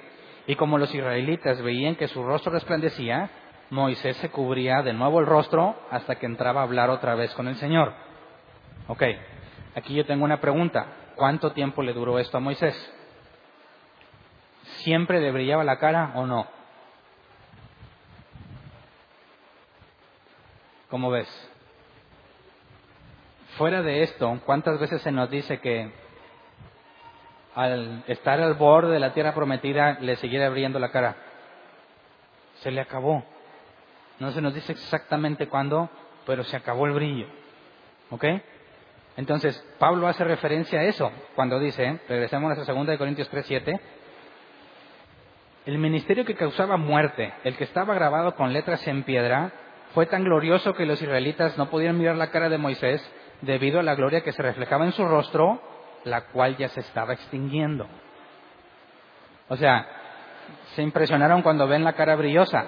Y 0.46 0.56
como 0.56 0.76
los 0.76 0.94
israelitas 0.94 1.62
veían 1.62 1.96
que 1.96 2.08
su 2.08 2.22
rostro 2.22 2.52
resplandecía, 2.52 3.30
Moisés 3.70 4.16
se 4.18 4.30
cubría 4.30 4.82
de 4.82 4.92
nuevo 4.92 5.20
el 5.20 5.26
rostro 5.26 5.76
hasta 5.90 6.16
que 6.16 6.26
entraba 6.26 6.60
a 6.60 6.64
hablar 6.64 6.90
otra 6.90 7.14
vez 7.14 7.32
con 7.34 7.48
el 7.48 7.54
Señor. 7.56 7.94
Ok, 8.88 9.04
aquí 9.76 9.94
yo 9.94 10.04
tengo 10.04 10.24
una 10.24 10.40
pregunta. 10.40 10.86
¿Cuánto 11.14 11.52
tiempo 11.52 11.82
le 11.82 11.92
duró 11.92 12.18
esto 12.18 12.36
a 12.36 12.40
Moisés? 12.40 12.74
¿Siempre 14.82 15.20
le 15.20 15.32
brillaba 15.32 15.64
la 15.64 15.78
cara 15.78 16.12
o 16.14 16.26
no? 16.26 16.46
¿Cómo 20.88 21.10
ves? 21.10 21.28
Fuera 23.56 23.82
de 23.82 24.02
esto, 24.02 24.40
¿cuántas 24.44 24.80
veces 24.80 25.02
se 25.02 25.12
nos 25.12 25.30
dice 25.30 25.60
que 25.60 25.92
al 27.54 28.04
estar 28.06 28.40
al 28.40 28.54
borde 28.54 28.92
de 28.92 29.00
la 29.00 29.12
tierra 29.12 29.34
prometida, 29.34 29.98
le 30.00 30.16
siguiera 30.16 30.46
abriendo 30.46 30.78
la 30.78 30.90
cara. 30.90 31.16
Se 32.60 32.70
le 32.70 32.80
acabó. 32.80 33.24
No 34.18 34.30
se 34.32 34.40
nos 34.40 34.54
dice 34.54 34.72
exactamente 34.72 35.48
cuándo, 35.48 35.88
pero 36.26 36.44
se 36.44 36.56
acabó 36.56 36.86
el 36.86 36.92
brillo. 36.92 37.26
¿Ok? 38.10 38.24
Entonces, 39.16 39.62
Pablo 39.78 40.06
hace 40.06 40.24
referencia 40.24 40.80
a 40.80 40.84
eso 40.84 41.10
cuando 41.34 41.58
dice, 41.58 42.00
regresemos 42.08 42.56
a 42.56 42.72
2 42.72 42.86
de 42.86 42.98
Corintios 42.98 43.30
3:7, 43.30 43.80
el 45.66 45.78
ministerio 45.78 46.24
que 46.24 46.34
causaba 46.34 46.76
muerte, 46.76 47.32
el 47.44 47.56
que 47.56 47.64
estaba 47.64 47.94
grabado 47.94 48.34
con 48.34 48.52
letras 48.52 48.86
en 48.86 49.02
piedra, 49.02 49.52
fue 49.94 50.06
tan 50.06 50.24
glorioso 50.24 50.74
que 50.74 50.86
los 50.86 51.00
israelitas 51.02 51.58
no 51.58 51.68
podían 51.68 51.98
mirar 51.98 52.16
la 52.16 52.30
cara 52.30 52.48
de 52.48 52.58
Moisés 52.58 53.02
debido 53.42 53.80
a 53.80 53.82
la 53.82 53.94
gloria 53.94 54.22
que 54.22 54.32
se 54.32 54.42
reflejaba 54.42 54.84
en 54.84 54.92
su 54.92 55.06
rostro 55.06 55.60
la 56.04 56.22
cual 56.26 56.56
ya 56.56 56.68
se 56.68 56.80
estaba 56.80 57.12
extinguiendo. 57.12 57.86
O 59.48 59.56
sea, 59.56 59.86
se 60.74 60.82
impresionaron 60.82 61.42
cuando 61.42 61.66
ven 61.66 61.84
la 61.84 61.94
cara 61.94 62.16
brillosa 62.16 62.66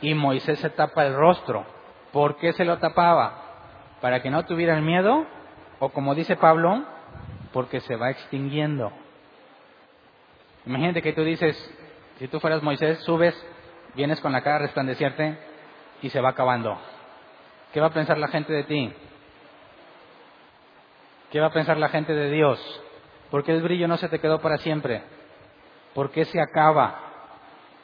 y 0.00 0.14
Moisés 0.14 0.58
se 0.58 0.70
tapa 0.70 1.06
el 1.06 1.14
rostro. 1.14 1.64
¿Por 2.12 2.36
qué 2.36 2.52
se 2.52 2.64
lo 2.64 2.78
tapaba? 2.78 3.42
¿Para 4.00 4.20
que 4.20 4.30
no 4.30 4.44
tuvieran 4.44 4.84
miedo? 4.84 5.26
O 5.78 5.90
como 5.90 6.14
dice 6.14 6.36
Pablo, 6.36 6.84
porque 7.52 7.80
se 7.80 7.96
va 7.96 8.10
extinguiendo. 8.10 8.92
Imagínate 10.66 11.02
que 11.02 11.12
tú 11.12 11.22
dices, 11.22 11.56
si 12.18 12.28
tú 12.28 12.40
fueras 12.40 12.62
Moisés, 12.62 12.98
subes, 13.00 13.34
vienes 13.94 14.20
con 14.20 14.32
la 14.32 14.42
cara 14.42 14.60
resplandeciente 14.60 15.38
y 16.02 16.10
se 16.10 16.20
va 16.20 16.30
acabando. 16.30 16.78
¿Qué 17.72 17.80
va 17.80 17.88
a 17.88 17.92
pensar 17.94 18.18
la 18.18 18.28
gente 18.28 18.52
de 18.52 18.64
ti? 18.64 18.92
¿Qué 21.30 21.40
va 21.40 21.48
a 21.48 21.52
pensar 21.52 21.76
la 21.76 21.88
gente 21.88 22.14
de 22.14 22.30
Dios? 22.30 22.82
¿Por 23.30 23.44
qué 23.44 23.52
el 23.52 23.62
brillo 23.62 23.88
no 23.88 23.96
se 23.96 24.08
te 24.08 24.20
quedó 24.20 24.40
para 24.40 24.58
siempre? 24.58 25.02
¿Por 25.94 26.10
qué 26.10 26.24
se 26.24 26.40
acaba? 26.40 27.00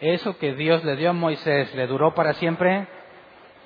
¿Eso 0.00 0.38
que 0.38 0.54
Dios 0.54 0.84
le 0.84 0.96
dio 0.96 1.10
a 1.10 1.12
Moisés 1.12 1.74
le 1.74 1.86
duró 1.86 2.14
para 2.14 2.32
siempre? 2.34 2.86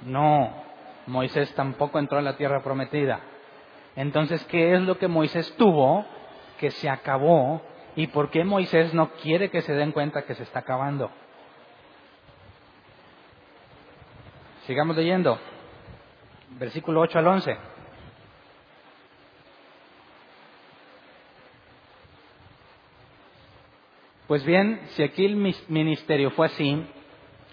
No, 0.03 0.65
Moisés 1.07 1.55
tampoco 1.55 1.99
entró 1.99 2.19
en 2.19 2.25
la 2.25 2.37
tierra 2.37 2.63
prometida. 2.63 3.21
Entonces, 3.95 4.45
¿qué 4.47 4.75
es 4.75 4.83
lo 4.83 4.99
que 4.99 5.09
Moisés 5.09 5.55
tuvo 5.57 6.05
que 6.59 6.71
se 6.71 6.89
acabó 6.89 7.63
¿Y 7.97 8.09
por 8.09 8.31
qué 8.31 8.45
Moisés 8.45 8.93
no 8.93 9.11
quiere 9.23 9.49
que 9.51 9.63
se 9.63 9.73
den 9.73 9.91
cuenta 9.91 10.27
que 10.27 10.35
se 10.35 10.43
está 10.43 10.61
acabando? 10.61 11.11
Sigamos 14.67 14.97
leyendo. 14.97 15.39
Versículo 16.59 17.01
8 17.01 17.19
al 17.19 17.27
11. 17.27 17.57
Pues 24.27 24.45
bien, 24.45 24.81
si 24.89 25.03
aquí 25.03 25.25
el 25.25 25.37
ministerio 25.69 26.31
fue 26.33 26.47
así, 26.47 26.85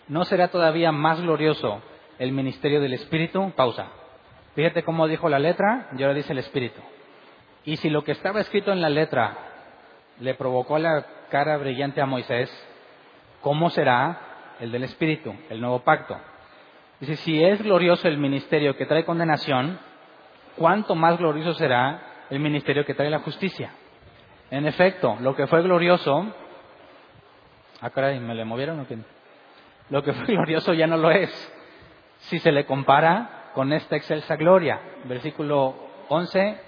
¿no 0.10 0.26
será 0.26 0.50
todavía 0.50 0.92
más 0.92 1.22
glorioso 1.22 1.82
el 2.20 2.34
ministerio 2.34 2.82
del 2.82 2.94
Espíritu? 2.94 3.54
Pausa. 3.56 3.88
Fíjate 4.56 4.84
cómo 4.84 5.08
dijo 5.08 5.30
la 5.30 5.40
letra 5.40 5.90
y 5.98 6.04
ahora 6.04 6.16
dice 6.16 6.34
el 6.34 6.40
Espíritu. 6.40 6.82
Y 7.64 7.78
si 7.78 7.90
lo 7.90 8.04
que 8.04 8.12
estaba 8.12 8.42
escrito 8.42 8.74
en 8.74 8.82
la 8.82 8.90
letra 8.90 9.53
le 10.24 10.36
provocó 10.36 10.80
la 10.80 11.06
cara 11.30 11.58
brillante 11.58 12.00
a 12.00 12.06
Moisés, 12.06 12.50
¿cómo 13.42 13.70
será 13.70 14.56
el 14.62 14.72
del 14.72 14.86
Espíritu, 14.86 15.36
el 15.50 15.60
nuevo 15.60 15.80
pacto? 15.80 16.18
Dice, 17.02 17.18
si 17.18 17.44
es 17.44 17.62
glorioso 17.62 18.08
el 18.08 18.18
ministerio 18.18 18.78
que 18.78 18.86
trae 18.86 19.04
condenación, 19.04 19.78
¿cuánto 20.56 20.96
más 20.96 21.18
glorioso 21.18 21.54
será 21.56 22.26
el 22.30 22.40
ministerio 22.40 22.86
que 22.86 22.94
trae 22.94 23.10
la 23.10 23.20
justicia? 23.20 23.72
En 24.50 24.66
efecto, 24.66 25.18
lo 25.20 25.36
que 25.36 25.46
fue 25.46 25.62
glorioso, 25.62 26.34
ah 27.82 27.90
caray, 27.90 28.18
¿me 28.22 28.34
le 28.34 28.46
movieron 28.46 28.80
o 28.80 28.88
qué? 28.88 28.98
Lo 29.90 30.04
que 30.04 30.14
fue 30.14 30.26
glorioso 30.28 30.74
ya 30.74 30.88
no 30.88 30.96
lo 30.96 31.12
es, 31.12 31.30
si 32.20 32.40
se 32.40 32.54
le 32.54 32.66
compara 32.66 33.52
con 33.54 33.74
esta 33.74 33.98
excelsa 33.98 34.38
gloria. 34.38 34.80
Versículo 35.04 35.76
11, 36.08 36.62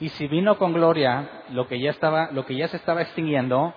y 0.00 0.08
si 0.10 0.26
vino 0.26 0.58
con 0.58 0.72
gloria 0.72 1.44
lo 1.50 1.68
que 1.68 1.80
ya 1.80 1.90
estaba, 1.90 2.30
lo 2.32 2.44
que 2.44 2.56
ya 2.56 2.68
se 2.68 2.76
estaba 2.76 3.02
extinguiendo, 3.02 3.74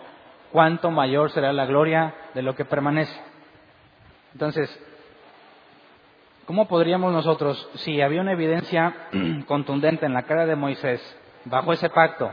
cuánto 0.51 0.91
mayor 0.91 1.29
será 1.31 1.53
la 1.53 1.65
gloria 1.65 2.13
de 2.33 2.41
lo 2.41 2.55
que 2.55 2.65
permanece. 2.65 3.19
Entonces, 4.33 4.69
¿cómo 6.45 6.67
podríamos 6.67 7.13
nosotros, 7.13 7.69
si 7.75 8.01
había 8.01 8.21
una 8.21 8.33
evidencia 8.33 8.95
contundente 9.47 10.05
en 10.05 10.13
la 10.13 10.23
cara 10.23 10.45
de 10.45 10.55
Moisés 10.55 11.01
bajo 11.45 11.73
ese 11.73 11.89
pacto 11.89 12.31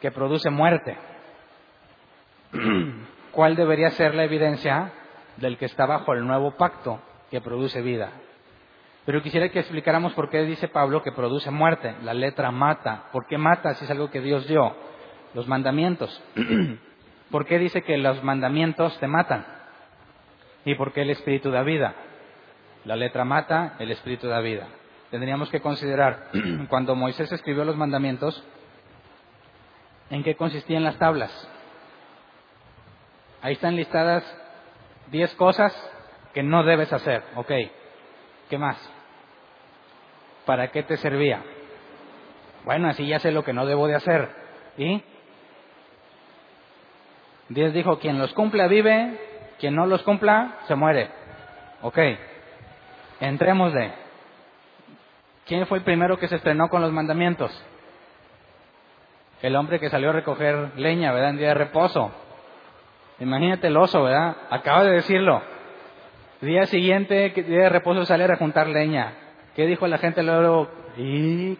que 0.00 0.10
produce 0.10 0.50
muerte, 0.50 0.96
cuál 3.32 3.56
debería 3.56 3.90
ser 3.90 4.14
la 4.14 4.24
evidencia 4.24 4.92
del 5.36 5.58
que 5.58 5.66
está 5.66 5.86
bajo 5.86 6.12
el 6.12 6.26
nuevo 6.26 6.56
pacto 6.56 7.00
que 7.30 7.40
produce 7.40 7.82
vida? 7.82 8.10
Pero 9.04 9.22
quisiera 9.22 9.48
que 9.48 9.58
explicáramos 9.58 10.12
por 10.12 10.30
qué 10.30 10.44
dice 10.44 10.68
Pablo 10.68 11.02
que 11.02 11.12
produce 11.12 11.50
muerte. 11.50 11.94
La 12.02 12.14
letra 12.14 12.50
mata. 12.50 13.08
¿Por 13.12 13.26
qué 13.26 13.36
mata 13.36 13.74
si 13.74 13.84
es 13.84 13.90
algo 13.90 14.10
que 14.10 14.20
Dios 14.20 14.46
dio? 14.46 14.74
Los 15.34 15.48
mandamientos. 15.48 16.22
¿Por 17.30 17.46
qué 17.46 17.58
dice 17.58 17.82
que 17.82 17.96
los 17.98 18.22
mandamientos 18.22 18.96
te 19.00 19.08
matan? 19.08 19.44
¿Y 20.64 20.76
por 20.76 20.92
qué 20.92 21.02
el 21.02 21.10
Espíritu 21.10 21.50
da 21.50 21.62
vida? 21.62 21.94
La 22.84 22.94
letra 22.94 23.24
mata, 23.24 23.74
el 23.78 23.90
Espíritu 23.90 24.28
da 24.28 24.40
vida. 24.40 24.68
Tendríamos 25.10 25.50
que 25.50 25.60
considerar, 25.60 26.28
cuando 26.68 26.94
Moisés 26.94 27.32
escribió 27.32 27.64
los 27.64 27.76
mandamientos, 27.76 28.44
¿en 30.10 30.22
qué 30.22 30.36
consistían 30.36 30.84
las 30.84 30.98
tablas? 30.98 31.30
Ahí 33.40 33.54
están 33.54 33.74
listadas 33.74 34.24
diez 35.10 35.34
cosas 35.34 35.74
que 36.32 36.44
no 36.44 36.62
debes 36.62 36.92
hacer. 36.92 37.24
Ok. 37.34 37.50
¿Qué 38.52 38.58
más? 38.58 38.76
¿Para 40.44 40.70
qué 40.70 40.82
te 40.82 40.98
servía? 40.98 41.42
Bueno, 42.66 42.86
así 42.90 43.06
ya 43.06 43.18
sé 43.18 43.32
lo 43.32 43.44
que 43.44 43.54
no 43.54 43.64
debo 43.64 43.86
de 43.86 43.94
hacer. 43.94 44.28
¿Y? 44.76 45.02
Dios 47.48 47.72
dijo, 47.72 47.98
quien 47.98 48.18
los 48.18 48.34
cumpla 48.34 48.66
vive, 48.66 49.18
quien 49.58 49.74
no 49.74 49.86
los 49.86 50.02
cumpla 50.02 50.58
se 50.68 50.74
muere. 50.74 51.08
Ok, 51.80 51.98
entremos 53.20 53.72
de. 53.72 53.90
¿Quién 55.46 55.66
fue 55.66 55.78
el 55.78 55.84
primero 55.84 56.18
que 56.18 56.28
se 56.28 56.36
estrenó 56.36 56.68
con 56.68 56.82
los 56.82 56.92
mandamientos? 56.92 57.50
El 59.40 59.56
hombre 59.56 59.80
que 59.80 59.88
salió 59.88 60.10
a 60.10 60.12
recoger 60.12 60.72
leña, 60.76 61.10
¿verdad? 61.10 61.30
En 61.30 61.38
día 61.38 61.48
de 61.48 61.54
reposo. 61.54 62.12
Imagínate 63.18 63.68
el 63.68 63.78
oso, 63.78 64.02
¿verdad? 64.02 64.36
Acaba 64.50 64.84
de 64.84 64.92
decirlo. 64.92 65.51
Día 66.42 66.66
siguiente, 66.66 67.30
día 67.30 67.60
de 67.60 67.68
reposo, 67.68 68.04
sale 68.04 68.24
a 68.24 68.36
juntar 68.36 68.66
leña. 68.66 69.12
¿Qué 69.54 69.64
dijo 69.64 69.86
la 69.86 69.98
gente 69.98 70.24
luego? 70.24 70.68
Y 70.96 71.56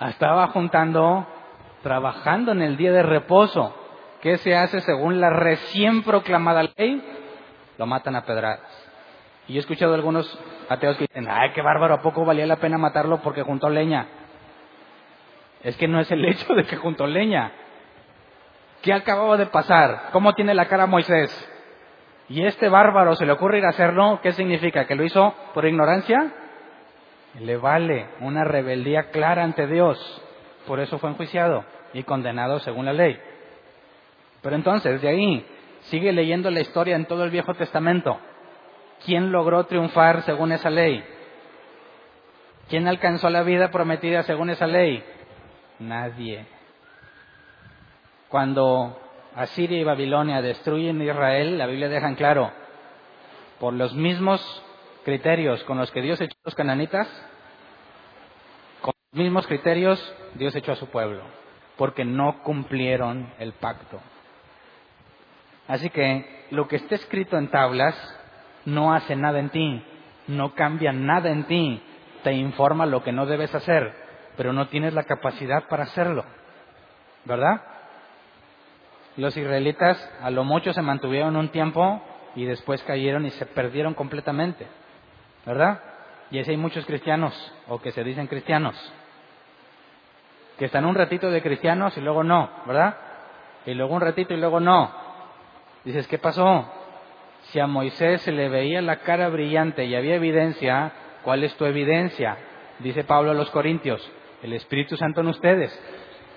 estaba 0.00 0.46
juntando 0.48 1.26
trabajando 1.82 2.52
en 2.52 2.62
el 2.62 2.78
día 2.78 2.90
de 2.90 3.02
reposo. 3.02 3.76
¿Qué 4.22 4.38
se 4.38 4.56
hace 4.56 4.80
según 4.80 5.20
la 5.20 5.28
recién 5.28 6.02
proclamada 6.02 6.62
ley? 6.78 7.04
Lo 7.76 7.84
matan 7.84 8.16
a 8.16 8.24
pedradas. 8.24 8.60
Y 9.48 9.52
yo 9.52 9.58
he 9.58 9.60
escuchado 9.60 9.92
algunos 9.92 10.38
ateos 10.70 10.96
que 10.96 11.06
dicen, 11.08 11.28
ay, 11.30 11.50
qué 11.54 11.60
bárbaro, 11.60 11.96
¿a 11.96 12.00
poco 12.00 12.24
valía 12.24 12.46
la 12.46 12.56
pena 12.56 12.78
matarlo 12.78 13.20
porque 13.20 13.42
juntó 13.42 13.68
leña? 13.68 14.06
Es 15.62 15.76
que 15.76 15.88
no 15.88 16.00
es 16.00 16.10
el 16.10 16.24
hecho 16.24 16.54
de 16.54 16.64
que 16.64 16.76
juntó 16.76 17.06
leña. 17.06 17.52
¿Qué 18.80 18.94
acababa 18.94 19.36
de 19.36 19.44
pasar? 19.44 20.04
¿Cómo 20.10 20.32
tiene 20.32 20.54
la 20.54 20.68
cara 20.68 20.86
Moisés? 20.86 21.50
Y 22.32 22.46
este 22.46 22.70
bárbaro 22.70 23.14
se 23.14 23.26
le 23.26 23.32
ocurre 23.32 23.58
ir 23.58 23.66
a 23.66 23.68
hacerlo, 23.68 24.20
¿qué 24.22 24.32
significa? 24.32 24.86
¿Que 24.86 24.94
lo 24.94 25.04
hizo 25.04 25.34
por 25.52 25.66
ignorancia? 25.66 26.32
Le 27.38 27.58
vale 27.58 28.06
una 28.20 28.42
rebeldía 28.42 29.10
clara 29.10 29.44
ante 29.44 29.66
Dios. 29.66 29.98
Por 30.66 30.80
eso 30.80 30.98
fue 30.98 31.10
enjuiciado 31.10 31.66
y 31.92 32.04
condenado 32.04 32.58
según 32.60 32.86
la 32.86 32.94
ley. 32.94 33.20
Pero 34.40 34.56
entonces, 34.56 35.02
de 35.02 35.08
ahí, 35.10 35.46
sigue 35.82 36.10
leyendo 36.10 36.50
la 36.50 36.60
historia 36.60 36.96
en 36.96 37.04
todo 37.04 37.22
el 37.24 37.30
Viejo 37.30 37.52
Testamento. 37.52 38.18
¿Quién 39.04 39.30
logró 39.30 39.64
triunfar 39.64 40.22
según 40.22 40.52
esa 40.52 40.70
ley? 40.70 41.04
¿Quién 42.70 42.88
alcanzó 42.88 43.28
la 43.28 43.42
vida 43.42 43.70
prometida 43.70 44.22
según 44.22 44.48
esa 44.48 44.66
ley? 44.66 45.04
Nadie. 45.80 46.46
Cuando 48.30 49.01
Asiria 49.34 49.78
y 49.78 49.84
Babilonia 49.84 50.42
destruyen 50.42 51.00
Israel, 51.00 51.58
la 51.58 51.66
Biblia 51.66 51.88
deja 51.88 52.08
en 52.08 52.14
claro, 52.16 52.52
por 53.58 53.72
los 53.72 53.94
mismos 53.94 54.40
criterios 55.04 55.62
con 55.64 55.78
los 55.78 55.90
que 55.90 56.02
Dios 56.02 56.20
echó 56.20 56.36
a 56.36 56.48
los 56.48 56.54
cananitas, 56.54 57.08
mismos 59.12 59.46
criterios 59.46 60.14
Dios 60.34 60.54
echó 60.56 60.72
a 60.72 60.76
su 60.76 60.86
pueblo, 60.88 61.22
porque 61.76 62.04
no 62.04 62.42
cumplieron 62.42 63.32
el 63.38 63.52
pacto. 63.52 64.00
Así 65.68 65.90
que 65.90 66.46
lo 66.50 66.66
que 66.66 66.76
está 66.76 66.94
escrito 66.94 67.36
en 67.36 67.50
tablas 67.50 67.94
no 68.64 68.94
hace 68.94 69.14
nada 69.14 69.38
en 69.38 69.50
ti, 69.50 69.84
no 70.28 70.54
cambia 70.54 70.92
nada 70.92 71.30
en 71.30 71.44
ti, 71.44 71.82
te 72.22 72.32
informa 72.32 72.86
lo 72.86 73.02
que 73.02 73.12
no 73.12 73.26
debes 73.26 73.54
hacer, 73.54 73.94
pero 74.36 74.52
no 74.52 74.68
tienes 74.68 74.94
la 74.94 75.04
capacidad 75.04 75.68
para 75.68 75.84
hacerlo. 75.84 76.24
¿Verdad? 77.24 77.62
Los 79.16 79.36
israelitas 79.36 80.10
a 80.22 80.30
lo 80.30 80.44
mucho 80.44 80.72
se 80.72 80.82
mantuvieron 80.82 81.36
un 81.36 81.50
tiempo 81.50 82.02
y 82.34 82.44
después 82.44 82.82
cayeron 82.82 83.26
y 83.26 83.30
se 83.30 83.46
perdieron 83.46 83.94
completamente. 83.94 84.66
¿Verdad? 85.44 85.80
Y 86.30 86.38
así 86.38 86.52
hay 86.52 86.56
muchos 86.56 86.86
cristianos, 86.86 87.34
o 87.68 87.78
que 87.80 87.90
se 87.90 88.02
dicen 88.04 88.26
cristianos, 88.26 88.74
que 90.58 90.64
están 90.64 90.86
un 90.86 90.94
ratito 90.94 91.30
de 91.30 91.42
cristianos 91.42 91.96
y 91.98 92.00
luego 92.00 92.24
no, 92.24 92.48
¿verdad? 92.64 92.96
Y 93.66 93.74
luego 93.74 93.94
un 93.94 94.00
ratito 94.00 94.32
y 94.32 94.38
luego 94.38 94.58
no. 94.58 94.90
Dices, 95.84 96.06
¿qué 96.08 96.18
pasó? 96.18 96.72
Si 97.50 97.60
a 97.60 97.66
Moisés 97.66 98.22
se 98.22 98.32
le 98.32 98.48
veía 98.48 98.80
la 98.80 99.00
cara 99.00 99.28
brillante 99.28 99.84
y 99.84 99.94
había 99.94 100.14
evidencia, 100.14 100.92
¿cuál 101.22 101.44
es 101.44 101.54
tu 101.56 101.66
evidencia? 101.66 102.38
Dice 102.78 103.04
Pablo 103.04 103.32
a 103.32 103.34
los 103.34 103.50
Corintios, 103.50 104.10
el 104.42 104.52
Espíritu 104.54 104.96
Santo 104.96 105.20
en 105.20 105.28
ustedes. 105.28 105.78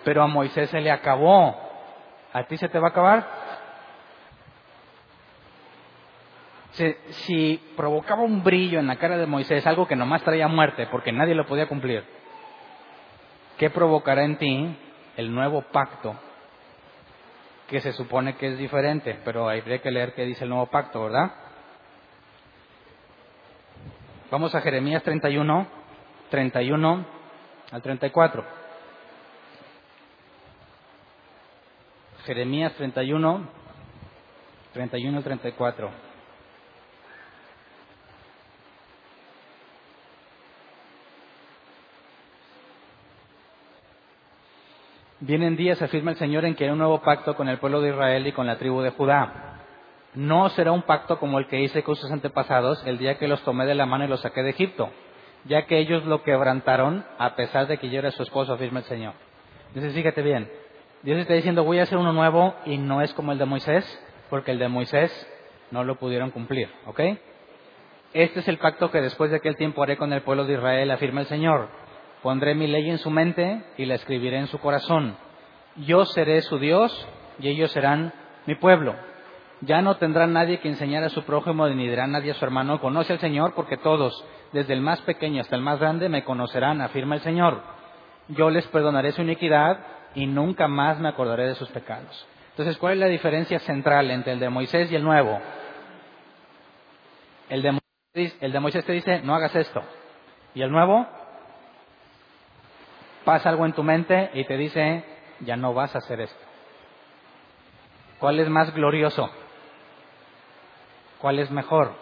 Pero 0.04 0.24
a 0.24 0.28
Moisés 0.28 0.70
se 0.72 0.82
le 0.82 0.92
acabó. 0.92 1.58
¿A 2.36 2.44
ti 2.44 2.58
se 2.58 2.68
te 2.68 2.80
va 2.80 2.88
a 2.88 2.90
acabar? 2.90 3.26
Si, 6.74 7.62
provocaba 7.78 8.24
un 8.24 8.44
brillo 8.44 8.78
en 8.78 8.88
la 8.88 8.98
cara 8.98 9.16
de 9.16 9.26
Moisés, 9.26 9.66
algo 9.66 9.88
que 9.88 9.96
nomás 9.96 10.22
traía 10.22 10.50
muerte, 10.50 10.86
porque 10.92 11.14
nadie 11.14 11.34
lo 11.34 11.46
podía 11.46 11.70
cumplir, 11.70 12.04
¿Qué 13.58 13.70
provocará 13.70 14.26
en 14.26 14.38
ti 14.38 14.78
el 15.16 15.34
nuevo 15.34 15.62
pacto? 15.62 16.14
Que 17.70 17.80
se 17.80 17.94
supone 17.94 18.36
que 18.36 18.48
es 18.48 18.58
diferente, 18.58 19.18
pero 19.24 19.48
habría 19.48 19.82
que 19.82 19.90
leer 19.90 20.14
qué 20.14 20.26
dice 20.26 20.44
el 20.44 20.50
nuevo 20.50 20.66
pacto, 20.66 21.04
¿verdad? 21.06 21.32
Vamos 24.30 24.54
a 24.54 24.60
Jeremías 24.60 25.04
31, 25.04 25.68
31 26.30 27.06
al 27.72 27.82
34. 27.82 28.65
Jeremías 32.26 32.74
31, 32.74 33.48
31 34.74 35.18
al 35.18 35.24
34. 35.24 35.90
Vienen 45.20 45.56
días, 45.56 45.82
afirma 45.82 46.12
el 46.12 46.18
Señor, 46.18 46.46
en 46.46 46.56
que 46.56 46.66
hay 46.66 46.72
un 46.72 46.80
nuevo 46.80 47.02
pacto 47.02 47.36
con 47.36 47.48
el 47.48 47.60
pueblo 47.60 47.82
de 47.82 47.90
Israel 47.90 48.26
y 48.26 48.32
con 48.32 48.48
la 48.48 48.58
tribu 48.58 48.82
de 48.82 48.90
Judá. 48.90 49.62
No 50.16 50.50
será 50.50 50.72
un 50.72 50.82
pacto 50.82 51.20
como 51.20 51.38
el 51.38 51.48
que 51.48 51.62
hice 51.62 51.84
con 51.84 51.96
sus 51.96 52.12
antepasados 52.12 52.86
el 52.88 52.98
día 52.98 53.20
que 53.20 53.28
los 53.28 53.44
tomé 53.44 53.66
de 53.66 53.76
la 53.76 53.86
mano 53.86 54.06
y 54.06 54.08
los 54.08 54.22
saqué 54.22 54.42
de 54.42 54.50
Egipto, 54.50 54.90
ya 55.46 55.68
que 55.68 55.78
ellos 55.78 56.06
lo 56.06 56.24
quebrantaron 56.24 57.06
a 57.20 57.36
pesar 57.36 57.68
de 57.68 57.78
que 57.78 57.90
yo 57.90 58.00
era 58.00 58.12
su 58.12 58.24
esposo, 58.24 58.54
afirma 58.54 58.80
el 58.80 58.86
Señor. 58.86 59.14
Entonces 59.70 59.94
fíjate 59.94 60.22
bien, 60.22 60.50
Dios 61.06 61.20
está 61.20 61.36
diciendo, 61.36 61.64
voy 61.64 61.78
a 61.78 61.84
hacer 61.84 62.00
uno 62.00 62.14
nuevo 62.14 62.56
y 62.66 62.80
no 62.80 63.00
es 63.00 63.14
como 63.14 63.32
el 63.32 63.38
de 63.38 63.46
Moisés, 63.46 63.86
porque 64.32 64.50
el 64.50 64.58
de 64.58 64.68
Moisés 64.70 65.12
no 65.70 65.84
lo 65.84 66.00
pudieron 66.00 66.32
cumplir, 66.32 66.68
¿ok? 66.88 67.00
Este 68.14 68.40
es 68.40 68.48
el 68.48 68.58
pacto 68.58 68.90
que 68.90 69.02
después 69.02 69.30
de 69.30 69.38
aquel 69.38 69.56
tiempo 69.56 69.84
haré 69.84 69.98
con 69.98 70.12
el 70.14 70.24
pueblo 70.24 70.46
de 70.46 70.54
Israel, 70.54 70.90
afirma 70.90 71.22
el 71.22 71.28
Señor. 71.28 71.70
Pondré 72.24 72.56
mi 72.56 72.66
ley 72.66 72.90
en 72.90 72.98
su 72.98 73.12
mente 73.12 73.64
y 73.78 73.86
la 73.86 73.94
escribiré 73.94 74.40
en 74.40 74.48
su 74.48 74.58
corazón. 74.58 75.16
Yo 75.76 76.06
seré 76.06 76.42
su 76.42 76.58
Dios 76.58 77.08
y 77.38 77.50
ellos 77.50 77.70
serán 77.70 78.12
mi 78.48 78.56
pueblo. 78.56 78.96
Ya 79.62 79.84
no 79.84 79.98
tendrá 79.98 80.26
nadie 80.26 80.60
que 80.60 80.70
enseñar 80.70 81.04
a 81.04 81.10
su 81.10 81.22
prójimo 81.22 81.68
ni 81.68 81.88
dirá 81.88 82.08
nadie 82.08 82.32
a 82.32 82.36
su 82.36 82.44
hermano, 82.44 82.82
conoce 82.82 83.14
al 83.14 83.20
Señor, 83.20 83.54
porque 83.54 83.78
todos, 83.78 84.26
desde 84.54 84.74
el 84.74 84.82
más 84.82 85.02
pequeño 85.02 85.42
hasta 85.42 85.56
el 85.56 85.62
más 85.62 85.80
grande, 85.80 86.10
me 86.10 86.24
conocerán, 86.24 86.82
afirma 86.82 87.14
el 87.14 87.22
Señor. 87.22 87.62
Yo 88.30 88.50
les 88.50 88.66
perdonaré 88.70 89.12
su 89.12 89.22
iniquidad 89.22 89.95
y 90.16 90.26
nunca 90.26 90.68
más 90.68 91.00
me 91.00 91.10
acordaré 91.10 91.48
de 91.48 91.56
sus 91.56 91.70
pecados. 91.70 92.26
Entonces, 92.52 92.78
¿cuál 92.78 92.94
es 92.94 93.00
la 93.00 93.08
diferencia 93.08 93.60
central 93.60 94.10
entre 94.10 94.34
el 94.34 94.40
de 94.40 94.50
Moisés 94.50 94.92
y 94.92 94.96
el 94.96 95.04
nuevo? 95.04 95.40
El 97.50 97.62
de 97.62 97.72
Moisés, 97.72 98.38
el 98.40 98.52
de 98.52 98.60
Moisés 98.60 98.86
te 98.86 98.94
dice, 98.94 99.22
no 99.22 99.36
hagas 99.36 99.56
esto. 99.56 99.84
Y 100.54 100.62
el 100.62 100.72
nuevo 100.72 101.06
pasa 103.26 103.50
algo 103.50 103.66
en 103.66 103.74
tu 103.74 103.84
mente 103.84 104.32
y 104.34 104.46
te 104.46 104.56
dice, 104.56 105.04
ya 105.42 105.58
no 105.58 105.74
vas 105.74 105.94
a 105.96 105.98
hacer 105.98 106.22
esto. 106.22 106.46
¿Cuál 108.20 108.40
es 108.40 108.48
más 108.48 108.74
glorioso? 108.74 109.30
¿Cuál 111.20 111.40
es 111.40 111.52
mejor? 111.52 111.94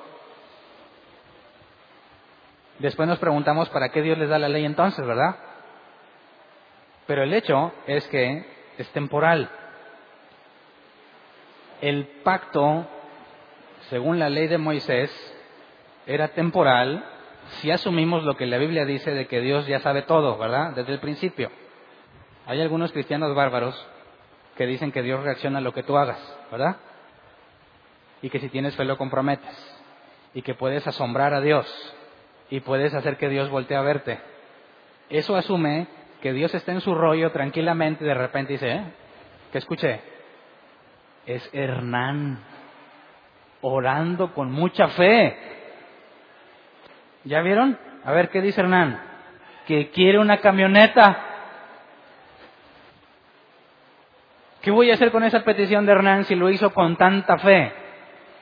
Después 2.77 3.07
nos 3.07 3.19
preguntamos 3.19 3.69
para 3.69 3.89
qué 3.89 4.01
Dios 4.01 4.17
les 4.17 4.29
da 4.29 4.37
la 4.37 4.49
ley 4.49 4.65
entonces, 4.65 5.05
¿verdad? 5.05 5.35
Pero 7.07 7.23
el 7.23 7.33
hecho 7.33 7.71
es 7.87 8.07
que 8.07 8.45
es 8.77 8.89
temporal. 8.89 9.49
El 11.81 12.05
pacto, 12.23 12.87
según 13.89 14.19
la 14.19 14.29
ley 14.29 14.47
de 14.47 14.57
Moisés, 14.57 15.11
era 16.05 16.29
temporal 16.29 17.03
si 17.61 17.71
asumimos 17.71 18.23
lo 18.23 18.35
que 18.35 18.45
la 18.45 18.57
Biblia 18.57 18.85
dice 18.85 19.11
de 19.11 19.27
que 19.27 19.41
Dios 19.41 19.67
ya 19.67 19.79
sabe 19.79 20.03
todo, 20.03 20.37
¿verdad? 20.37 20.71
Desde 20.71 20.93
el 20.93 20.99
principio. 20.99 21.51
Hay 22.45 22.61
algunos 22.61 22.91
cristianos 22.91 23.35
bárbaros 23.35 23.75
que 24.55 24.65
dicen 24.65 24.91
que 24.91 25.01
Dios 25.01 25.23
reacciona 25.23 25.59
a 25.59 25.61
lo 25.61 25.73
que 25.73 25.83
tú 25.83 25.97
hagas, 25.97 26.19
¿verdad? 26.51 26.77
Y 28.21 28.29
que 28.29 28.39
si 28.39 28.49
tienes 28.49 28.75
fe 28.75 28.85
lo 28.85 28.97
comprometes. 28.97 29.81
Y 30.33 30.41
que 30.41 30.55
puedes 30.55 30.85
asombrar 30.87 31.33
a 31.33 31.41
Dios. 31.41 31.67
Y 32.49 32.61
puedes 32.61 32.93
hacer 32.93 33.17
que 33.17 33.29
Dios 33.29 33.49
voltee 33.49 33.77
a 33.77 33.81
verte. 33.81 34.19
Eso 35.09 35.35
asume 35.35 35.87
que 36.23 36.31
Dios 36.31 36.55
está 36.55 36.71
en 36.71 36.79
su 36.79 36.95
rollo 36.95 37.33
tranquilamente 37.33 38.05
de 38.05 38.13
repente 38.13 38.53
dice, 38.53 38.71
¿eh? 38.71 38.83
¿Qué 39.51 39.57
escuché? 39.57 39.99
Es 41.25 41.49
Hernán 41.51 42.39
orando 43.59 44.33
con 44.33 44.49
mucha 44.49 44.87
fe. 44.87 45.37
¿Ya 47.25 47.41
vieron? 47.41 47.77
A 48.05 48.13
ver, 48.13 48.29
¿qué 48.29 48.41
dice 48.41 48.61
Hernán? 48.61 49.01
Que 49.67 49.89
quiere 49.89 50.17
una 50.17 50.37
camioneta. 50.37 51.25
¿Qué 54.61 54.71
voy 54.71 54.91
a 54.91 54.93
hacer 54.93 55.11
con 55.11 55.25
esa 55.25 55.43
petición 55.43 55.85
de 55.85 55.91
Hernán 55.91 56.23
si 56.23 56.35
lo 56.35 56.49
hizo 56.49 56.73
con 56.73 56.95
tanta 56.95 57.37
fe? 57.37 57.73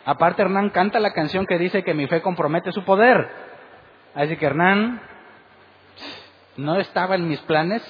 Aparte, 0.06 0.44
Hernán 0.44 0.70
canta 0.70 1.00
la 1.00 1.14
canción 1.14 1.48
que 1.48 1.58
dice 1.58 1.84
que 1.84 1.96
mi 1.96 2.06
fe 2.06 2.22
compromete 2.22 2.72
su 2.72 2.84
poder. 2.84 3.28
Así 4.14 4.38
que 4.38 4.46
Hernán 4.46 5.02
no 6.58 6.80
estaba 6.80 7.16
en 7.16 7.28
mis 7.28 7.40
planes, 7.42 7.82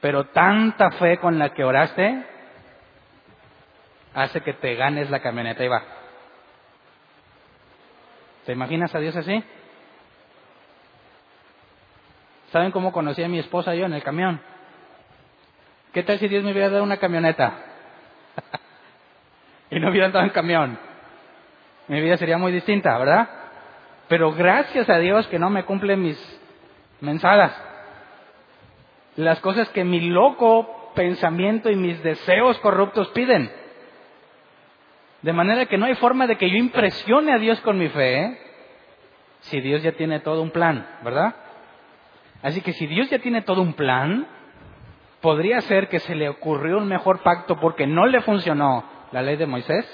pero 0.00 0.26
tanta 0.26 0.90
fe 0.92 1.18
con 1.18 1.38
la 1.38 1.50
que 1.54 1.64
oraste 1.64 2.24
hace 4.14 4.40
que 4.40 4.54
te 4.54 4.74
ganes 4.74 5.10
la 5.10 5.20
camioneta 5.20 5.64
y 5.64 5.68
va. 5.68 5.82
¿Te 8.46 8.52
imaginas 8.52 8.94
a 8.94 8.98
Dios 8.98 9.14
así? 9.14 9.44
¿Saben 12.50 12.70
cómo 12.70 12.92
conocí 12.92 13.22
a 13.22 13.28
mi 13.28 13.38
esposa 13.38 13.74
yo 13.74 13.84
en 13.84 13.92
el 13.92 14.02
camión? 14.02 14.40
¿Qué 15.92 16.02
tal 16.02 16.18
si 16.18 16.28
Dios 16.28 16.42
me 16.44 16.52
hubiera 16.52 16.70
dado 16.70 16.82
una 16.82 16.96
camioneta? 16.96 17.58
y 19.70 19.78
no 19.78 19.90
hubiera 19.90 20.06
andado 20.06 20.24
en 20.24 20.30
camión. 20.30 20.78
Mi 21.88 22.00
vida 22.00 22.16
sería 22.16 22.38
muy 22.38 22.52
distinta, 22.52 22.96
¿verdad? 22.98 23.28
Pero 24.08 24.32
gracias 24.32 24.88
a 24.88 24.98
Dios 24.98 25.26
que 25.28 25.38
no 25.38 25.50
me 25.50 25.64
cumple 25.64 25.96
mis 25.96 26.18
mensadas. 27.00 27.52
Las 29.16 29.40
cosas 29.40 29.68
que 29.70 29.84
mi 29.84 30.00
loco 30.00 30.92
pensamiento 30.94 31.70
y 31.70 31.76
mis 31.76 32.02
deseos 32.02 32.58
corruptos 32.58 33.08
piden. 33.08 33.50
De 35.22 35.32
manera 35.32 35.66
que 35.66 35.78
no 35.78 35.86
hay 35.86 35.94
forma 35.96 36.26
de 36.26 36.36
que 36.36 36.50
yo 36.50 36.56
impresione 36.56 37.32
a 37.32 37.38
Dios 37.38 37.60
con 37.60 37.78
mi 37.78 37.88
fe, 37.88 38.22
¿eh? 38.22 38.38
si 39.40 39.60
Dios 39.60 39.82
ya 39.82 39.92
tiene 39.92 40.20
todo 40.20 40.42
un 40.42 40.50
plan, 40.50 40.86
¿verdad? 41.02 41.34
Así 42.42 42.60
que 42.60 42.72
si 42.72 42.86
Dios 42.86 43.10
ya 43.10 43.18
tiene 43.18 43.42
todo 43.42 43.62
un 43.62 43.72
plan, 43.72 44.26
¿Podría 45.20 45.60
ser 45.62 45.88
que 45.88 45.98
se 45.98 46.14
le 46.14 46.28
ocurrió 46.28 46.78
un 46.78 46.86
mejor 46.86 47.22
pacto 47.22 47.58
porque 47.58 47.86
no 47.86 48.06
le 48.06 48.20
funcionó 48.20 48.84
la 49.10 49.22
ley 49.22 49.36
de 49.36 49.46
Moisés? 49.46 49.84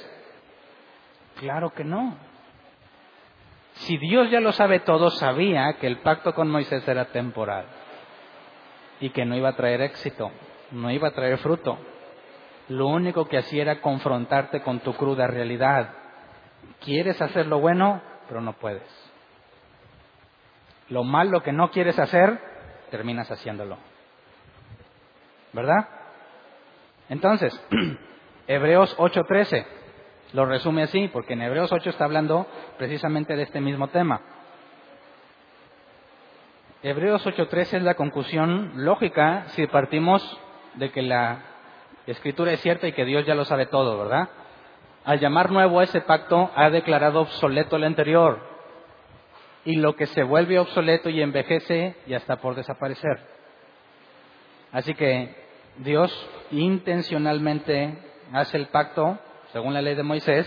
Claro 1.36 1.72
que 1.72 1.82
no. 1.82 2.14
Si 3.74 3.98
Dios 3.98 4.30
ya 4.30 4.40
lo 4.40 4.52
sabe 4.52 4.80
todo, 4.80 5.10
sabía 5.10 5.74
que 5.74 5.86
el 5.86 5.98
pacto 5.98 6.34
con 6.34 6.50
Moisés 6.50 6.86
era 6.86 7.06
temporal 7.06 7.66
y 9.00 9.10
que 9.10 9.24
no 9.24 9.36
iba 9.36 9.50
a 9.50 9.56
traer 9.56 9.80
éxito, 9.80 10.30
no 10.70 10.90
iba 10.90 11.08
a 11.08 11.14
traer 11.14 11.38
fruto. 11.38 11.78
Lo 12.68 12.86
único 12.86 13.26
que 13.26 13.38
hacía 13.38 13.62
era 13.62 13.80
confrontarte 13.80 14.62
con 14.62 14.80
tu 14.80 14.94
cruda 14.94 15.26
realidad. 15.26 15.90
Quieres 16.80 17.20
hacer 17.20 17.46
lo 17.46 17.58
bueno, 17.58 18.00
pero 18.28 18.40
no 18.40 18.54
puedes. 18.54 18.82
Lo 20.88 21.04
malo 21.04 21.42
que 21.42 21.52
no 21.52 21.70
quieres 21.70 21.98
hacer, 21.98 22.38
terminas 22.90 23.30
haciéndolo. 23.30 23.76
¿verdad? 25.54 25.88
Entonces, 27.08 27.58
Hebreos 28.46 28.94
8:13 28.98 29.64
lo 30.34 30.44
resume 30.44 30.82
así, 30.82 31.08
porque 31.08 31.32
en 31.32 31.42
Hebreos 31.42 31.72
8 31.72 31.90
está 31.90 32.04
hablando 32.04 32.46
precisamente 32.76 33.36
de 33.36 33.44
este 33.44 33.60
mismo 33.60 33.88
tema. 33.88 34.20
Hebreos 36.82 37.24
8:13 37.24 37.78
es 37.78 37.82
la 37.82 37.94
conclusión 37.94 38.72
lógica 38.84 39.44
si 39.48 39.66
partimos 39.68 40.22
de 40.74 40.90
que 40.90 41.02
la 41.02 41.38
escritura 42.06 42.52
es 42.52 42.60
cierta 42.60 42.86
y 42.88 42.92
que 42.92 43.06
Dios 43.06 43.24
ya 43.24 43.34
lo 43.34 43.44
sabe 43.44 43.66
todo, 43.66 43.96
¿verdad? 43.96 44.28
Al 45.04 45.20
llamar 45.20 45.50
nuevo 45.50 45.78
a 45.80 45.84
ese 45.84 46.00
pacto 46.00 46.50
ha 46.54 46.68
declarado 46.68 47.20
obsoleto 47.20 47.76
el 47.76 47.84
anterior 47.84 48.40
y 49.64 49.76
lo 49.76 49.94
que 49.94 50.06
se 50.06 50.24
vuelve 50.24 50.58
obsoleto 50.58 51.08
y 51.08 51.22
envejece 51.22 51.96
ya 52.06 52.16
está 52.16 52.36
por 52.36 52.54
desaparecer. 52.54 53.20
Así 54.72 54.94
que 54.94 55.34
Dios 55.78 56.12
intencionalmente 56.50 57.96
hace 58.32 58.56
el 58.56 58.66
pacto, 58.66 59.18
según 59.54 59.72
la 59.72 59.80
ley 59.80 59.94
de 59.94 60.02
Moisés, 60.02 60.46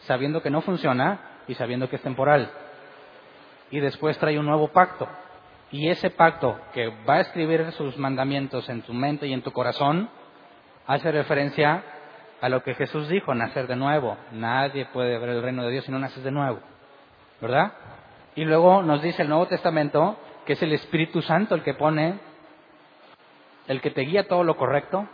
sabiendo 0.00 0.42
que 0.42 0.50
no 0.50 0.60
funciona 0.60 1.38
y 1.48 1.54
sabiendo 1.54 1.88
que 1.88 1.96
es 1.96 2.02
temporal. 2.02 2.50
Y 3.70 3.80
después 3.80 4.18
trae 4.18 4.38
un 4.38 4.44
nuevo 4.44 4.68
pacto. 4.68 5.08
Y 5.70 5.88
ese 5.88 6.10
pacto 6.10 6.60
que 6.74 6.92
va 7.08 7.14
a 7.14 7.20
escribir 7.20 7.72
sus 7.72 7.96
mandamientos 7.96 8.68
en 8.68 8.82
tu 8.82 8.92
mente 8.92 9.26
y 9.26 9.32
en 9.32 9.40
tu 9.40 9.52
corazón, 9.52 10.10
hace 10.86 11.10
referencia 11.10 11.82
a 12.42 12.50
lo 12.50 12.62
que 12.62 12.74
Jesús 12.74 13.08
dijo, 13.08 13.34
nacer 13.34 13.66
de 13.68 13.76
nuevo. 13.76 14.18
Nadie 14.32 14.84
puede 14.92 15.18
ver 15.18 15.30
el 15.30 15.42
reino 15.42 15.64
de 15.64 15.70
Dios 15.70 15.86
si 15.86 15.90
no 15.90 15.98
naces 15.98 16.22
de 16.22 16.30
nuevo. 16.30 16.60
¿Verdad? 17.40 17.72
Y 18.34 18.44
luego 18.44 18.82
nos 18.82 19.00
dice 19.00 19.22
el 19.22 19.30
Nuevo 19.30 19.46
Testamento 19.46 20.18
que 20.44 20.52
es 20.52 20.62
el 20.62 20.74
Espíritu 20.74 21.22
Santo 21.22 21.54
el 21.54 21.62
que 21.62 21.72
pone 21.72 22.20
el 23.66 23.80
que 23.80 23.90
te 23.90 24.02
guía 24.02 24.28
todo 24.28 24.44
lo 24.44 24.58
correcto, 24.58 25.08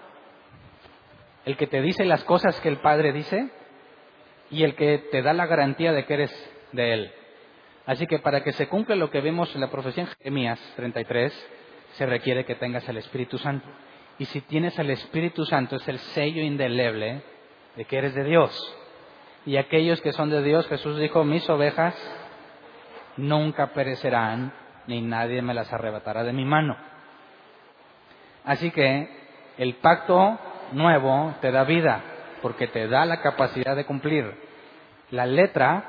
el 1.48 1.56
que 1.56 1.66
te 1.66 1.80
dice 1.80 2.04
las 2.04 2.24
cosas 2.24 2.60
que 2.60 2.68
el 2.68 2.76
Padre 2.76 3.10
dice 3.10 3.48
y 4.50 4.64
el 4.64 4.74
que 4.74 4.98
te 5.10 5.22
da 5.22 5.32
la 5.32 5.46
garantía 5.46 5.94
de 5.94 6.04
que 6.04 6.12
eres 6.12 6.50
de 6.72 6.92
Él. 6.92 7.12
Así 7.86 8.06
que 8.06 8.18
para 8.18 8.44
que 8.44 8.52
se 8.52 8.68
cumpla 8.68 8.96
lo 8.96 9.08
que 9.08 9.22
vemos 9.22 9.54
en 9.54 9.62
la 9.62 9.70
profecía 9.70 10.02
en 10.02 10.10
Jeremías 10.10 10.60
33, 10.76 11.50
se 11.92 12.04
requiere 12.04 12.44
que 12.44 12.54
tengas 12.54 12.86
el 12.90 12.98
Espíritu 12.98 13.38
Santo. 13.38 13.66
Y 14.18 14.26
si 14.26 14.42
tienes 14.42 14.78
el 14.78 14.90
Espíritu 14.90 15.46
Santo 15.46 15.76
es 15.76 15.88
el 15.88 15.98
sello 15.98 16.42
indeleble 16.42 17.22
de 17.76 17.84
que 17.86 17.96
eres 17.96 18.14
de 18.14 18.24
Dios. 18.24 18.76
Y 19.46 19.56
aquellos 19.56 20.02
que 20.02 20.12
son 20.12 20.28
de 20.28 20.42
Dios, 20.42 20.68
Jesús 20.68 20.98
dijo, 20.98 21.24
mis 21.24 21.48
ovejas 21.48 21.96
nunca 23.16 23.68
perecerán, 23.68 24.52
ni 24.86 25.00
nadie 25.00 25.40
me 25.40 25.54
las 25.54 25.72
arrebatará 25.72 26.24
de 26.24 26.34
mi 26.34 26.44
mano. 26.44 26.76
Así 28.44 28.70
que 28.70 29.08
el 29.56 29.76
pacto 29.76 30.38
nuevo 30.72 31.34
te 31.40 31.50
da 31.50 31.64
vida, 31.64 32.02
porque 32.42 32.66
te 32.66 32.88
da 32.88 33.04
la 33.04 33.20
capacidad 33.20 33.76
de 33.76 33.84
cumplir. 33.84 34.32
La 35.10 35.26
letra, 35.26 35.84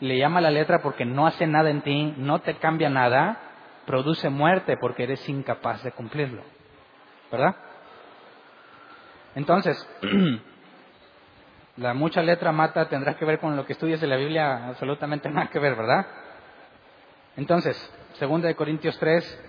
le 0.00 0.18
llama 0.18 0.40
la 0.40 0.50
letra 0.50 0.80
porque 0.82 1.04
no 1.04 1.26
hace 1.26 1.46
nada 1.46 1.70
en 1.70 1.82
ti, 1.82 2.14
no 2.16 2.40
te 2.40 2.56
cambia 2.56 2.88
nada, 2.88 3.38
produce 3.86 4.28
muerte 4.28 4.76
porque 4.80 5.04
eres 5.04 5.28
incapaz 5.28 5.82
de 5.82 5.92
cumplirlo. 5.92 6.42
¿Verdad? 7.30 7.56
Entonces, 9.34 9.76
la 11.76 11.94
mucha 11.94 12.22
letra 12.22 12.52
mata 12.52 12.88
tendrá 12.88 13.14
que 13.14 13.24
ver 13.24 13.40
con 13.40 13.56
lo 13.56 13.66
que 13.66 13.72
estudias 13.72 14.00
de 14.00 14.06
la 14.06 14.16
Biblia, 14.16 14.68
absolutamente 14.68 15.28
nada 15.28 15.48
que 15.48 15.58
ver, 15.58 15.74
¿verdad? 15.74 16.06
Entonces, 17.36 17.76
2 18.20 18.42
de 18.42 18.54
Corintios 18.54 18.96
3, 18.98 19.40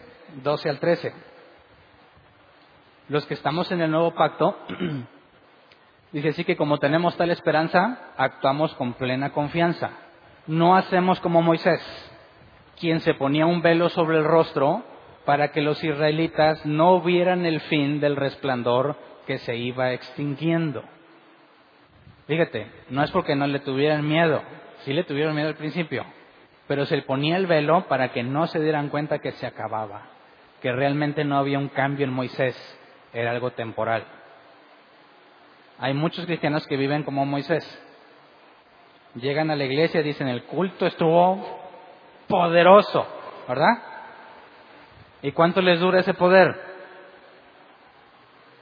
12 0.43 0.69
al 0.69 0.79
13. 0.79 1.34
Los 3.07 3.25
que 3.27 3.35
estamos 3.35 3.71
en 3.71 3.81
el 3.81 3.91
nuevo 3.91 4.15
pacto, 4.15 4.57
dice 6.11 6.29
así 6.29 6.43
que 6.43 6.57
como 6.57 6.79
tenemos 6.79 7.15
tal 7.17 7.29
esperanza, 7.29 8.13
actuamos 8.17 8.73
con 8.75 8.93
plena 8.93 9.31
confianza. 9.31 9.91
No 10.47 10.75
hacemos 10.75 11.19
como 11.19 11.43
Moisés, 11.43 11.81
quien 12.79 13.01
se 13.01 13.13
ponía 13.13 13.45
un 13.45 13.61
velo 13.61 13.89
sobre 13.89 14.17
el 14.17 14.23
rostro 14.23 14.83
para 15.23 15.51
que 15.51 15.61
los 15.61 15.83
israelitas 15.83 16.65
no 16.65 17.01
vieran 17.01 17.45
el 17.45 17.59
fin 17.61 17.99
del 17.99 18.15
resplandor 18.15 18.95
que 19.27 19.37
se 19.39 19.55
iba 19.55 19.93
extinguiendo. 19.93 20.83
Fíjate, 22.25 22.67
no 22.89 23.03
es 23.03 23.11
porque 23.11 23.35
no 23.35 23.45
le 23.45 23.59
tuvieran 23.59 24.07
miedo, 24.07 24.41
sí 24.79 24.93
le 24.93 25.03
tuvieron 25.03 25.35
miedo 25.35 25.49
al 25.49 25.55
principio, 25.55 26.05
pero 26.67 26.85
se 26.85 26.99
ponía 27.03 27.37
el 27.37 27.45
velo 27.45 27.87
para 27.87 28.11
que 28.11 28.23
no 28.23 28.47
se 28.47 28.59
dieran 28.59 28.89
cuenta 28.89 29.19
que 29.19 29.31
se 29.33 29.45
acababa, 29.45 30.07
que 30.59 30.71
realmente 30.71 31.23
no 31.23 31.37
había 31.37 31.59
un 31.59 31.69
cambio 31.69 32.05
en 32.05 32.13
Moisés, 32.13 32.55
era 33.15 33.31
algo 33.31 33.51
temporal. 33.51 34.03
Hay 35.79 35.93
muchos 35.93 36.25
cristianos 36.25 36.67
que 36.67 36.77
viven 36.77 37.03
como 37.03 37.25
Moisés. 37.25 37.65
Llegan 39.15 39.49
a 39.49 39.55
la 39.55 39.63
iglesia 39.63 40.03
dicen, 40.03 40.27
el 40.27 40.43
culto 40.43 40.85
estuvo 40.85 41.61
poderoso, 42.27 43.07
¿verdad? 43.47 43.77
¿Y 45.21 45.31
cuánto 45.31 45.61
les 45.61 45.79
dura 45.79 46.01
ese 46.01 46.13
poder? 46.13 46.59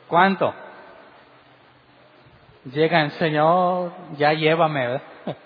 ¿Cuánto? 0.08 0.54
Llegan, 2.72 3.10
Señor, 3.12 3.92
ya 4.18 4.34
llévame, 4.34 4.88
¿verdad? 4.88 5.04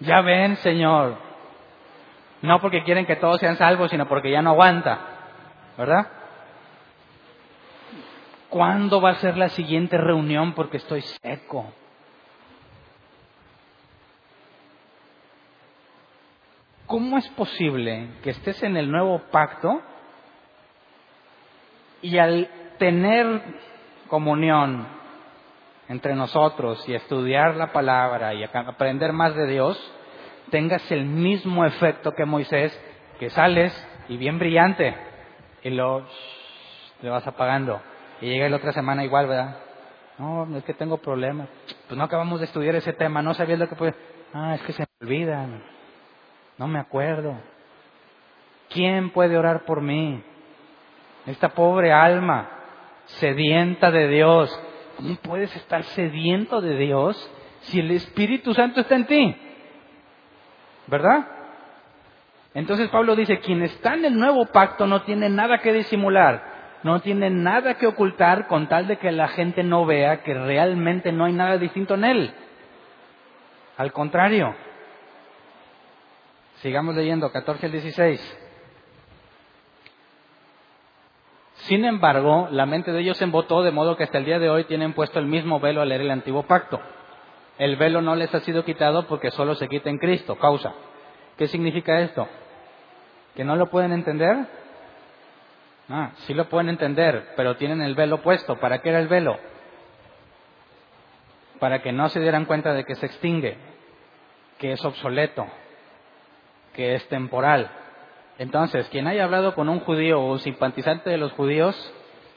Ya 0.00 0.20
ven, 0.20 0.56
Señor. 0.56 1.16
No 2.42 2.60
porque 2.60 2.82
quieren 2.82 3.06
que 3.06 3.14
todos 3.14 3.38
sean 3.38 3.56
salvos, 3.56 3.88
sino 3.88 4.08
porque 4.08 4.32
ya 4.32 4.42
no 4.42 4.50
aguanta, 4.50 4.98
¿verdad? 5.78 6.08
¿Cuándo 8.52 9.00
va 9.00 9.12
a 9.12 9.14
ser 9.14 9.38
la 9.38 9.48
siguiente 9.48 9.96
reunión? 9.96 10.52
Porque 10.52 10.76
estoy 10.76 11.00
seco. 11.00 11.72
¿Cómo 16.84 17.16
es 17.16 17.26
posible 17.30 18.08
que 18.22 18.28
estés 18.28 18.62
en 18.62 18.76
el 18.76 18.90
nuevo 18.90 19.20
pacto 19.30 19.80
y 22.02 22.18
al 22.18 22.46
tener 22.78 23.40
comunión 24.08 24.86
entre 25.88 26.14
nosotros 26.14 26.86
y 26.86 26.94
estudiar 26.94 27.56
la 27.56 27.72
palabra 27.72 28.34
y 28.34 28.44
aprender 28.44 29.14
más 29.14 29.34
de 29.34 29.46
Dios, 29.46 29.94
tengas 30.50 30.92
el 30.92 31.06
mismo 31.06 31.64
efecto 31.64 32.12
que 32.12 32.26
Moisés, 32.26 32.78
que 33.18 33.30
sales 33.30 33.72
y 34.10 34.18
bien 34.18 34.38
brillante 34.38 34.94
y 35.62 35.70
lo 35.70 36.06
le 37.00 37.08
vas 37.08 37.26
apagando? 37.26 37.80
Y 38.22 38.26
llega 38.26 38.48
la 38.48 38.56
otra 38.58 38.72
semana 38.72 39.04
igual, 39.04 39.26
¿verdad? 39.26 39.56
No, 40.16 40.46
es 40.56 40.62
que 40.62 40.74
tengo 40.74 40.98
problemas. 40.98 41.48
Pues 41.88 41.98
no 41.98 42.04
acabamos 42.04 42.38
de 42.38 42.46
estudiar 42.46 42.76
ese 42.76 42.92
tema, 42.92 43.20
no 43.20 43.34
sabías 43.34 43.58
lo 43.58 43.68
que 43.68 43.74
puede. 43.74 43.94
Ah, 44.32 44.54
es 44.54 44.62
que 44.62 44.72
se 44.72 44.82
me 44.82 45.06
olvidan. 45.06 45.60
No 46.56 46.68
me 46.68 46.78
acuerdo. 46.78 47.34
¿Quién 48.70 49.10
puede 49.10 49.36
orar 49.36 49.64
por 49.64 49.80
mí? 49.80 50.22
Esta 51.26 51.48
pobre 51.48 51.92
alma, 51.92 52.48
sedienta 53.06 53.90
de 53.90 54.06
Dios. 54.06 54.56
¿Cómo 54.96 55.16
puedes 55.16 55.54
estar 55.56 55.82
sediento 55.82 56.60
de 56.60 56.76
Dios 56.76 57.30
si 57.62 57.80
el 57.80 57.90
Espíritu 57.90 58.54
Santo 58.54 58.82
está 58.82 58.94
en 58.94 59.06
ti? 59.06 59.36
¿Verdad? 60.86 61.26
Entonces 62.54 62.88
Pablo 62.88 63.16
dice, 63.16 63.40
quien 63.40 63.62
está 63.62 63.94
en 63.94 64.04
el 64.04 64.16
nuevo 64.16 64.46
pacto 64.46 64.86
no 64.86 65.02
tiene 65.02 65.28
nada 65.28 65.58
que 65.58 65.72
disimular 65.72 66.51
no 66.82 67.00
tiene 67.00 67.30
nada 67.30 67.74
que 67.74 67.86
ocultar 67.86 68.48
con 68.48 68.68
tal 68.68 68.86
de 68.86 68.98
que 68.98 69.12
la 69.12 69.28
gente 69.28 69.62
no 69.62 69.86
vea 69.86 70.22
que 70.22 70.34
realmente 70.34 71.12
no 71.12 71.24
hay 71.24 71.32
nada 71.32 71.58
distinto 71.58 71.94
en 71.94 72.04
él. 72.04 72.34
Al 73.76 73.92
contrario. 73.92 74.54
Sigamos 76.56 76.94
leyendo 76.94 77.30
14 77.30 77.66
al 77.66 77.72
16. 77.72 78.38
Sin 81.54 81.84
embargo, 81.84 82.48
la 82.50 82.66
mente 82.66 82.92
de 82.92 83.00
ellos 83.00 83.16
se 83.16 83.24
embotó 83.24 83.62
de 83.62 83.70
modo 83.70 83.96
que 83.96 84.04
hasta 84.04 84.18
el 84.18 84.24
día 84.24 84.40
de 84.40 84.50
hoy 84.50 84.64
tienen 84.64 84.94
puesto 84.94 85.20
el 85.20 85.26
mismo 85.26 85.60
velo 85.60 85.80
al 85.80 85.88
leer 85.88 86.00
el 86.00 86.10
antiguo 86.10 86.42
pacto. 86.42 86.80
El 87.58 87.76
velo 87.76 88.02
no 88.02 88.16
les 88.16 88.34
ha 88.34 88.40
sido 88.40 88.64
quitado 88.64 89.06
porque 89.06 89.30
solo 89.30 89.54
se 89.54 89.68
quita 89.68 89.88
en 89.88 89.98
Cristo. 89.98 90.36
Causa. 90.36 90.72
¿Qué 91.36 91.46
significa 91.46 92.00
esto? 92.00 92.26
¿Que 93.36 93.44
no 93.44 93.54
lo 93.54 93.70
pueden 93.70 93.92
entender? 93.92 94.46
Ah, 95.88 96.12
sí 96.26 96.34
lo 96.34 96.48
pueden 96.48 96.68
entender, 96.68 97.32
pero 97.36 97.56
tienen 97.56 97.82
el 97.82 97.94
velo 97.94 98.22
puesto. 98.22 98.58
¿Para 98.58 98.80
qué 98.80 98.90
era 98.90 99.00
el 99.00 99.08
velo? 99.08 99.38
Para 101.58 101.82
que 101.82 101.92
no 101.92 102.08
se 102.08 102.20
dieran 102.20 102.44
cuenta 102.44 102.72
de 102.72 102.84
que 102.84 102.94
se 102.94 103.06
extingue, 103.06 103.56
que 104.58 104.72
es 104.72 104.84
obsoleto, 104.84 105.46
que 106.74 106.94
es 106.94 107.06
temporal. 107.08 107.70
Entonces, 108.38 108.88
quien 108.88 109.06
haya 109.06 109.24
hablado 109.24 109.54
con 109.54 109.68
un 109.68 109.80
judío 109.80 110.20
o 110.20 110.32
un 110.32 110.38
simpatizante 110.38 111.10
de 111.10 111.18
los 111.18 111.32
judíos, 111.32 111.76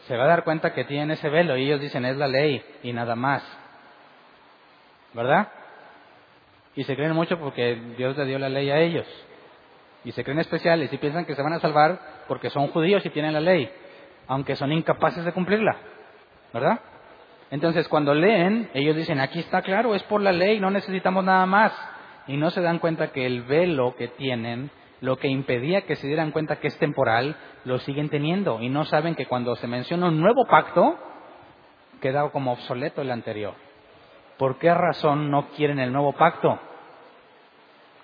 se 0.07 0.17
va 0.17 0.25
a 0.25 0.27
dar 0.27 0.43
cuenta 0.43 0.73
que 0.73 0.83
tienen 0.83 1.11
ese 1.11 1.29
velo 1.29 1.57
y 1.57 1.65
ellos 1.65 1.81
dicen 1.81 2.05
es 2.05 2.17
la 2.17 2.27
ley 2.27 2.63
y 2.83 2.93
nada 2.93 3.15
más. 3.15 3.43
¿Verdad? 5.13 5.47
Y 6.75 6.83
se 6.83 6.95
creen 6.95 7.13
mucho 7.13 7.39
porque 7.39 7.75
Dios 7.97 8.17
le 8.17 8.25
dio 8.25 8.37
la 8.37 8.49
ley 8.49 8.69
a 8.69 8.79
ellos 8.79 9.07
y 10.03 10.11
se 10.11 10.23
creen 10.23 10.39
especiales 10.39 10.91
y 10.91 10.97
piensan 10.97 11.25
que 11.25 11.35
se 11.35 11.41
van 11.41 11.53
a 11.53 11.59
salvar 11.59 11.99
porque 12.27 12.49
son 12.49 12.67
judíos 12.67 13.05
y 13.05 13.09
tienen 13.09 13.33
la 13.33 13.39
ley, 13.39 13.69
aunque 14.27 14.55
son 14.55 14.71
incapaces 14.71 15.23
de 15.25 15.31
cumplirla, 15.31 15.77
¿verdad? 16.53 16.79
Entonces, 17.51 17.87
cuando 17.87 18.13
leen, 18.13 18.69
ellos 18.73 18.95
dicen, 18.95 19.19
aquí 19.19 19.39
está 19.39 19.61
claro, 19.61 19.95
es 19.95 20.03
por 20.03 20.21
la 20.21 20.31
ley, 20.31 20.59
no 20.59 20.71
necesitamos 20.71 21.23
nada 21.23 21.45
más. 21.45 21.71
Y 22.27 22.37
no 22.37 22.49
se 22.49 22.61
dan 22.61 22.79
cuenta 22.79 23.11
que 23.11 23.25
el 23.25 23.43
velo 23.43 23.95
que 23.95 24.07
tienen, 24.07 24.71
lo 24.99 25.17
que 25.17 25.27
impedía 25.27 25.81
que 25.81 25.95
se 25.95 26.07
dieran 26.07 26.31
cuenta 26.31 26.55
que 26.55 26.67
es 26.67 26.77
temporal, 26.79 27.35
lo 27.63 27.77
siguen 27.79 28.09
teniendo. 28.09 28.61
Y 28.61 28.69
no 28.69 28.83
saben 28.85 29.13
que 29.13 29.27
cuando 29.27 29.55
se 29.55 29.67
menciona 29.67 30.07
un 30.07 30.19
nuevo 30.19 30.45
pacto, 30.47 30.97
queda 32.01 32.27
como 32.31 32.53
obsoleto 32.53 33.01
el 33.01 33.11
anterior. 33.11 33.53
¿Por 34.37 34.57
qué 34.57 34.73
razón 34.73 35.29
no 35.29 35.49
quieren 35.49 35.79
el 35.79 35.93
nuevo 35.93 36.13
pacto? 36.13 36.59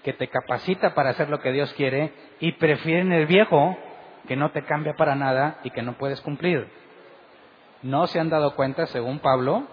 que 0.03 0.13
te 0.13 0.27
capacita 0.27 0.93
para 0.93 1.11
hacer 1.11 1.29
lo 1.29 1.39
que 1.39 1.51
Dios 1.51 1.71
quiere 1.73 2.11
y 2.39 2.53
prefieren 2.53 3.11
el 3.11 3.25
viejo 3.27 3.77
que 4.31 4.37
no 4.37 4.49
te 4.51 4.63
cambia 4.63 4.93
para 4.93 5.13
nada 5.13 5.59
y 5.65 5.71
que 5.71 5.81
no 5.81 5.97
puedes 5.97 6.21
cumplir. 6.21 6.65
No 7.81 8.07
se 8.07 8.17
han 8.17 8.29
dado 8.29 8.55
cuenta, 8.55 8.85
según 8.85 9.19
Pablo, 9.19 9.67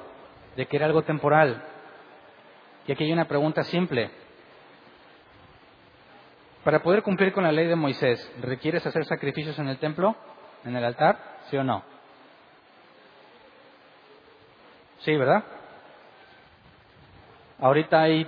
de 0.56 0.66
que 0.66 0.76
era 0.76 0.86
algo 0.86 1.02
temporal. 1.02 1.62
Y 2.84 2.90
aquí 2.90 3.04
hay 3.04 3.12
una 3.12 3.28
pregunta 3.28 3.62
simple. 3.62 4.10
Para 6.64 6.82
poder 6.82 7.04
cumplir 7.04 7.32
con 7.32 7.44
la 7.44 7.52
ley 7.52 7.68
de 7.68 7.76
Moisés, 7.76 8.18
¿requieres 8.40 8.84
hacer 8.84 9.04
sacrificios 9.04 9.56
en 9.60 9.68
el 9.68 9.78
templo, 9.78 10.16
en 10.64 10.74
el 10.74 10.84
altar? 10.84 11.20
¿Sí 11.50 11.56
o 11.56 11.62
no? 11.62 11.84
Sí, 15.02 15.14
¿verdad? 15.14 15.44
Ahorita 17.60 18.00
hay 18.02 18.26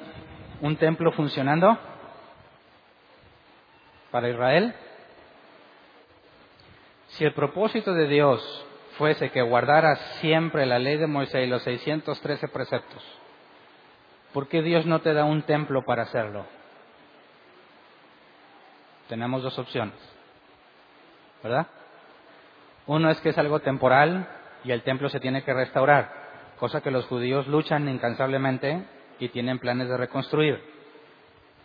un 0.60 0.76
templo 0.76 1.10
funcionando 1.10 1.76
para 4.12 4.28
Israel? 4.28 4.76
Si 7.10 7.24
el 7.24 7.32
propósito 7.32 7.92
de 7.92 8.06
Dios 8.06 8.66
fuese 8.96 9.30
que 9.30 9.42
guardara 9.42 9.96
siempre 10.20 10.66
la 10.66 10.78
ley 10.78 10.96
de 10.96 11.06
Moisés 11.06 11.46
y 11.46 11.50
los 11.50 11.62
613 11.62 12.48
preceptos, 12.48 13.02
¿por 14.32 14.48
qué 14.48 14.62
Dios 14.62 14.86
no 14.86 15.00
te 15.00 15.12
da 15.12 15.24
un 15.24 15.42
templo 15.42 15.84
para 15.84 16.02
hacerlo? 16.02 16.46
Tenemos 19.08 19.42
dos 19.42 19.58
opciones, 19.58 19.96
¿verdad? 21.42 21.66
Uno 22.86 23.10
es 23.10 23.20
que 23.20 23.30
es 23.30 23.38
algo 23.38 23.60
temporal 23.60 24.28
y 24.62 24.70
el 24.70 24.82
templo 24.82 25.08
se 25.08 25.20
tiene 25.20 25.42
que 25.42 25.52
restaurar, 25.52 26.12
cosa 26.58 26.80
que 26.80 26.92
los 26.92 27.06
judíos 27.06 27.48
luchan 27.48 27.88
incansablemente 27.88 28.84
y 29.18 29.28
tienen 29.30 29.58
planes 29.58 29.88
de 29.88 29.96
reconstruir. 29.96 30.62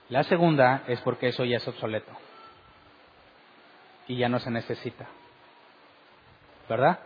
La 0.09 0.23
segunda 0.23 0.83
es 0.87 1.01
porque 1.01 1.27
eso 1.27 1.45
ya 1.45 1.57
es 1.57 1.67
obsoleto 1.67 2.11
y 4.07 4.17
ya 4.17 4.29
no 4.29 4.39
se 4.39 4.51
necesita. 4.51 5.07
¿Verdad? 6.67 6.99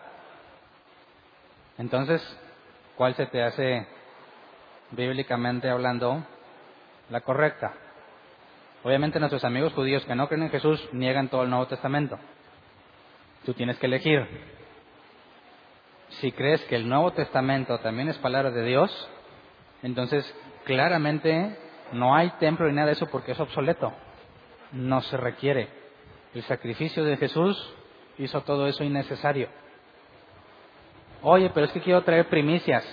Entonces, 1.78 2.22
¿cuál 2.96 3.16
se 3.16 3.26
te 3.28 3.42
hace 3.44 3.88
bíblicamente 4.92 5.70
hablando 5.70 6.24
la 7.10 7.22
correcta? 7.22 7.74
Obviamente 8.84 9.20
nuestros 9.20 9.44
amigos 9.44 9.74
judíos 9.74 10.06
que 10.06 10.16
no 10.16 10.28
creen 10.28 10.44
en 10.44 10.50
Jesús 10.52 10.82
niegan 10.94 11.28
todo 11.28 11.44
el 11.44 11.50
Nuevo 11.50 11.68
Testamento. 11.68 12.18
Tú 13.46 13.54
tienes 13.54 13.78
que 13.78 13.88
elegir. 13.88 14.26
si 16.22 16.32
crees 16.32 16.62
que 16.66 16.76
el 16.76 16.90
Nuevo 16.90 17.12
Testamento 17.12 17.78
también 17.80 18.10
es 18.10 18.18
palabra 18.18 18.50
de 18.50 18.64
Dios, 18.64 19.10
entonces 19.84 20.26
claramente 20.66 21.56
no 21.94 22.16
hay 22.16 22.32
templo 22.40 22.68
ni 22.68 22.74
nada 22.74 22.88
de 22.88 22.94
eso 22.94 23.08
porque 23.08 23.34
es 23.34 23.40
obsoleto. 23.40 23.94
No 24.72 25.02
se 25.02 25.18
requiere. 25.18 25.70
El 26.34 26.44
sacrificio 26.44 27.04
de 27.04 27.18
Jesús 27.18 27.58
hizo 28.20 28.42
todo 28.42 28.68
eso 28.68 28.84
innecesario. 28.84 29.50
Oye, 31.22 31.50
pero 31.54 31.66
es 31.66 31.72
que 31.72 31.82
quiero 31.82 32.04
traer 32.04 32.30
primicias. 32.30 32.86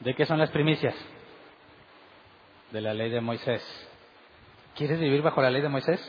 ¿De 0.00 0.14
qué 0.14 0.26
son 0.26 0.38
las 0.38 0.50
primicias? 0.50 0.94
De 2.70 2.80
la 2.80 2.94
ley 2.94 3.10
de 3.10 3.20
Moisés. 3.20 3.62
¿Quieres 4.76 5.00
vivir 5.00 5.22
bajo 5.22 5.42
la 5.42 5.50
ley 5.50 5.62
de 5.62 5.68
Moisés? 5.68 6.00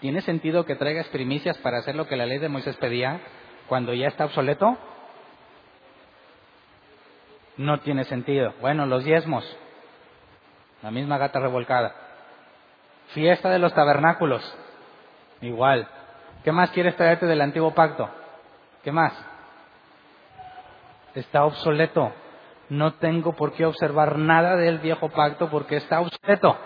¿Tiene 0.00 0.20
sentido 0.20 0.64
que 0.64 0.76
traigas 0.76 1.08
primicias 1.08 1.56
para 1.58 1.78
hacer 1.78 1.94
lo 1.94 2.06
que 2.06 2.16
la 2.16 2.26
ley 2.26 2.38
de 2.38 2.48
Moisés 2.48 2.76
pedía 2.76 3.20
cuando 3.68 3.94
ya 3.94 4.08
está 4.08 4.26
obsoleto? 4.26 4.76
No 7.56 7.80
tiene 7.80 8.04
sentido. 8.04 8.54
Bueno, 8.60 8.86
los 8.86 9.04
diezmos. 9.04 9.44
La 10.82 10.90
misma 10.90 11.18
gata 11.18 11.40
revolcada. 11.40 11.94
Fiesta 13.08 13.48
de 13.50 13.58
los 13.58 13.72
tabernáculos. 13.74 14.42
Igual. 15.40 15.88
¿Qué 16.44 16.52
más 16.52 16.70
quieres 16.70 16.94
traerte 16.94 17.24
del 17.24 17.40
antiguo 17.40 17.74
pacto? 17.74 18.08
¿Qué 18.82 18.92
más? 18.92 19.14
Está 21.14 21.44
obsoleto. 21.46 22.12
No 22.68 22.94
tengo 22.94 23.32
por 23.32 23.54
qué 23.54 23.64
observar 23.64 24.18
nada 24.18 24.56
del 24.56 24.78
viejo 24.78 25.08
pacto 25.08 25.48
porque 25.48 25.76
está 25.76 26.00
obsoleto. 26.00 26.56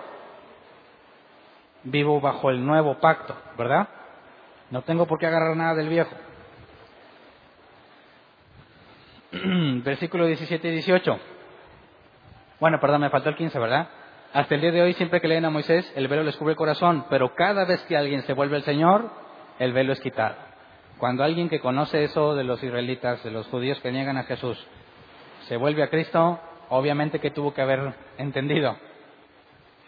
Vivo 1.85 2.21
bajo 2.21 2.51
el 2.51 2.67
nuevo 2.67 2.99
pacto, 2.99 3.37
¿verdad? 3.57 3.89
No 4.71 4.83
tengo 4.83 5.07
por 5.07 5.21
qué 5.21 5.27
agarrar 5.27 5.57
nada 5.57 5.77
del 5.77 5.89
viejo. 5.89 6.11
Versículo 9.85 10.27
17 10.27 10.69
y 10.69 10.73
18. 10.73 11.19
Bueno, 12.59 12.81
perdón, 12.81 13.03
me 13.03 13.11
faltó 13.11 13.29
el 13.29 13.37
15, 13.37 13.57
¿verdad? 13.61 13.89
Hasta 14.33 14.57
el 14.57 14.61
día 14.61 14.73
de 14.73 14.83
hoy, 14.83 14.95
siempre 14.95 15.21
que 15.21 15.29
leen 15.29 15.45
a 15.45 15.51
Moisés, 15.51 15.91
el 15.95 16.09
velo 16.09 16.25
les 16.25 16.37
cubre 16.37 16.53
el 16.53 16.57
corazón, 16.57 17.07
pero 17.09 17.35
cada 17.37 17.65
vez 17.65 17.81
que 17.85 17.97
alguien 17.97 18.23
se 18.23 18.33
vuelve 18.33 18.57
el 18.57 18.65
Señor, 18.65 19.28
el 19.59 19.73
velo 19.73 19.93
es 19.93 20.01
quitado. 20.01 20.37
Cuando 20.99 21.23
alguien 21.23 21.49
que 21.49 21.61
conoce 21.61 22.05
eso 22.05 22.35
de 22.35 22.45
los 22.45 22.63
israelitas, 22.63 23.23
de 23.23 23.31
los 23.31 23.47
judíos 23.47 23.81
que 23.81 23.93
niegan 23.93 24.17
a 24.17 24.25
Jesús, 24.25 24.59
se 25.47 25.57
vuelve 25.57 25.83
a 25.83 25.91
Cristo, 25.91 26.41
obviamente 26.69 27.21
que 27.21 27.31
tuvo 27.31 27.55
que 27.55 27.63
haber 27.63 27.95
entendido 28.19 28.77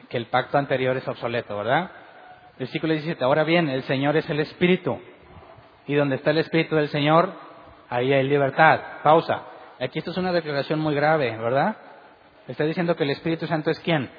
que 0.09 0.17
el 0.17 0.27
pacto 0.27 0.59
anterior 0.59 0.97
es 0.97 1.07
obsoleto, 1.07 1.57
¿verdad? 1.57 1.91
Versículo 2.59 2.93
17. 2.93 3.25
Ahora 3.25 3.45
bien, 3.45 3.69
el 3.69 3.85
Señor 3.85 4.17
es 4.17 4.29
el 4.29 4.41
Espíritu. 4.41 5.01
Y 5.87 5.95
donde 5.95 6.17
está 6.17 6.31
el 6.31 6.39
Espíritu 6.39 6.77
del 6.77 6.89
Señor, 6.89 7.33
ahí 7.89 8.13
hay 8.13 8.25
libertad. 8.25 8.81
Pausa. 9.03 9.43
Aquí 9.81 9.99
esto 9.99 10.11
es 10.11 10.17
una 10.17 10.33
declaración 10.33 10.79
muy 10.79 10.95
grave, 10.95 11.37
¿verdad? 11.39 11.77
Está 12.49 12.65
diciendo 12.65 12.97
que 12.97 13.05
el 13.05 13.11
Espíritu 13.11 13.47
Santo 13.47 13.71
es 13.71 13.81
quién? 13.81 14.11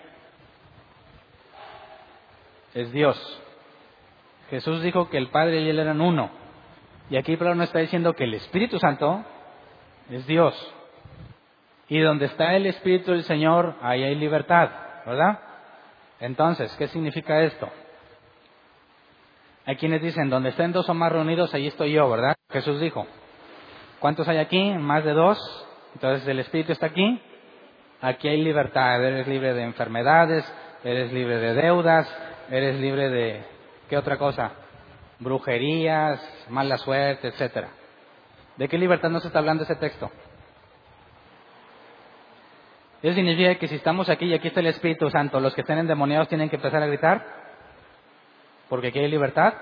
Es 2.73 2.91
Dios. 2.91 3.41
Jesús 4.51 4.83
dijo 4.83 5.09
que 5.09 5.17
el 5.17 5.29
Padre 5.29 5.61
y 5.61 5.69
Él 5.69 5.79
eran 5.79 6.01
uno. 6.01 6.29
Y 7.09 7.15
aquí 7.15 7.37
Pablo 7.37 7.55
no 7.55 7.63
está 7.63 7.79
diciendo 7.79 8.13
que 8.13 8.25
el 8.25 8.33
Espíritu 8.33 8.79
Santo 8.79 9.23
es 10.09 10.27
Dios. 10.27 10.53
Y 11.87 11.99
donde 11.99 12.25
está 12.25 12.53
el 12.55 12.65
Espíritu 12.65 13.11
del 13.11 13.23
Señor, 13.23 13.75
ahí 13.81 14.03
hay 14.03 14.13
libertad, 14.15 14.69
¿verdad? 15.05 15.39
Entonces, 16.19 16.75
¿qué 16.77 16.87
significa 16.89 17.41
esto? 17.41 17.69
Hay 19.65 19.77
quienes 19.77 20.01
dicen, 20.01 20.29
donde 20.29 20.49
estén 20.49 20.73
dos 20.73 20.89
o 20.89 20.93
más 20.93 21.11
reunidos, 21.13 21.53
ahí 21.53 21.67
estoy 21.67 21.93
yo, 21.93 22.09
¿verdad? 22.09 22.35
Jesús 22.51 22.79
dijo. 22.81 23.07
¿Cuántos 23.99 24.27
hay 24.27 24.37
aquí? 24.37 24.73
Más 24.73 25.05
de 25.05 25.13
dos. 25.13 25.39
Entonces, 25.93 26.27
el 26.27 26.39
Espíritu 26.39 26.73
está 26.73 26.87
aquí. 26.87 27.21
Aquí 28.01 28.27
hay 28.27 28.41
libertad. 28.41 29.01
Eres 29.01 29.27
libre 29.27 29.53
de 29.53 29.63
enfermedades, 29.63 30.43
eres 30.83 31.13
libre 31.13 31.37
de 31.37 31.53
deudas, 31.53 32.13
eres 32.49 32.79
libre 32.81 33.09
de... 33.09 33.50
¿Qué 33.91 33.97
otra 33.97 34.17
cosa? 34.17 34.53
Brujerías, 35.19 36.47
mala 36.47 36.77
suerte, 36.77 37.27
etcétera. 37.27 37.71
¿De 38.55 38.69
qué 38.69 38.77
libertad 38.77 39.09
nos 39.09 39.25
está 39.25 39.39
hablando 39.39 39.63
ese 39.63 39.75
texto? 39.75 40.09
Eso 43.01 43.13
significa 43.13 43.55
que 43.55 43.67
si 43.67 43.75
estamos 43.75 44.07
aquí 44.07 44.27
y 44.27 44.33
aquí 44.33 44.47
está 44.47 44.61
el 44.61 44.67
Espíritu 44.67 45.09
Santo, 45.09 45.41
los 45.41 45.53
que 45.53 45.59
estén 45.59 45.77
endemoniados 45.77 46.29
tienen 46.29 46.49
que 46.49 46.55
empezar 46.55 46.81
a 46.81 46.87
gritar, 46.87 47.21
porque 48.69 48.87
aquí 48.87 48.99
hay 48.99 49.09
libertad. 49.09 49.55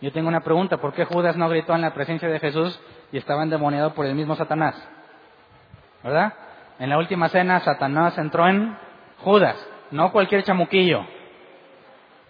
Yo 0.00 0.12
tengo 0.12 0.28
una 0.28 0.42
pregunta, 0.42 0.76
¿por 0.76 0.92
qué 0.92 1.06
Judas 1.06 1.36
no 1.36 1.48
gritó 1.48 1.74
en 1.74 1.80
la 1.80 1.94
presencia 1.94 2.28
de 2.28 2.38
Jesús 2.38 2.80
y 3.10 3.18
estaba 3.18 3.42
endemoniado 3.42 3.92
por 3.92 4.06
el 4.06 4.14
mismo 4.14 4.36
Satanás? 4.36 4.76
¿Verdad? 6.04 6.32
En 6.78 6.90
la 6.90 6.98
última 6.98 7.28
cena 7.28 7.58
Satanás 7.58 8.16
entró 8.18 8.46
en 8.46 8.78
Judas, 9.18 9.56
no 9.90 10.12
cualquier 10.12 10.44
chamuquillo. 10.44 11.04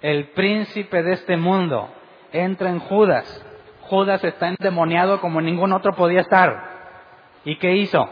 El 0.03 0.28
príncipe 0.30 1.03
de 1.03 1.12
este 1.12 1.36
mundo 1.36 1.90
entra 2.32 2.70
en 2.70 2.80
Judas. 2.80 3.44
Judas 3.82 4.22
está 4.24 4.48
endemoniado 4.48 5.20
como 5.20 5.40
ningún 5.40 5.72
otro 5.72 5.92
podía 5.92 6.20
estar. 6.20 6.70
¿Y 7.44 7.57
qué 7.57 7.76
hizo? 7.76 8.09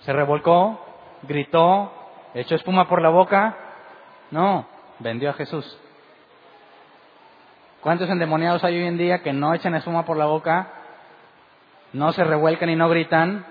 Se 0.00 0.12
revolcó, 0.12 0.84
gritó, 1.22 1.92
echó 2.34 2.56
espuma 2.56 2.88
por 2.88 3.00
la 3.00 3.08
boca. 3.08 3.56
No, 4.30 4.66
vendió 4.98 5.30
a 5.30 5.34
Jesús. 5.34 5.78
¿Cuántos 7.80 8.10
endemoniados 8.10 8.64
hay 8.64 8.78
hoy 8.78 8.86
en 8.86 8.98
día 8.98 9.22
que 9.22 9.32
no 9.32 9.54
echan 9.54 9.74
espuma 9.74 10.04
por 10.04 10.16
la 10.16 10.26
boca, 10.26 10.72
no 11.92 12.12
se 12.12 12.24
revuelcan 12.24 12.68
y 12.68 12.76
no 12.76 12.88
gritan, 12.88 13.46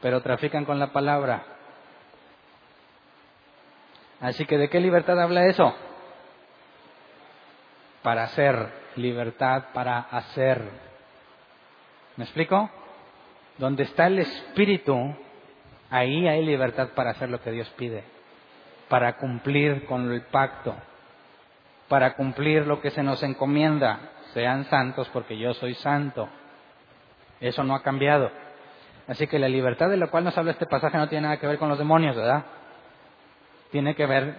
pero 0.00 0.22
trafican 0.22 0.64
con 0.64 0.78
la 0.78 0.88
palabra? 0.88 1.42
Así 4.20 4.46
que 4.46 4.56
¿de 4.56 4.70
qué 4.70 4.80
libertad 4.80 5.20
habla 5.20 5.46
eso? 5.46 5.74
Para 8.04 8.24
hacer, 8.24 8.68
libertad 8.96 9.64
para 9.72 9.98
hacer. 9.98 10.60
¿Me 12.16 12.24
explico? 12.24 12.68
Donde 13.56 13.84
está 13.84 14.08
el 14.08 14.18
Espíritu, 14.18 15.16
ahí 15.88 16.28
hay 16.28 16.44
libertad 16.44 16.90
para 16.94 17.12
hacer 17.12 17.30
lo 17.30 17.40
que 17.40 17.50
Dios 17.50 17.66
pide, 17.78 18.04
para 18.90 19.16
cumplir 19.16 19.86
con 19.86 20.12
el 20.12 20.20
pacto, 20.20 20.74
para 21.88 22.12
cumplir 22.12 22.66
lo 22.66 22.82
que 22.82 22.90
se 22.90 23.02
nos 23.02 23.22
encomienda. 23.22 24.10
Sean 24.34 24.66
santos 24.66 25.08
porque 25.10 25.38
yo 25.38 25.54
soy 25.54 25.72
santo. 25.72 26.28
Eso 27.40 27.64
no 27.64 27.74
ha 27.74 27.82
cambiado. 27.82 28.30
Así 29.08 29.26
que 29.28 29.38
la 29.38 29.48
libertad 29.48 29.88
de 29.88 29.96
la 29.96 30.08
cual 30.08 30.24
nos 30.24 30.36
habla 30.36 30.50
este 30.50 30.66
pasaje 30.66 30.98
no 30.98 31.08
tiene 31.08 31.22
nada 31.22 31.38
que 31.38 31.46
ver 31.46 31.56
con 31.56 31.70
los 31.70 31.78
demonios, 31.78 32.14
¿verdad? 32.14 32.44
Tiene 33.70 33.94
que 33.94 34.04
ver 34.04 34.34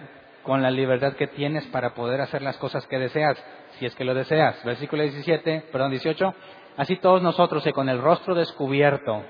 con 0.46 0.62
la 0.62 0.70
libertad 0.70 1.14
que 1.14 1.26
tienes 1.26 1.66
para 1.66 1.94
poder 1.94 2.20
hacer 2.20 2.40
las 2.40 2.56
cosas 2.56 2.86
que 2.86 2.98
deseas, 2.98 3.36
si 3.78 3.84
es 3.84 3.94
que 3.96 4.04
lo 4.04 4.14
deseas. 4.14 4.62
Versículo 4.64 5.02
17, 5.02 5.64
perdón, 5.72 5.90
18. 5.90 6.34
Así 6.76 6.96
todos 6.96 7.20
nosotros 7.20 7.64
que 7.64 7.72
con 7.72 7.88
el 7.88 8.00
rostro 8.00 8.34
descubierto 8.34 9.24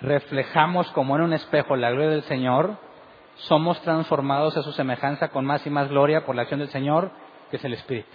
reflejamos 0.00 0.90
como 0.92 1.16
en 1.16 1.22
un 1.22 1.32
espejo 1.32 1.76
la 1.76 1.90
gloria 1.90 2.10
del 2.10 2.24
Señor, 2.24 2.76
somos 3.36 3.80
transformados 3.82 4.56
a 4.56 4.62
su 4.62 4.72
semejanza 4.72 5.28
con 5.28 5.44
más 5.44 5.66
y 5.66 5.70
más 5.70 5.88
gloria 5.88 6.26
por 6.26 6.36
la 6.36 6.42
acción 6.42 6.60
del 6.60 6.68
Señor, 6.68 7.10
que 7.50 7.56
es 7.56 7.64
el 7.64 7.72
Espíritu. 7.72 8.10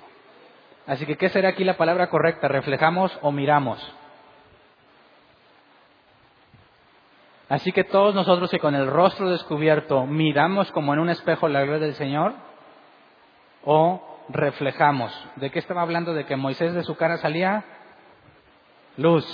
Así 0.86 1.06
que, 1.06 1.18
¿qué 1.18 1.30
será 1.30 1.50
aquí 1.50 1.64
la 1.64 1.78
palabra 1.78 2.10
correcta? 2.10 2.48
¿Reflejamos 2.48 3.18
o 3.22 3.32
miramos? 3.32 3.80
Así 7.50 7.72
que 7.72 7.84
todos 7.84 8.14
nosotros 8.14 8.52
que 8.52 8.60
con 8.60 8.76
el 8.76 8.88
rostro 8.88 9.32
descubierto 9.32 10.06
miramos 10.06 10.72
como 10.72 10.94
en 10.94 11.00
un 11.00 11.10
espejo 11.10 11.48
la 11.48 11.64
gloria 11.64 11.88
del 11.88 11.96
Señor, 11.96 12.34
o 13.66 14.02
reflejamos. 14.30 15.12
¿De 15.36 15.50
qué 15.50 15.58
estaba 15.58 15.82
hablando? 15.82 16.14
De 16.14 16.26
que 16.26 16.36
Moisés 16.36 16.74
de 16.74 16.84
su 16.84 16.96
cara 16.96 17.18
salía 17.18 17.66
luz. 18.98 19.26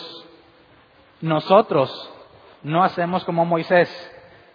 Nosotros 1.22 1.91
no 2.63 2.84
hacemos 2.84 3.26
como 3.26 3.45
Moisés, 3.45 3.89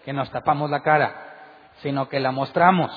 que 0.05 0.15
nos 0.15 0.31
tapamos 0.31 0.71
la 0.71 0.83
cara, 0.83 1.15
sino 1.83 2.09
que 2.09 2.19
la 2.19 2.33
mostramos 2.33 2.91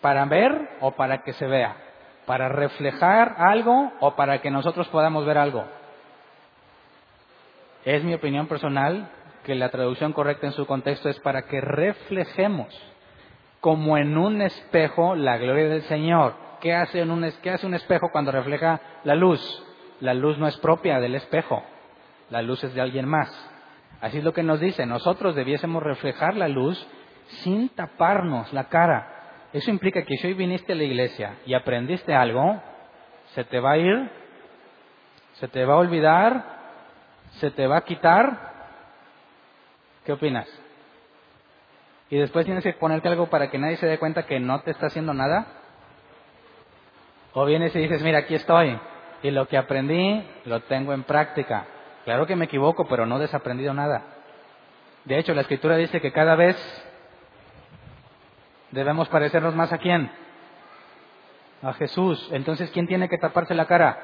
para 0.00 0.24
ver 0.24 0.70
o 0.80 0.92
para 0.92 1.22
que 1.22 1.34
se 1.34 1.46
vea, 1.46 1.76
para 2.24 2.48
reflejar 2.48 3.36
algo 3.38 3.92
o 4.00 4.16
para 4.16 4.40
que 4.40 4.50
nosotros 4.50 4.88
podamos 4.88 5.26
ver 5.26 5.36
algo. 5.36 5.64
Es 7.84 8.02
mi 8.02 8.14
opinión 8.14 8.46
personal 8.46 9.10
que 9.46 9.54
la 9.54 9.70
traducción 9.70 10.12
correcta 10.12 10.48
en 10.48 10.52
su 10.52 10.66
contexto 10.66 11.08
es 11.08 11.20
para 11.20 11.42
que 11.42 11.60
reflejemos 11.60 12.68
como 13.60 13.96
en 13.96 14.18
un 14.18 14.42
espejo 14.42 15.14
la 15.14 15.38
gloria 15.38 15.68
del 15.68 15.82
Señor. 15.82 16.34
¿Qué 16.60 16.74
hace, 16.74 17.02
un, 17.02 17.32
¿Qué 17.42 17.50
hace 17.50 17.64
un 17.64 17.74
espejo 17.74 18.10
cuando 18.10 18.32
refleja 18.32 18.80
la 19.04 19.14
luz? 19.14 19.40
La 20.00 20.14
luz 20.14 20.36
no 20.36 20.48
es 20.48 20.56
propia 20.56 20.98
del 20.98 21.14
espejo, 21.14 21.62
la 22.28 22.42
luz 22.42 22.64
es 22.64 22.74
de 22.74 22.80
alguien 22.80 23.08
más. 23.08 23.30
Así 24.00 24.18
es 24.18 24.24
lo 24.24 24.32
que 24.32 24.42
nos 24.42 24.58
dice, 24.58 24.84
nosotros 24.84 25.36
debiésemos 25.36 25.82
reflejar 25.82 26.36
la 26.36 26.48
luz 26.48 26.84
sin 27.44 27.68
taparnos 27.68 28.52
la 28.52 28.64
cara. 28.64 29.48
Eso 29.52 29.70
implica 29.70 30.02
que 30.02 30.16
si 30.16 30.26
hoy 30.26 30.34
viniste 30.34 30.72
a 30.72 30.76
la 30.76 30.84
iglesia 30.84 31.36
y 31.46 31.54
aprendiste 31.54 32.12
algo, 32.12 32.60
se 33.34 33.44
te 33.44 33.60
va 33.60 33.72
a 33.72 33.78
ir 33.78 34.10
¿Se 35.38 35.48
te 35.48 35.64
va 35.66 35.74
a 35.74 35.78
olvidar? 35.78 36.44
¿Se 37.32 37.50
te 37.50 37.66
va 37.66 37.78
a 37.78 37.84
quitar? 37.84 38.55
¿Qué 40.06 40.12
opinas? 40.12 40.46
Y 42.08 42.16
después 42.16 42.46
tienes 42.46 42.62
que 42.62 42.72
ponerte 42.74 43.08
algo 43.08 43.26
para 43.26 43.50
que 43.50 43.58
nadie 43.58 43.76
se 43.76 43.86
dé 43.86 43.98
cuenta 43.98 44.24
que 44.24 44.38
no 44.38 44.60
te 44.60 44.70
está 44.70 44.86
haciendo 44.86 45.12
nada. 45.12 45.48
O 47.32 47.44
vienes 47.44 47.74
y 47.74 47.80
dices, 47.80 48.02
mira, 48.04 48.20
aquí 48.20 48.36
estoy. 48.36 48.78
Y 49.24 49.32
lo 49.32 49.48
que 49.48 49.58
aprendí 49.58 50.24
lo 50.44 50.60
tengo 50.60 50.92
en 50.92 51.02
práctica. 51.02 51.66
Claro 52.04 52.24
que 52.24 52.36
me 52.36 52.44
equivoco, 52.44 52.86
pero 52.86 53.04
no 53.04 53.16
he 53.16 53.20
desaprendido 53.20 53.74
nada. 53.74 54.04
De 55.04 55.18
hecho, 55.18 55.34
la 55.34 55.40
escritura 55.40 55.76
dice 55.76 56.00
que 56.00 56.12
cada 56.12 56.36
vez 56.36 56.56
debemos 58.70 59.08
parecernos 59.08 59.56
más 59.56 59.72
a 59.72 59.78
quién? 59.78 60.08
A 61.62 61.72
Jesús. 61.72 62.28
Entonces, 62.30 62.70
¿quién 62.70 62.86
tiene 62.86 63.08
que 63.08 63.18
taparse 63.18 63.54
la 63.54 63.66
cara? 63.66 63.98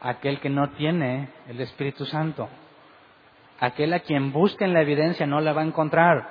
Aquel 0.00 0.40
que 0.40 0.48
no 0.48 0.70
tiene 0.70 1.28
el 1.46 1.60
Espíritu 1.60 2.06
Santo. 2.06 2.48
Aquel 3.62 3.94
a 3.94 4.00
quien 4.00 4.32
busquen 4.32 4.72
la 4.72 4.80
evidencia 4.80 5.24
no 5.24 5.40
la 5.40 5.52
va 5.52 5.60
a 5.60 5.64
encontrar. 5.64 6.26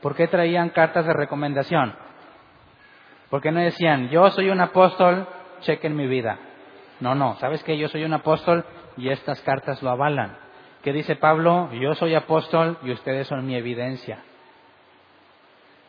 ¿Por 0.00 0.16
qué 0.16 0.26
traían 0.26 0.70
cartas 0.70 1.04
de 1.04 1.12
recomendación? 1.12 1.94
¿Por 3.28 3.42
qué 3.42 3.52
no 3.52 3.60
decían, 3.60 4.08
yo 4.08 4.30
soy 4.30 4.48
un 4.48 4.58
apóstol, 4.58 5.28
chequen 5.60 5.94
mi 5.94 6.06
vida? 6.06 6.38
No, 7.00 7.14
no, 7.14 7.36
¿sabes 7.36 7.62
qué? 7.62 7.76
Yo 7.76 7.88
soy 7.88 8.04
un 8.04 8.14
apóstol 8.14 8.64
y 8.96 9.10
estas 9.10 9.42
cartas 9.42 9.82
lo 9.82 9.90
avalan. 9.90 10.38
¿Qué 10.82 10.94
dice 10.94 11.14
Pablo? 11.14 11.70
Yo 11.74 11.94
soy 11.94 12.14
apóstol 12.14 12.78
y 12.82 12.90
ustedes 12.90 13.26
son 13.26 13.44
mi 13.44 13.54
evidencia. 13.54 14.20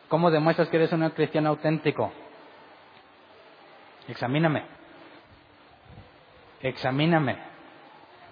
¿Cómo 0.08 0.30
demuestras 0.30 0.68
que 0.68 0.76
eres 0.76 0.92
un 0.92 1.08
cristiano 1.10 1.48
auténtico? 1.48 2.12
Examíname. 4.06 4.64
Examíname. 6.60 7.38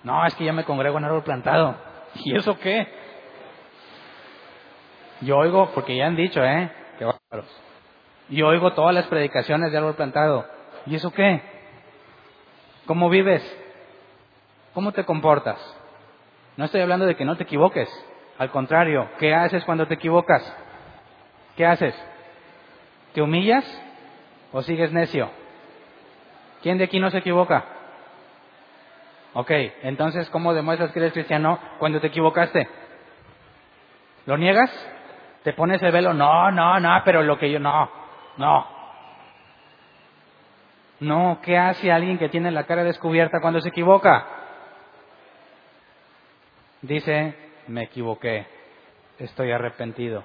No, 0.05 0.27
es 0.27 0.35
que 0.35 0.45
ya 0.45 0.53
me 0.53 0.65
congrego 0.65 0.99
en 0.99 1.05
árbol 1.07 1.23
plantado. 1.23 1.92
¿Y 2.17 2.37
eso 2.37 2.59
qué? 2.59 2.87
Yo 5.21 5.39
oigo, 5.39 5.71
porque 5.75 5.97
ya 5.97 6.07
han 6.07 6.17
dicho, 6.17 6.45
¿eh? 6.45 6.71
Qué 6.99 7.05
bárbaros. 7.05 7.63
Yo 8.29 8.49
oigo 8.49 8.73
todas 8.73 8.95
las 8.95 9.07
predicaciones 9.07 9.71
de 9.71 9.79
árbol 9.79 9.95
plantado. 9.95 10.47
¿Y 10.87 10.95
eso 10.97 11.13
qué? 11.13 11.41
¿Cómo 12.87 13.09
vives? 13.09 13.43
¿Cómo 14.75 14.93
te 14.93 15.05
comportas? 15.05 15.59
No 16.57 16.65
estoy 16.65 16.81
hablando 16.81 17.07
de 17.07 17.17
que 17.17 17.25
no 17.25 17.37
te 17.37 17.45
equivoques. 17.45 17.89
Al 18.39 18.51
contrario, 18.51 19.09
¿qué 19.19 19.35
haces 19.35 19.65
cuando 19.65 19.87
te 19.87 19.95
equivocas? 19.95 20.43
¿Qué 21.57 21.67
haces? 21.67 21.95
¿Te 23.13 23.23
humillas 23.23 23.65
o 24.53 24.63
sigues 24.63 24.93
necio? 24.93 25.31
¿Quién 26.63 26.79
de 26.79 26.85
aquí 26.85 26.99
no 26.99 27.11
se 27.11 27.19
equivoca? 27.19 27.65
Ok, 29.35 29.51
entonces, 29.83 30.29
¿cómo 30.31 30.53
demuestras 30.53 30.93
que 30.93 30.99
eres 30.99 31.13
cristiano 31.13 31.59
cuando 31.79 32.01
te 32.01 32.09
equivocaste? 32.09 32.69
¿Lo 34.27 34.37
niegas? 34.37 34.71
¿Te 35.43 35.55
pones 35.55 35.83
el 35.83 35.91
velo? 35.91 36.13
No, 36.13 36.51
no, 36.51 36.79
no, 36.79 37.03
pero 37.05 37.23
lo 37.23 37.39
que 37.39 37.51
yo 37.51 37.59
no, 37.59 37.91
no. 38.37 38.67
No, 41.01 41.41
¿qué 41.43 41.59
hace 41.59 41.91
alguien 41.91 42.19
que 42.19 42.29
tiene 42.29 42.51
la 42.51 42.65
cara 42.65 42.85
descubierta 42.85 43.41
cuando 43.41 43.61
se 43.61 43.71
equivoca? 43.71 44.25
Dice, 46.83 47.35
me 47.67 47.85
equivoqué, 47.85 48.47
estoy 49.19 49.51
arrepentido, 49.51 50.25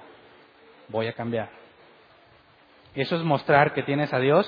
voy 0.88 1.08
a 1.08 1.14
cambiar. 1.14 1.48
¿Eso 2.94 3.16
es 3.16 3.22
mostrar 3.22 3.72
que 3.72 3.82
tienes 3.82 4.12
a 4.12 4.18
Dios? 4.18 4.46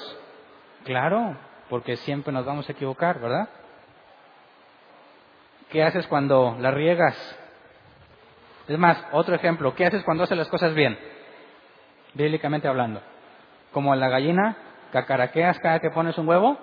Claro, 0.84 1.36
porque 1.68 1.96
siempre 1.96 2.32
nos 2.32 2.44
vamos 2.44 2.68
a 2.68 2.72
equivocar, 2.72 3.20
¿verdad? 3.20 3.48
¿Qué 5.70 5.84
haces 5.84 6.06
cuando 6.08 6.56
la 6.58 6.70
riegas? 6.70 7.16
Es 8.66 8.78
más, 8.78 9.04
otro 9.12 9.34
ejemplo, 9.34 9.74
¿qué 9.74 9.86
haces 9.86 10.02
cuando 10.04 10.24
haces 10.24 10.36
las 10.36 10.48
cosas 10.48 10.74
bien? 10.74 10.98
Bíblicamente 12.14 12.68
hablando. 12.68 13.00
Como 13.72 13.94
la 13.94 14.08
gallina, 14.08 14.56
cacaraqueas 14.92 15.58
cada 15.60 15.78
que 15.78 15.90
pones 15.90 16.18
un 16.18 16.28
huevo. 16.28 16.58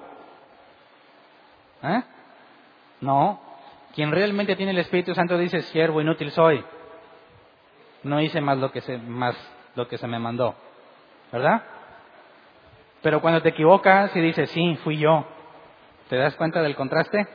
¿Eh? 1.84 2.04
No. 3.02 3.40
Quien 3.96 4.12
realmente 4.12 4.56
tiene 4.56 4.72
el 4.72 4.80
Espíritu 4.80 5.14
Santo 5.16 5.38
dice, 5.38 5.62
siervo 5.62 6.02
inútil 6.02 6.32
soy. 6.32 6.64
No 8.04 8.22
hice 8.22 8.42
más 8.42 8.58
lo 8.58 8.72
que 8.72 8.82
se, 8.82 8.98
más 8.98 9.36
lo 9.76 9.88
que 9.88 9.98
se 9.98 10.08
me 10.08 10.20
mandó. 10.20 10.56
¿Verdad? 11.32 11.64
Pero 13.02 13.22
cuando 13.22 13.42
te 13.42 13.50
equivocas 13.50 14.16
y 14.16 14.22
dices, 14.22 14.50
sí, 14.52 14.76
fui 14.84 14.98
yo, 14.98 15.26
¿te 16.10 16.18
das 16.18 16.36
cuenta 16.36 16.62
del 16.62 16.76
contraste? 16.76 17.28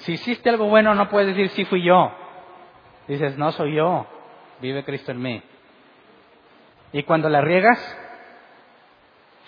Si 0.00 0.12
hiciste 0.12 0.48
algo 0.48 0.66
bueno, 0.66 0.94
no 0.94 1.08
puedes 1.08 1.28
decir, 1.28 1.50
sí 1.50 1.64
fui 1.64 1.82
yo. 1.82 2.10
Dices, 3.06 3.36
no 3.36 3.52
soy 3.52 3.74
yo, 3.74 4.06
vive 4.60 4.84
Cristo 4.84 5.12
en 5.12 5.20
mí. 5.20 5.42
Y 6.92 7.02
cuando 7.02 7.28
la 7.28 7.40
riegas, 7.40 7.78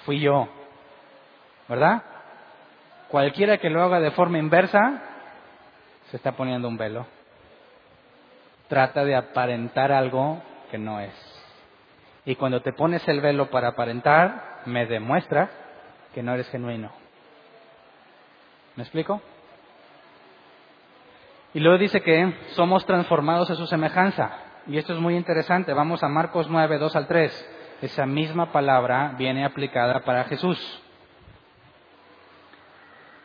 fui 0.04 0.20
yo. 0.20 0.48
¿Verdad? 1.68 2.02
Cualquiera 3.08 3.58
que 3.58 3.70
lo 3.70 3.82
haga 3.82 4.00
de 4.00 4.10
forma 4.10 4.38
inversa, 4.38 5.02
se 6.10 6.16
está 6.16 6.32
poniendo 6.32 6.68
un 6.68 6.76
velo. 6.76 7.06
Trata 8.68 9.04
de 9.04 9.14
aparentar 9.14 9.92
algo 9.92 10.42
que 10.70 10.78
no 10.78 11.00
es. 11.00 11.14
Y 12.24 12.36
cuando 12.36 12.62
te 12.62 12.72
pones 12.72 13.06
el 13.08 13.20
velo 13.20 13.50
para 13.50 13.68
aparentar, 13.68 14.62
me 14.66 14.86
demuestra 14.86 15.50
que 16.14 16.22
no 16.22 16.34
eres 16.34 16.48
genuino. 16.50 16.90
¿Me 18.76 18.82
explico? 18.82 19.20
Y 21.54 21.60
luego 21.60 21.78
dice 21.78 22.00
que 22.00 22.34
somos 22.54 22.84
transformados 22.86 23.50
a 23.50 23.54
su 23.54 23.66
semejanza. 23.66 24.30
Y 24.66 24.78
esto 24.78 24.92
es 24.92 24.98
muy 24.98 25.16
interesante. 25.16 25.72
Vamos 25.72 26.02
a 26.02 26.08
Marcos 26.08 26.48
9, 26.48 26.78
2 26.78 26.96
al 26.96 27.06
3. 27.06 27.78
Esa 27.82 28.06
misma 28.06 28.52
palabra 28.52 29.14
viene 29.18 29.44
aplicada 29.44 30.00
para 30.00 30.24
Jesús. 30.24 30.58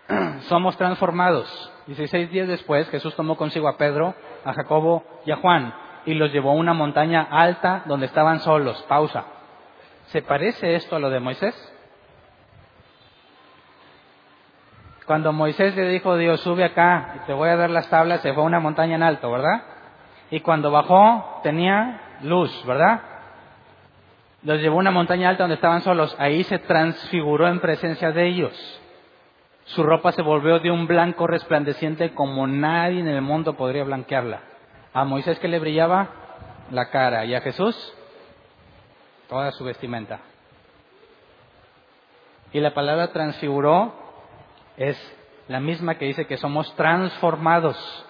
somos 0.47 0.77
transformados. 0.77 1.73
16 1.87 2.31
días 2.31 2.47
después, 2.47 2.89
Jesús 2.89 3.15
tomó 3.15 3.37
consigo 3.37 3.67
a 3.67 3.77
Pedro, 3.77 4.13
a 4.43 4.53
Jacobo 4.53 5.03
y 5.25 5.31
a 5.31 5.37
Juan 5.37 5.73
y 6.07 6.13
los 6.13 6.31
llevó 6.31 6.51
a 6.51 6.55
una 6.55 6.73
montaña 6.73 7.27
alta 7.29 7.83
donde 7.85 8.05
estaban 8.05 8.39
solos. 8.39 8.81
Pausa. 8.87 9.25
¿Se 10.07 10.21
parece 10.21 10.75
esto 10.75 10.95
a 10.95 10.99
lo 10.99 11.09
de 11.09 11.19
Moisés? 11.19 11.53
Cuando 15.07 15.31
Moisés 15.31 15.73
le 15.73 15.87
dijo 15.87 16.11
a 16.11 16.17
Dios, 16.17 16.41
sube 16.41 16.65
acá 16.65 17.13
y 17.15 17.25
te 17.25 17.33
voy 17.33 17.47
a 17.47 17.55
dar 17.55 17.69
las 17.69 17.89
tablas, 17.89 18.19
se 18.19 18.33
fue 18.33 18.43
a 18.43 18.45
una 18.45 18.59
montaña 18.59 18.95
en 18.95 19.03
alto, 19.03 19.31
¿verdad? 19.31 19.63
Y 20.29 20.41
cuando 20.41 20.69
bajó 20.69 21.39
tenía 21.43 22.01
luz, 22.23 22.51
¿verdad? 22.65 22.99
Los 24.43 24.59
llevó 24.59 24.75
a 24.75 24.79
una 24.79 24.91
montaña 24.91 25.29
alta 25.29 25.43
donde 25.43 25.55
estaban 25.55 25.81
solos. 25.81 26.13
Ahí 26.19 26.43
se 26.43 26.59
transfiguró 26.59 27.47
en 27.47 27.61
presencia 27.61 28.11
de 28.11 28.27
ellos. 28.27 28.81
Su 29.63 29.81
ropa 29.83 30.11
se 30.11 30.21
volvió 30.21 30.59
de 30.59 30.71
un 30.71 30.87
blanco 30.87 31.25
resplandeciente 31.25 32.13
como 32.13 32.45
nadie 32.45 32.99
en 32.99 33.07
el 33.07 33.21
mundo 33.21 33.53
podría 33.53 33.85
blanquearla. 33.85 34.41
A 34.93 35.05
Moisés 35.05 35.39
que 35.39 35.47
le 35.47 35.59
brillaba 35.59 36.09
la 36.69 36.89
cara 36.89 37.23
y 37.23 37.33
a 37.33 37.39
Jesús 37.39 37.93
toda 39.29 39.53
su 39.53 39.63
vestimenta. 39.63 40.19
Y 42.51 42.59
la 42.59 42.73
palabra 42.73 43.13
transfiguró 43.13 44.06
es 44.77 44.97
la 45.47 45.59
misma 45.59 45.97
que 45.97 46.05
dice 46.05 46.27
que 46.27 46.37
somos 46.37 46.73
transformados. 46.75 48.05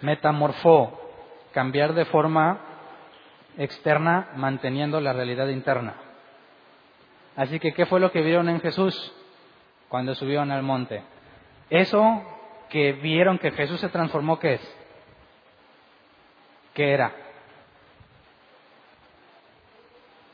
Metamorfó, 0.00 0.98
cambiar 1.52 1.94
de 1.94 2.06
forma 2.06 2.60
externa 3.58 4.30
manteniendo 4.36 5.00
la 5.00 5.12
realidad 5.12 5.48
interna. 5.48 5.94
Así 7.36 7.60
que, 7.60 7.72
¿qué 7.72 7.86
fue 7.86 8.00
lo 8.00 8.10
que 8.10 8.22
vieron 8.22 8.48
en 8.48 8.60
Jesús 8.60 9.12
cuando 9.88 10.14
subieron 10.14 10.50
al 10.50 10.62
monte? 10.62 11.02
Eso 11.70 12.22
que 12.68 12.92
vieron 12.92 13.38
que 13.38 13.50
Jesús 13.50 13.80
se 13.80 13.88
transformó, 13.88 14.38
¿qué 14.38 14.54
es? 14.54 14.76
¿Qué 16.74 16.92
era? 16.92 17.12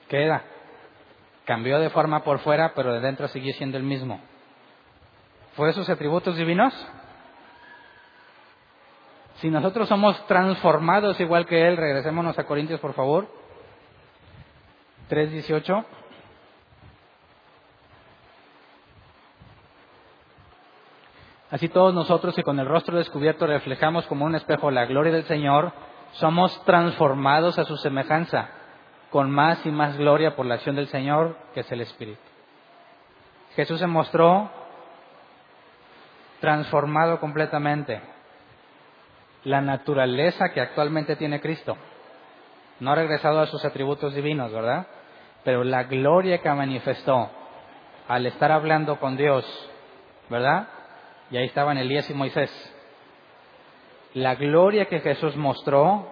¿Qué 0.08 0.24
era? 0.24 0.44
Cambió 1.44 1.78
de 1.78 1.90
forma 1.90 2.22
por 2.22 2.38
fuera, 2.40 2.72
pero 2.74 2.92
de 2.92 3.00
dentro 3.00 3.28
siguió 3.28 3.52
siendo 3.54 3.76
el 3.76 3.82
mismo. 3.82 4.20
¿Fue 5.56 5.70
esos 5.70 5.88
atributos 5.88 6.36
divinos? 6.36 6.74
Si 9.36 9.50
nosotros 9.50 9.88
somos 9.88 10.26
transformados 10.26 11.20
igual 11.20 11.46
que 11.46 11.68
Él, 11.68 11.76
regresémonos 11.76 12.38
a 12.38 12.44
Corintios, 12.44 12.80
por 12.80 12.94
favor. 12.94 13.28
3.18. 15.10 15.84
Así 21.50 21.68
todos 21.68 21.94
nosotros 21.94 22.34
que 22.34 22.42
con 22.42 22.58
el 22.58 22.66
rostro 22.66 22.96
descubierto 22.96 23.46
reflejamos 23.46 24.06
como 24.06 24.24
un 24.24 24.34
espejo 24.34 24.72
la 24.72 24.86
gloria 24.86 25.12
del 25.12 25.24
Señor, 25.24 25.72
somos 26.14 26.64
transformados 26.64 27.60
a 27.60 27.64
su 27.64 27.76
semejanza, 27.76 28.48
con 29.10 29.30
más 29.30 29.64
y 29.64 29.70
más 29.70 29.96
gloria 29.96 30.34
por 30.34 30.46
la 30.46 30.54
acción 30.56 30.74
del 30.74 30.88
Señor, 30.88 31.36
que 31.54 31.60
es 31.60 31.70
el 31.70 31.80
Espíritu. 31.80 32.20
Jesús 33.54 33.78
se 33.78 33.86
mostró 33.86 34.50
transformado 36.44 37.20
completamente. 37.20 38.02
La 39.44 39.62
naturaleza 39.62 40.50
que 40.52 40.60
actualmente 40.60 41.16
tiene 41.16 41.40
Cristo. 41.40 41.74
No 42.80 42.92
ha 42.92 42.96
regresado 42.96 43.40
a 43.40 43.46
sus 43.46 43.64
atributos 43.64 44.14
divinos, 44.14 44.52
¿verdad? 44.52 44.86
Pero 45.42 45.64
la 45.64 45.84
gloria 45.84 46.42
que 46.42 46.50
manifestó 46.50 47.30
al 48.08 48.26
estar 48.26 48.52
hablando 48.52 49.00
con 49.00 49.16
Dios, 49.16 49.46
¿verdad? 50.28 50.68
Y 51.30 51.38
ahí 51.38 51.46
estaban 51.46 51.78
Elías 51.78 52.10
y 52.10 52.14
Moisés. 52.14 52.50
La 54.12 54.34
gloria 54.34 54.84
que 54.84 55.00
Jesús 55.00 55.36
mostró 55.36 56.06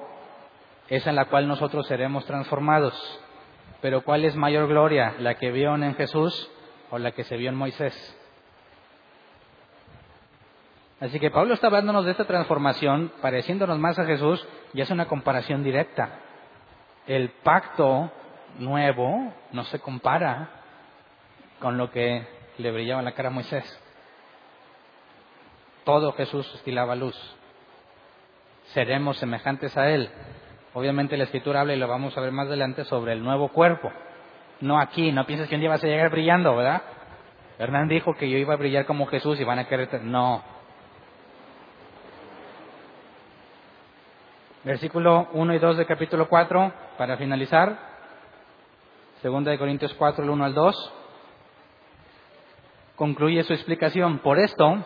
es 0.89 1.07
en 1.07 1.15
la 1.15 1.27
cual 1.27 1.47
nosotros 1.47 1.87
seremos 1.87 2.25
transformados. 2.25 2.95
Pero 3.83 4.01
¿cuál 4.03 4.25
es 4.25 4.35
mayor 4.35 4.67
gloria? 4.67 5.15
¿La 5.19 5.35
que 5.35 5.51
vieron 5.51 5.85
en 5.85 5.95
Jesús 5.95 6.51
o 6.91 6.99
la 6.99 7.13
que 7.13 7.25
se 7.25 7.37
vio 7.37 7.51
en 7.51 7.57
Moisés? 7.57 8.19
Así 11.03 11.19
que 11.19 11.33
Pablo 11.33 11.55
está 11.55 11.67
hablándonos 11.67 12.05
de 12.05 12.13
esta 12.13 12.27
transformación, 12.27 13.11
pareciéndonos 13.21 13.77
más 13.77 13.99
a 13.99 14.05
Jesús, 14.05 14.47
y 14.73 14.83
es 14.83 14.91
una 14.91 15.07
comparación 15.07 15.65
directa. 15.65 16.21
El 17.09 17.31
pacto 17.43 18.13
nuevo 18.61 19.33
no 19.51 19.65
se 19.65 19.81
compara 19.81 20.49
con 21.59 21.77
lo 21.77 21.91
que 21.91 22.25
le 22.59 22.71
brillaba 22.71 23.03
la 23.03 23.13
cara 23.13 23.31
a 23.31 23.33
Moisés. 23.33 23.65
Todo 25.83 26.13
Jesús 26.13 26.49
estilaba 26.55 26.95
luz. 26.95 27.17
Seremos 28.67 29.19
semejantes 29.19 29.77
a 29.77 29.89
Él. 29.89 30.09
Obviamente 30.73 31.17
la 31.17 31.25
escritura 31.25 31.63
habla 31.63 31.75
y 31.75 31.79
lo 31.81 31.89
vamos 31.89 32.17
a 32.17 32.21
ver 32.21 32.31
más 32.31 32.47
adelante 32.47 32.85
sobre 32.85 33.15
el 33.15 33.25
nuevo 33.25 33.49
cuerpo. 33.49 33.91
No 34.61 34.79
aquí, 34.79 35.11
no 35.11 35.27
pienses 35.27 35.49
que 35.49 35.57
un 35.57 35.63
día 35.63 35.71
vas 35.71 35.83
a 35.83 35.89
llegar 35.89 36.13
brillando, 36.13 36.55
¿verdad? 36.55 36.83
Hernán 37.59 37.89
dijo 37.89 38.15
que 38.15 38.31
yo 38.31 38.39
iba 38.39 38.55
a 38.55 38.57
brillar 38.57 38.87
como 38.87 39.07
Jesús 39.07 39.41
y 39.41 39.45
van 39.45 39.59
a 39.59 39.67
querer... 39.67 40.05
No. 40.05 40.52
Versículo 44.65 45.27
1 45.33 45.55
y 45.55 45.59
2 45.59 45.77
de 45.77 45.87
capítulo 45.87 46.29
4, 46.29 46.73
para 46.97 47.17
finalizar. 47.17 47.77
Segunda 49.21 49.51
de 49.51 49.59
Corintios 49.59 49.93
4, 49.95 50.23
el 50.23 50.31
1 50.31 50.45
al 50.45 50.55
2. 50.55 50.93
Concluye 52.95 53.43
su 53.43 53.55
explicación. 53.55 54.21
Por 54.21 54.39
esto, 54.39 54.79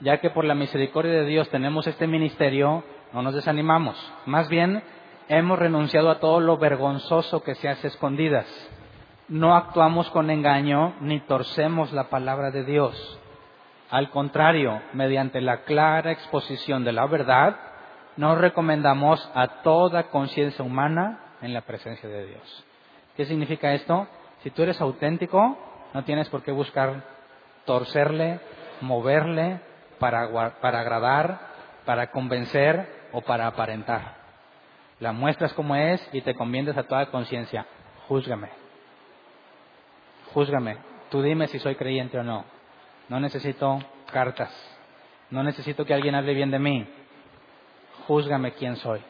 ya 0.00 0.18
que 0.18 0.30
por 0.30 0.46
la 0.46 0.54
misericordia 0.54 1.12
de 1.12 1.26
Dios 1.26 1.50
tenemos 1.50 1.86
este 1.86 2.06
ministerio, 2.06 2.84
no 3.12 3.20
nos 3.20 3.34
desanimamos. 3.34 3.96
Más 4.24 4.48
bien, 4.48 4.82
hemos 5.28 5.58
renunciado 5.58 6.10
a 6.10 6.18
todo 6.18 6.40
lo 6.40 6.56
vergonzoso 6.56 7.42
que 7.42 7.54
se 7.56 7.68
hace 7.68 7.88
escondidas. 7.88 8.46
No 9.28 9.56
actuamos 9.56 10.08
con 10.08 10.30
engaño 10.30 10.94
ni 11.00 11.20
torcemos 11.20 11.92
la 11.92 12.04
palabra 12.04 12.50
de 12.50 12.64
Dios. 12.64 13.18
Al 13.90 14.08
contrario, 14.08 14.80
mediante 14.94 15.42
la 15.42 15.64
clara 15.64 16.12
exposición 16.12 16.82
de 16.82 16.92
la 16.92 17.06
verdad, 17.06 17.65
nos 18.16 18.38
recomendamos 18.38 19.30
a 19.34 19.62
toda 19.62 20.04
conciencia 20.04 20.64
humana 20.64 21.20
en 21.42 21.52
la 21.52 21.62
presencia 21.62 22.08
de 22.08 22.26
Dios. 22.26 22.64
¿Qué 23.16 23.24
significa 23.26 23.74
esto? 23.74 24.06
Si 24.42 24.50
tú 24.50 24.62
eres 24.62 24.80
auténtico, 24.80 25.58
no 25.92 26.04
tienes 26.04 26.28
por 26.28 26.42
qué 26.42 26.52
buscar 26.52 27.02
torcerle, 27.64 28.40
moverle 28.80 29.60
para, 29.98 30.52
para 30.60 30.80
agradar, 30.80 31.40
para 31.84 32.10
convencer 32.10 33.08
o 33.12 33.20
para 33.22 33.46
aparentar. 33.46 34.14
La 35.00 35.12
muestras 35.12 35.52
como 35.52 35.76
es 35.76 36.06
y 36.12 36.22
te 36.22 36.34
conviendes 36.34 36.76
a 36.76 36.84
toda 36.84 37.06
conciencia. 37.06 37.66
Júzgame. 38.08 38.48
Júzgame. 40.32 40.78
Tú 41.10 41.22
dime 41.22 41.48
si 41.48 41.58
soy 41.58 41.74
creyente 41.76 42.18
o 42.18 42.22
no. 42.22 42.44
No 43.08 43.20
necesito 43.20 43.78
cartas. 44.10 44.50
No 45.30 45.42
necesito 45.42 45.84
que 45.84 45.94
alguien 45.94 46.14
hable 46.14 46.34
bien 46.34 46.50
de 46.50 46.58
mí. 46.58 46.88
Júzgame 48.06 48.52
quién 48.52 48.76
soy. 48.76 49.00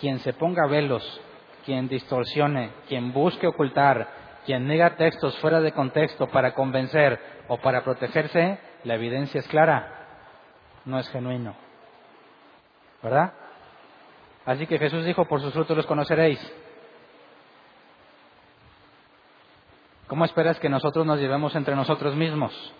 Quien 0.00 0.20
se 0.20 0.32
ponga 0.32 0.66
velos, 0.66 1.20
quien 1.64 1.88
distorsione, 1.88 2.70
quien 2.88 3.12
busque 3.12 3.46
ocultar, 3.46 4.08
quien 4.46 4.66
nega 4.66 4.96
textos 4.96 5.36
fuera 5.38 5.60
de 5.60 5.72
contexto 5.72 6.28
para 6.28 6.54
convencer 6.54 7.20
o 7.48 7.58
para 7.58 7.82
protegerse, 7.82 8.58
la 8.84 8.94
evidencia 8.94 9.40
es 9.40 9.48
clara. 9.48 9.94
No 10.84 10.98
es 10.98 11.08
genuino. 11.10 11.54
¿Verdad? 13.02 13.32
Así 14.46 14.66
que 14.66 14.78
Jesús 14.78 15.04
dijo, 15.04 15.26
por 15.26 15.40
sus 15.40 15.52
frutos 15.52 15.76
los 15.76 15.86
conoceréis. 15.86 16.40
¿Cómo 20.06 20.24
esperas 20.24 20.58
que 20.58 20.70
nosotros 20.70 21.04
nos 21.04 21.18
llevemos 21.18 21.54
entre 21.54 21.76
nosotros 21.76 22.16
mismos? 22.16 22.72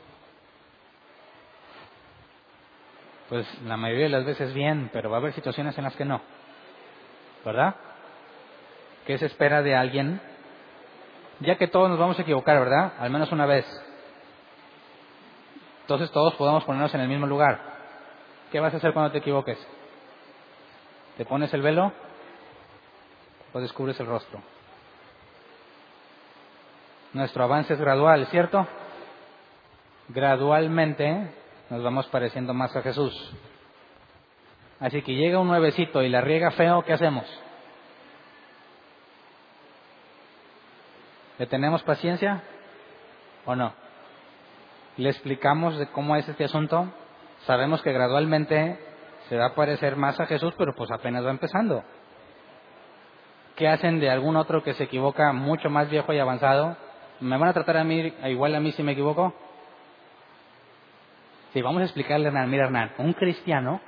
Pues 3.29 3.47
la 3.63 3.77
mayoría 3.77 4.05
de 4.05 4.11
las 4.11 4.25
veces 4.25 4.55
bien, 4.55 4.89
pero 4.93 5.11
va 5.11 5.17
a 5.17 5.21
haber 5.21 5.35
situaciones 5.35 5.77
en 5.77 5.85
las 5.85 5.95
que 5.97 6.05
no. 6.05 6.21
¿Verdad? 7.45 7.75
¿Qué 9.07 9.19
se 9.19 9.27
espera 9.27 9.63
de 9.63 9.75
alguien? 9.75 10.21
Ya 11.41 11.57
que 11.57 11.69
todos 11.69 11.91
nos 11.91 11.99
vamos 11.99 12.19
a 12.19 12.23
equivocar, 12.23 12.59
¿verdad? 12.59 12.95
Al 12.99 13.11
menos 13.11 13.31
una 13.31 13.47
vez. 13.47 13.67
Entonces 15.83 16.11
todos 16.11 16.35
podemos 16.35 16.65
ponernos 16.65 16.95
en 16.95 17.01
el 17.01 17.09
mismo 17.09 17.27
lugar. 17.27 17.61
¿Qué 18.51 18.61
vas 18.61 18.73
a 18.73 18.79
hacer 18.79 18.93
cuando 18.93 19.13
te 19.13 19.19
equivoques? 19.19 19.59
¿Te 21.17 21.25
pones 21.25 21.53
el 21.53 21.63
velo 21.63 21.93
o 23.53 23.61
descubres 23.61 23.99
el 24.01 24.07
rostro? 24.07 24.41
Nuestro 27.13 27.45
avance 27.45 27.75
es 27.75 27.81
gradual, 27.81 28.27
¿cierto? 28.27 28.67
Gradualmente 30.09 31.35
nos 31.71 31.83
vamos 31.83 32.07
pareciendo 32.09 32.55
más 32.55 32.75
a 32.77 32.83
Jesús. 32.83 33.15
Así 34.81 35.03
que 35.03 35.15
llega 35.15 35.41
un 35.41 35.49
nuevecito 35.49 36.03
y 36.03 36.09
la 36.09 36.21
riega 36.21 36.51
feo, 36.53 36.83
¿qué 36.83 36.93
hacemos? 36.93 37.25
¿Le 41.39 41.47
tenemos 41.47 41.83
paciencia 41.83 42.43
o 43.45 43.55
no? 43.55 43.73
¿Le 44.97 45.11
explicamos 45.11 45.79
de 45.79 45.89
cómo 45.89 46.17
es 46.17 46.29
este 46.29 46.45
asunto? 46.45 46.93
Sabemos 47.47 47.83
que 47.83 47.93
gradualmente 47.93 48.79
se 49.29 49.37
va 49.37 49.47
a 49.47 49.55
parecer 49.55 49.97
más 49.97 50.19
a 50.21 50.27
Jesús, 50.27 50.55
pero 50.57 50.75
pues 50.75 50.91
apenas 50.91 51.25
va 51.25 51.31
empezando. 51.31 51.85
¿Qué 53.57 53.69
hacen 53.69 54.01
de 54.01 54.11
algún 54.11 54.37
otro 54.37 54.63
que 54.63 54.75
se 54.75 54.85
equivoca 54.85 55.33
mucho 55.33 55.69
más 55.69 55.91
viejo 55.91 56.13
y 56.13 56.19
avanzado? 56.19 56.77
¿Me 57.21 57.37
van 57.37 57.49
a 57.49 57.53
tratar 57.53 57.77
a 57.77 57.85
mí 57.85 58.15
igual 58.25 58.55
a 58.55 58.61
mí 58.61 58.73
si 58.73 58.83
me 58.83 58.93
equivoco? 58.93 59.35
Si 61.53 61.63
vamos 61.63 61.83
a 61.83 61.85
explicarle 61.85 62.27
a 62.27 62.29
Hernán, 62.29 62.51
mira 62.51 62.65
Hernán, 62.65 62.93
un 62.99 63.13
cristiano 63.15 63.81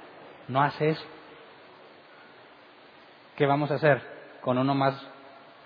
no 0.48 0.62
hace 0.62 0.90
eso. 0.90 1.04
¿Qué 3.36 3.46
vamos 3.46 3.70
a 3.70 3.74
hacer 3.74 4.02
con 4.40 4.58
uno 4.58 4.74
más 4.74 4.94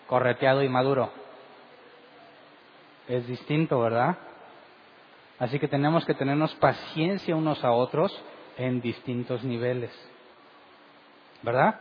correteado 0.07 0.63
y 0.63 0.69
maduro? 0.69 1.11
Es 3.09 3.27
distinto, 3.27 3.81
¿verdad? 3.81 4.17
Así 5.39 5.59
que 5.59 5.69
tenemos 5.69 6.05
que 6.05 6.15
tenernos 6.15 6.55
paciencia 6.57 7.37
unos 7.37 7.65
a 7.65 7.73
otros 7.73 8.13
en 8.57 8.81
distintos 8.81 9.43
niveles. 9.45 9.91
¿Verdad? 11.43 11.81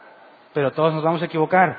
Pero 0.53 0.71
todos 0.71 0.93
nos 0.93 1.03
vamos 1.03 1.21
a 1.21 1.25
equivocar. 1.25 1.77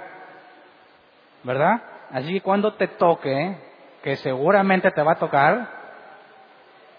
¿Verdad? 1.42 1.82
Así 2.10 2.32
que 2.32 2.40
cuando 2.40 2.74
te 2.74 2.88
toque, 2.88 3.58
que 4.02 4.16
seguramente 4.16 4.90
te 4.90 5.02
va 5.02 5.12
a 5.12 5.18
tocar, 5.18 5.83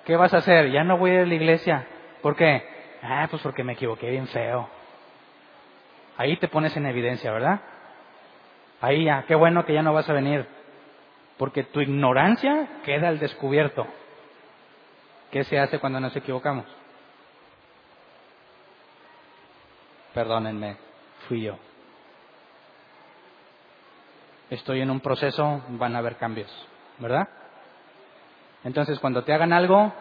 ¿qué 0.06 0.16
vas 0.16 0.34
a 0.34 0.38
hacer? 0.38 0.72
Ya 0.72 0.84
no 0.84 0.98
voy 0.98 1.12
a 1.12 1.14
ir 1.16 1.20
a 1.22 1.26
la 1.26 1.36
iglesia. 1.36 1.88
¿Por 2.22 2.36
qué? 2.36 2.64
Ah, 3.02 3.28
pues 3.30 3.42
porque 3.42 3.64
me 3.64 3.74
equivoqué 3.74 4.10
bien 4.10 4.28
feo. 4.28 4.70
Ahí 6.18 6.38
te 6.38 6.48
pones 6.48 6.76
en 6.78 6.86
evidencia, 6.86 7.32
¿verdad? 7.32 7.60
Ahí 8.82 9.06
ya, 9.06 9.24
qué 9.28 9.36
bueno 9.36 9.66
que 9.66 9.74
ya 9.74 9.82
no 9.82 9.94
vas 9.94 10.10
a 10.10 10.14
venir. 10.14 10.48
Porque 11.38 11.64
tu 11.64 11.82
ignorancia 11.82 12.68
queda 12.84 13.10
al 13.10 13.20
descubierto. 13.20 13.86
¿Qué 15.32 15.44
se 15.44 15.60
hace 15.60 15.80
cuando 15.80 16.00
nos 16.00 16.16
equivocamos? 16.16 16.66
Perdónenme, 20.14 20.78
fui 21.28 21.42
yo. 21.42 21.58
Estoy 24.50 24.80
en 24.82 24.90
un 24.90 25.02
proceso, 25.02 25.62
van 25.70 25.96
a 25.96 26.00
haber 26.00 26.16
cambios, 26.16 26.50
¿verdad? 27.00 27.28
Entonces, 28.66 29.00
cuando 29.00 29.24
te 29.24 29.32
hagan 29.32 29.54
algo, 29.54 29.94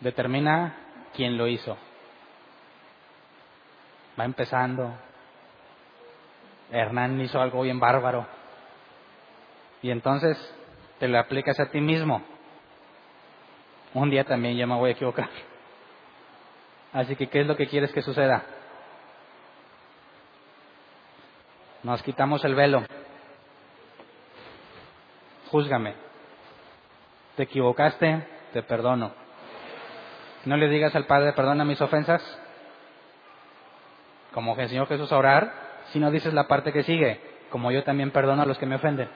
determina 0.00 0.76
quién 1.14 1.36
lo 1.36 1.48
hizo. 1.48 1.76
Va 4.18 4.24
empezando. 4.24 4.94
Hernán 6.70 7.20
hizo 7.20 7.40
algo 7.40 7.62
bien 7.62 7.80
bárbaro. 7.80 8.26
Y 9.82 9.90
entonces 9.90 10.38
te 11.00 11.08
lo 11.08 11.18
aplicas 11.18 11.58
a 11.58 11.70
ti 11.70 11.80
mismo. 11.80 12.22
Un 13.92 14.08
día 14.08 14.24
también 14.24 14.56
ya 14.56 14.66
me 14.66 14.76
voy 14.76 14.90
a 14.90 14.92
equivocar. 14.92 15.28
Así 16.92 17.16
que, 17.16 17.28
¿qué 17.28 17.40
es 17.40 17.46
lo 17.46 17.56
que 17.56 17.66
quieres 17.66 17.92
que 17.92 18.00
suceda? 18.00 18.44
Nos 21.82 22.00
quitamos 22.02 22.44
el 22.44 22.54
velo. 22.54 22.84
Júzgame. 25.50 26.11
¿Te 27.36 27.44
equivocaste? 27.44 28.26
te 28.52 28.62
perdono. 28.62 29.12
No 30.44 30.56
le 30.56 30.68
digas 30.68 30.94
al 30.94 31.06
Padre, 31.06 31.32
perdona 31.32 31.64
mis 31.64 31.80
ofensas, 31.80 32.22
como 34.32 34.54
que 34.56 34.62
el 34.62 34.68
Señor 34.68 34.88
Jesús 34.88 35.10
a 35.12 35.18
orar, 35.18 35.52
si 35.86 35.98
no 35.98 36.10
dices 36.10 36.32
la 36.34 36.48
parte 36.48 36.72
que 36.72 36.82
sigue, 36.82 37.20
como 37.50 37.70
yo 37.70 37.84
también 37.84 38.10
perdono 38.10 38.42
a 38.42 38.46
los 38.46 38.58
que 38.58 38.66
me 38.66 38.76
ofenden. 38.76 39.08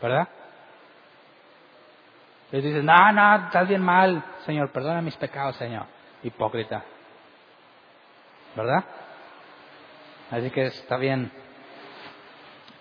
¿Verdad? 0.00 0.28
Entonces 2.46 2.64
dices, 2.64 2.84
no, 2.84 3.12
no, 3.12 3.46
estás 3.46 3.68
bien 3.68 3.82
mal, 3.82 4.22
Señor, 4.44 4.70
perdona 4.72 5.00
mis 5.00 5.16
pecados, 5.16 5.56
Señor. 5.56 5.86
Hipócrita. 6.22 6.84
¿Verdad? 8.54 8.84
Así 10.30 10.50
que 10.50 10.66
está 10.66 10.96
bien, 10.96 11.30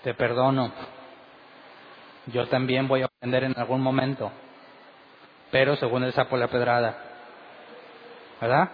te 0.03 0.13
perdono. 0.13 0.71
Yo 2.27 2.47
también 2.47 2.87
voy 2.87 3.01
a 3.01 3.07
ofender 3.07 3.43
en 3.43 3.57
algún 3.57 3.81
momento, 3.81 4.31
pero 5.51 5.75
según 5.75 6.03
el 6.03 6.13
sapo 6.13 6.37
la 6.37 6.47
pedrada. 6.47 6.97
¿Verdad? 8.39 8.71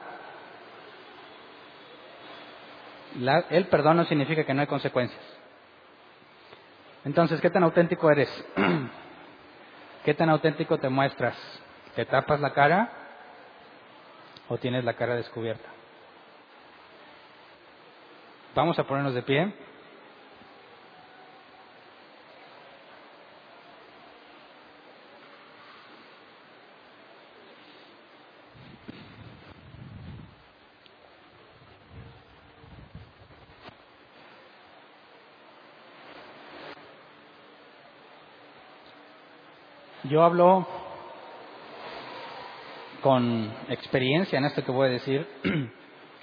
el 3.49 3.65
perdón 3.68 3.98
no 3.98 4.06
significa 4.06 4.44
que 4.44 4.53
no 4.53 4.61
hay 4.61 4.68
consecuencias. 4.68 5.22
Entonces, 7.06 7.40
¿qué 7.41 7.49
tan 7.49 7.64
auténtico 7.64 8.11
eres? 8.11 8.30
¿Qué 10.03 10.14
tan 10.14 10.30
auténtico 10.30 10.78
te 10.78 10.90
muestras? 10.90 11.36
¿Te 11.95 12.06
tapas 12.06 12.40
la 12.41 12.53
cara 12.53 12.91
o 14.49 14.57
tienes 14.57 14.84
la 14.84 14.94
cara 14.94 15.15
descubierta? 15.15 15.68
Vamos 18.56 18.78
a 18.80 18.84
ponernos 18.84 19.14
de 19.14 19.22
pie. 19.22 19.53
Yo 40.18 40.23
hablo 40.23 40.65
con 43.03 43.53
experiencia 43.69 44.39
en 44.39 44.45
esto 44.45 44.65
que 44.65 44.72
voy 44.72 44.88
a 44.88 44.91
decir, 44.94 45.27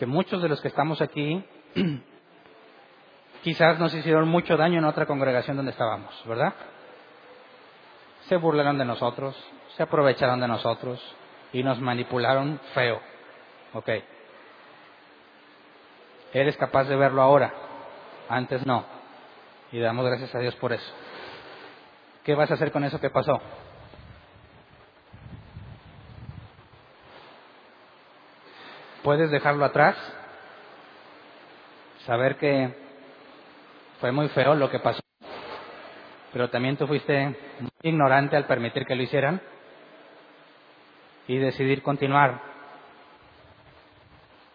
que 0.01 0.05
muchos 0.05 0.43
de 0.43 0.49
los 0.49 0.61
que 0.61 0.66
estamos 0.66 1.01
aquí 1.01 1.45
quizás 3.45 3.79
nos 3.79 3.95
hicieron 3.95 4.27
mucho 4.27 4.57
daño 4.57 4.81
en 4.81 4.85
otra 4.85 5.07
congregación 5.07 5.57
donde 5.57 5.71
estábamos, 5.71 6.12
¿verdad? 6.27 6.55
Se 8.23 8.35
burlaron 8.37 8.79
de 8.79 8.85
nosotros, 8.85 9.37
se 9.77 9.85
aprovecharon 9.85 10.41
de 10.41 10.49
nosotros 10.49 11.01
y 11.53 11.62
nos 11.62 11.81
manipularon 11.81 12.59
feo. 12.75 13.01
Ok. 13.75 13.91
Eres 16.33 16.57
capaz 16.57 16.89
de 16.89 16.97
verlo 16.97 17.23
ahora, 17.23 17.55
antes 18.29 18.66
no. 18.66 18.85
Y 19.71 19.79
damos 19.79 20.05
gracias 20.05 20.35
a 20.35 20.41
Dios 20.41 20.57
por 20.57 20.73
eso. 20.73 20.93
¿Qué 22.25 22.35
vas 22.35 22.51
a 22.51 22.55
hacer 22.55 22.73
con 22.73 22.83
eso 22.83 22.99
que 22.99 23.11
pasó? 23.11 23.41
Puedes 29.05 29.31
dejarlo 29.31 29.67
atrás, 29.67 29.97
saber 32.07 32.39
que 32.39 32.75
fue 34.01 34.11
muy 34.13 34.31
feo 34.31 34.55
lo 34.55 34.71
que 34.71 34.79
pasó, 34.79 35.03
pero 36.33 36.49
también 36.49 36.79
tú 36.79 36.87
fuiste 36.87 37.37
muy 37.61 37.71
ignorante 37.83 38.35
al 38.35 38.47
permitir 38.47 38.87
que 38.87 38.95
lo 38.95 39.03
hicieran 39.03 39.43
y 41.29 41.37
decidir 41.37 41.83
continuar 41.83 42.41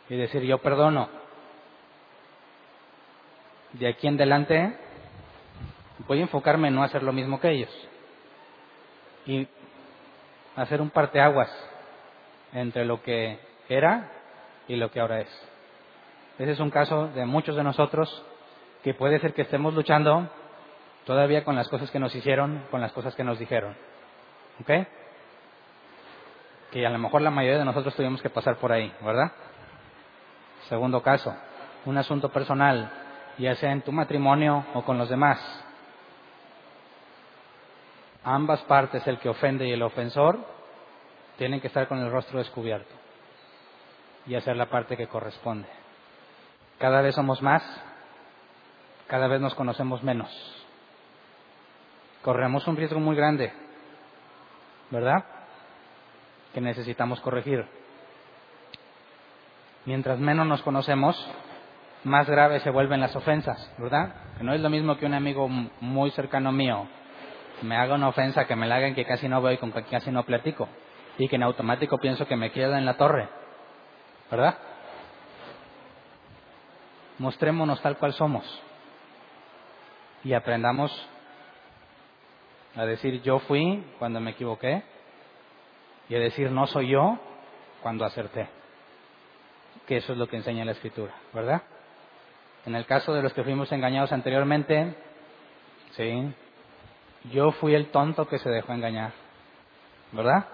y 0.10 0.18
decir 0.18 0.42
yo 0.42 0.58
perdono. 0.58 1.10
De 3.74 3.88
aquí 3.88 4.08
en 4.08 4.16
adelante 4.16 4.76
voy 6.08 6.22
a 6.22 6.24
enfocarme 6.24 6.70
en 6.70 6.74
no 6.74 6.82
hacer 6.82 7.04
lo 7.04 7.14
mismo 7.14 7.40
que 7.40 7.52
ellos 7.52 7.88
y 9.28 9.48
hacer 10.56 10.82
un 10.82 10.90
parteaguas 10.90 11.52
entre 12.52 12.84
lo 12.84 13.04
que 13.04 13.38
era 13.70 14.16
y 14.70 14.76
lo 14.78 14.90
que 14.91 15.02
ahora 15.02 15.20
es. 15.20 15.50
Ese 16.38 16.52
es 16.52 16.60
un 16.62 16.70
caso 16.70 17.08
de 17.08 17.26
muchos 17.26 17.58
de 17.58 17.64
nosotros 17.64 18.24
que 18.84 18.94
puede 18.94 19.20
ser 19.20 19.34
que 19.34 19.41
estemos 19.41 19.74
luchando 19.74 20.30
todavía 21.06 21.44
con 21.44 21.56
las 21.56 21.68
cosas 21.68 21.91
que 21.91 22.00
nos 22.00 22.16
hicieron, 22.16 22.64
con 22.72 22.80
las 22.80 22.94
cosas 22.94 23.14
que 23.16 23.26
nos 23.26 23.38
dijeron. 23.40 23.76
¿Ok? 24.62 24.88
Que 26.72 26.86
a 26.86 26.90
lo 26.90 27.00
mejor 27.00 27.22
la 27.22 27.32
mayoría 27.32 27.60
de 27.60 27.66
nosotros 27.66 27.96
tuvimos 27.96 28.22
que 28.22 28.30
pasar 28.30 28.58
por 28.58 28.72
ahí, 28.72 28.94
¿verdad? 29.02 29.32
Segundo 30.70 31.02
caso, 31.02 31.36
un 31.86 31.98
asunto 31.98 32.30
personal, 32.30 32.91
ya 33.40 33.56
sea 33.56 33.72
en 33.72 33.82
tu 33.82 33.91
matrimonio 33.91 34.66
o 34.76 34.84
con 34.84 35.00
los 35.00 35.10
demás. 35.10 35.40
Ambas 38.24 38.62
partes, 38.64 39.06
el 39.08 39.18
que 39.18 39.30
ofende 39.30 39.68
y 39.68 39.72
el 39.72 39.82
ofensor, 39.82 40.38
tienen 41.38 41.60
que 41.60 41.68
estar 41.68 41.88
con 41.88 41.98
el 41.98 42.12
rostro 42.12 42.38
descubierto 42.38 43.00
y 44.30 44.35
hacer 44.35 44.56
la 44.56 44.68
parte 44.68 44.95
que 44.95 45.07
corresponde. 45.07 45.68
Cada 46.77 47.01
vez 47.01 47.15
somos 47.15 47.41
más, 47.41 47.64
cada 49.07 49.27
vez 49.27 49.41
nos 49.41 49.56
conocemos 49.56 50.03
menos. 50.03 50.30
Corremos 52.22 52.68
un 52.68 52.77
riesgo 52.77 52.99
muy 52.99 53.15
grande, 53.15 53.51
¿verdad? 54.91 55.26
Que 56.53 56.61
necesitamos 56.61 57.19
corregir. 57.22 57.65
Mientras 59.85 60.19
menos 60.19 60.45
nos 60.45 60.61
conocemos, 60.61 61.18
más 62.03 62.30
graves 62.30 62.61
se 62.61 62.69
vuelven 62.69 63.01
las 63.01 63.15
ofensas, 63.15 63.73
¿verdad? 63.80 64.14
Que 64.38 64.43
no 64.43 64.53
es 64.53 64.61
lo 64.61 64.69
mismo 64.69 64.97
que 64.97 65.07
un 65.07 65.15
amigo 65.15 65.49
muy 65.49 66.11
cercano 66.11 66.51
mío 66.51 66.88
me 67.64 67.76
haga 67.76 67.95
una 67.95 68.10
ofensa 68.10 68.45
que 68.45 68.56
me 68.56 68.68
la 68.68 68.76
hagan 68.76 68.93
que 68.93 69.06
casi 69.06 69.27
no 69.27 69.41
veo 69.41 69.53
y 69.53 69.57
con 69.57 69.72
que 69.72 69.84
casi 69.84 70.11
no 70.11 70.23
platico 70.23 70.69
y 71.18 71.27
que 71.27 71.35
en 71.35 71.43
automático 71.43 71.97
pienso 71.97 72.27
que 72.27 72.35
me 72.35 72.51
queda 72.51 72.77
en 72.77 72.85
la 72.85 72.95
torre, 72.95 73.27
¿verdad? 74.30 74.57
Mostrémonos 77.18 77.81
tal 77.81 77.97
cual 77.97 78.14
somos 78.14 78.45
y 80.23 80.34
aprendamos 80.34 80.91
a 82.76 82.85
decir 82.85 83.22
yo 83.22 83.39
fui 83.39 83.84
cuando 83.97 84.19
me 84.19 84.31
equivoqué 84.31 84.84
y 86.07 86.15
a 86.15 86.19
decir 86.19 86.51
no 86.51 86.68
soy 86.68 86.89
yo 86.89 87.19
cuando 87.81 88.06
acerté. 88.06 88.47
Que 89.88 89.97
eso 89.97 90.14
es 90.14 90.18
lo 90.18 90.27
que 90.27 90.38
enseña 90.38 90.65
la 90.65 90.72
escritura, 90.73 91.14
¿verdad? 91.34 91.64
En 92.65 92.76
el 92.76 92.85
caso 92.85 93.14
de 93.14 93.23
los 93.23 93.34
que 93.34 93.43
fuimos 93.43 93.72
engañados 93.72 94.11
anteriormente, 94.11 94.95
sí, 95.91 96.34
yo 97.31 97.51
fui 97.53 97.73
el 97.73 97.88
tonto 97.88 98.27
que 98.27 98.38
se 98.38 98.49
dejó 98.49 98.73
engañar, 98.73 99.11
¿verdad? 100.11 100.45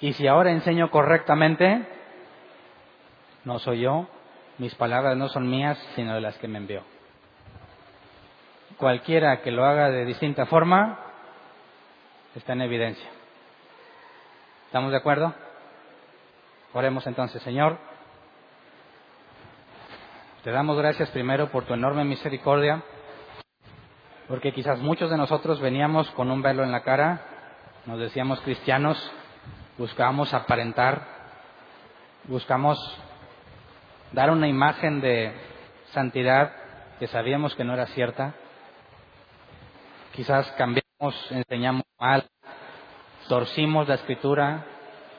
Y 0.00 0.12
si 0.14 0.26
ahora 0.26 0.50
enseño 0.50 0.90
correctamente, 0.90 1.86
no 3.44 3.58
soy 3.58 3.80
yo, 3.80 4.08
mis 4.58 4.74
palabras 4.74 5.16
no 5.16 5.28
son 5.28 5.48
mías, 5.48 5.78
sino 5.94 6.14
de 6.14 6.20
las 6.20 6.36
que 6.38 6.48
me 6.48 6.58
envió 6.58 6.82
cualquiera 8.80 9.42
que 9.42 9.50
lo 9.50 9.66
haga 9.66 9.90
de 9.90 10.06
distinta 10.06 10.46
forma 10.46 10.98
está 12.34 12.54
en 12.54 12.62
evidencia. 12.62 13.08
¿Estamos 14.66 14.90
de 14.90 14.96
acuerdo? 14.96 15.34
Oremos 16.72 17.06
entonces, 17.06 17.42
Señor. 17.42 17.76
Te 20.42 20.50
damos 20.50 20.78
gracias 20.78 21.10
primero 21.10 21.50
por 21.50 21.66
tu 21.66 21.74
enorme 21.74 22.04
misericordia, 22.04 22.82
porque 24.28 24.52
quizás 24.52 24.78
muchos 24.78 25.10
de 25.10 25.18
nosotros 25.18 25.60
veníamos 25.60 26.10
con 26.12 26.30
un 26.30 26.40
velo 26.40 26.64
en 26.64 26.72
la 26.72 26.82
cara, 26.82 27.20
nos 27.84 27.98
decíamos 27.98 28.40
cristianos, 28.40 29.12
buscábamos 29.76 30.32
aparentar, 30.32 31.06
buscamos 32.24 32.78
dar 34.12 34.30
una 34.30 34.48
imagen 34.48 35.00
de 35.00 35.32
santidad 35.92 36.52
que 36.98 37.06
sabíamos 37.06 37.54
que 37.54 37.64
no 37.64 37.74
era 37.74 37.86
cierta, 37.86 38.34
quizás 40.12 40.50
cambiamos, 40.52 41.14
enseñamos 41.30 41.84
mal, 41.98 42.24
torcimos 43.28 43.88
la 43.88 43.94
escritura 43.94 44.64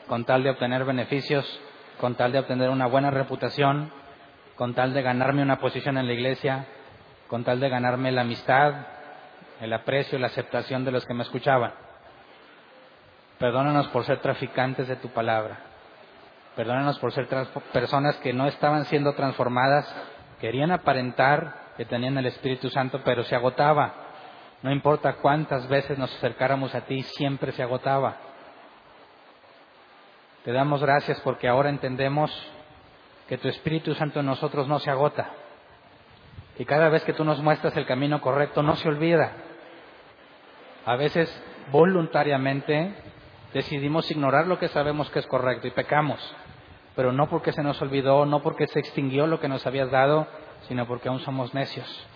con 0.07 0.25
tal 0.25 0.43
de 0.43 0.49
obtener 0.49 0.83
beneficios, 0.83 1.45
con 1.99 2.15
tal 2.15 2.31
de 2.31 2.39
obtener 2.39 2.69
una 2.69 2.87
buena 2.87 3.11
reputación, 3.11 3.91
con 4.55 4.73
tal 4.73 4.93
de 4.93 5.01
ganarme 5.01 5.41
una 5.41 5.59
posición 5.59 5.97
en 5.97 6.07
la 6.07 6.13
iglesia, 6.13 6.65
con 7.27 7.43
tal 7.43 7.59
de 7.59 7.69
ganarme 7.69 8.11
la 8.11 8.21
amistad, 8.21 8.73
el 9.61 9.71
aprecio, 9.73 10.19
la 10.19 10.27
aceptación 10.27 10.83
de 10.83 10.91
los 10.91 11.05
que 11.05 11.13
me 11.13 11.23
escuchaban. 11.23 11.73
Perdónanos 13.39 13.87
por 13.87 14.05
ser 14.05 14.19
traficantes 14.19 14.87
de 14.87 14.97
tu 14.97 15.09
palabra. 15.09 15.70
Perdónanos 16.55 16.99
por 16.99 17.13
ser 17.13 17.27
personas 17.71 18.17
que 18.17 18.33
no 18.33 18.45
estaban 18.47 18.85
siendo 18.85 19.13
transformadas, 19.13 19.93
querían 20.39 20.71
aparentar 20.71 21.73
que 21.77 21.85
tenían 21.85 22.17
el 22.17 22.25
Espíritu 22.25 22.69
Santo, 22.69 23.01
pero 23.03 23.23
se 23.23 23.35
agotaba 23.35 23.93
No 24.61 24.71
importa 24.71 25.13
cuántas 25.13 25.67
veces 25.67 25.97
nos 25.97 26.13
acercáramos 26.15 26.75
a 26.75 26.81
ti, 26.81 27.01
siempre 27.03 27.51
se 27.53 27.63
agotaba. 27.63 28.17
Te 30.43 30.51
damos 30.51 30.81
gracias 30.81 31.19
porque 31.21 31.47
ahora 31.47 31.69
entendemos 31.69 32.31
que 33.27 33.37
tu 33.37 33.47
Espíritu 33.47 33.95
Santo 33.95 34.19
en 34.19 34.25
nosotros 34.25 34.67
no 34.67 34.79
se 34.79 34.91
agota. 34.91 35.29
Y 36.59 36.65
cada 36.65 36.89
vez 36.89 37.03
que 37.03 37.13
tú 37.13 37.23
nos 37.23 37.41
muestras 37.41 37.75
el 37.77 37.85
camino 37.85 38.21
correcto, 38.21 38.61
no 38.61 38.75
se 38.75 38.87
olvida. 38.87 39.31
A 40.85 40.95
veces, 40.95 41.31
voluntariamente, 41.71 42.93
decidimos 43.53 44.09
ignorar 44.11 44.47
lo 44.47 44.59
que 44.59 44.67
sabemos 44.67 45.09
que 45.09 45.19
es 45.19 45.27
correcto 45.27 45.67
y 45.67 45.71
pecamos. 45.71 46.19
Pero 46.95 47.11
no 47.11 47.29
porque 47.29 47.53
se 47.53 47.63
nos 47.63 47.81
olvidó, 47.81 48.25
no 48.25 48.41
porque 48.41 48.67
se 48.67 48.79
extinguió 48.79 49.27
lo 49.27 49.39
que 49.39 49.47
nos 49.47 49.65
habías 49.65 49.91
dado, 49.91 50.27
sino 50.67 50.85
porque 50.87 51.09
aún 51.09 51.19
somos 51.19 51.53
necios. 51.53 52.07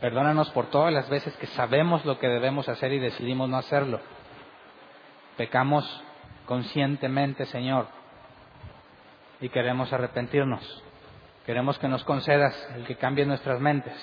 Perdónanos 0.00 0.50
por 0.50 0.66
todas 0.66 0.92
las 0.92 1.08
veces 1.08 1.36
que 1.36 1.46
sabemos 1.48 2.04
lo 2.04 2.18
que 2.18 2.28
debemos 2.28 2.68
hacer 2.68 2.92
y 2.92 2.98
decidimos 2.98 3.48
no 3.48 3.58
hacerlo. 3.58 4.00
Pecamos 5.36 6.04
conscientemente, 6.46 7.46
Señor, 7.46 7.86
y 9.40 9.48
queremos 9.50 9.92
arrepentirnos. 9.92 10.82
Queremos 11.46 11.78
que 11.78 11.88
nos 11.88 12.04
concedas 12.04 12.54
el 12.76 12.84
que 12.84 12.96
cambie 12.96 13.26
nuestras 13.26 13.60
mentes, 13.60 13.94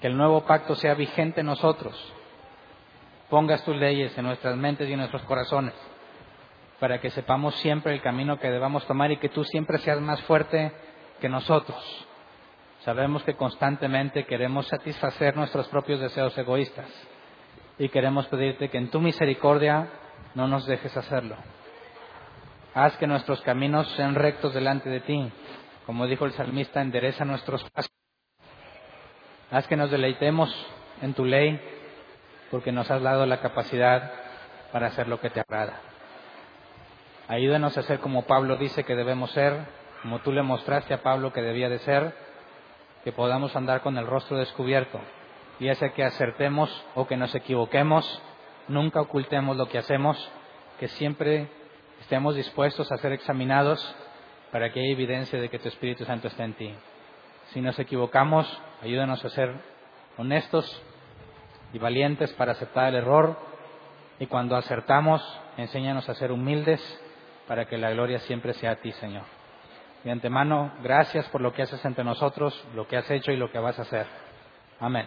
que 0.00 0.08
el 0.08 0.16
nuevo 0.16 0.44
pacto 0.46 0.74
sea 0.74 0.94
vigente 0.94 1.40
en 1.40 1.46
nosotros. 1.46 2.12
Pongas 3.30 3.64
tus 3.64 3.76
leyes 3.76 4.16
en 4.18 4.24
nuestras 4.24 4.56
mentes 4.56 4.88
y 4.88 4.92
en 4.92 4.98
nuestros 4.98 5.22
corazones, 5.22 5.74
para 6.84 7.00
que 7.00 7.08
sepamos 7.08 7.54
siempre 7.60 7.94
el 7.94 8.02
camino 8.02 8.38
que 8.38 8.50
debamos 8.50 8.86
tomar 8.86 9.10
y 9.10 9.16
que 9.16 9.30
tú 9.30 9.42
siempre 9.42 9.78
seas 9.78 10.02
más 10.02 10.20
fuerte 10.24 10.70
que 11.18 11.30
nosotros. 11.30 11.82
Sabemos 12.80 13.22
que 13.22 13.36
constantemente 13.36 14.26
queremos 14.26 14.68
satisfacer 14.68 15.34
nuestros 15.34 15.66
propios 15.68 15.98
deseos 15.98 16.36
egoístas 16.36 16.84
y 17.78 17.88
queremos 17.88 18.26
pedirte 18.26 18.68
que 18.68 18.76
en 18.76 18.90
tu 18.90 19.00
misericordia 19.00 19.88
no 20.34 20.46
nos 20.46 20.66
dejes 20.66 20.94
hacerlo. 20.94 21.36
Haz 22.74 22.94
que 22.98 23.06
nuestros 23.06 23.40
caminos 23.40 23.88
sean 23.92 24.14
rectos 24.14 24.52
delante 24.52 24.90
de 24.90 25.00
ti. 25.00 25.32
Como 25.86 26.06
dijo 26.06 26.26
el 26.26 26.32
salmista, 26.32 26.82
endereza 26.82 27.24
nuestros 27.24 27.64
pasos. 27.70 27.90
Haz 29.50 29.66
que 29.68 29.76
nos 29.78 29.90
deleitemos 29.90 30.54
en 31.00 31.14
tu 31.14 31.24
ley, 31.24 31.58
porque 32.50 32.72
nos 32.72 32.90
has 32.90 33.00
dado 33.00 33.24
la 33.24 33.40
capacidad 33.40 34.12
para 34.70 34.88
hacer 34.88 35.08
lo 35.08 35.18
que 35.18 35.30
te 35.30 35.40
agrada. 35.40 35.93
Ayúdanos 37.26 37.76
a 37.78 37.82
ser 37.82 38.00
como 38.00 38.26
Pablo 38.26 38.56
dice 38.56 38.84
que 38.84 38.94
debemos 38.94 39.30
ser, 39.30 39.64
como 40.02 40.18
tú 40.18 40.30
le 40.30 40.42
mostraste 40.42 40.92
a 40.92 41.02
Pablo 41.02 41.32
que 41.32 41.40
debía 41.40 41.70
de 41.70 41.78
ser, 41.78 42.14
que 43.02 43.12
podamos 43.12 43.56
andar 43.56 43.80
con 43.80 43.96
el 43.96 44.06
rostro 44.06 44.36
descubierto, 44.36 45.00
y 45.58 45.68
ese 45.68 45.92
que 45.92 46.04
acertemos 46.04 46.84
o 46.94 47.06
que 47.06 47.16
nos 47.16 47.34
equivoquemos, 47.34 48.22
nunca 48.68 49.00
ocultemos 49.00 49.56
lo 49.56 49.68
que 49.68 49.78
hacemos, 49.78 50.30
que 50.78 50.88
siempre 50.88 51.48
estemos 52.00 52.34
dispuestos 52.34 52.92
a 52.92 52.98
ser 52.98 53.12
examinados 53.12 53.96
para 54.52 54.70
que 54.70 54.80
haya 54.80 54.92
evidencia 54.92 55.40
de 55.40 55.48
que 55.48 55.58
tu 55.58 55.68
Espíritu 55.68 56.04
Santo 56.04 56.28
está 56.28 56.44
en 56.44 56.52
ti. 56.52 56.74
Si 57.52 57.62
nos 57.62 57.78
equivocamos, 57.78 58.46
ayúdanos 58.82 59.24
a 59.24 59.30
ser 59.30 59.54
honestos 60.18 60.82
y 61.72 61.78
valientes 61.78 62.32
para 62.34 62.52
aceptar 62.52 62.88
el 62.88 62.96
error. 62.96 63.38
Y 64.18 64.26
cuando 64.26 64.56
acertamos, 64.56 65.22
enséñanos 65.56 66.08
a 66.08 66.14
ser 66.14 66.30
humildes 66.30 66.80
para 67.46 67.66
que 67.66 67.78
la 67.78 67.90
gloria 67.90 68.18
siempre 68.20 68.52
sea 68.54 68.72
a 68.72 68.76
ti, 68.76 68.92
Señor. 68.92 69.22
De 70.04 70.10
antemano, 70.10 70.72
gracias 70.82 71.26
por 71.28 71.40
lo 71.40 71.52
que 71.52 71.62
haces 71.62 71.82
entre 71.84 72.04
nosotros, 72.04 72.52
lo 72.74 72.86
que 72.86 72.96
has 72.96 73.10
hecho 73.10 73.32
y 73.32 73.36
lo 73.36 73.50
que 73.50 73.58
vas 73.58 73.78
a 73.78 73.82
hacer. 73.82 74.06
Amén. 74.80 75.06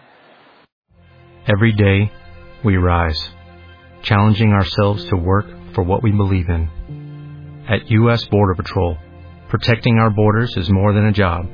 Every 1.46 1.72
day, 1.72 2.10
we 2.64 2.76
rise, 2.76 3.30
challenging 4.02 4.52
ourselves 4.52 5.04
to 5.06 5.16
work 5.16 5.46
for 5.72 5.84
what 5.84 6.02
we 6.02 6.10
believe 6.10 6.48
in. 6.48 6.68
At 7.68 7.90
U.S. 7.90 8.26
Border 8.28 8.54
Patrol, 8.54 8.96
protecting 9.48 9.98
our 9.98 10.10
borders 10.10 10.56
is 10.56 10.68
more 10.70 10.92
than 10.92 11.06
a 11.06 11.12
job, 11.12 11.46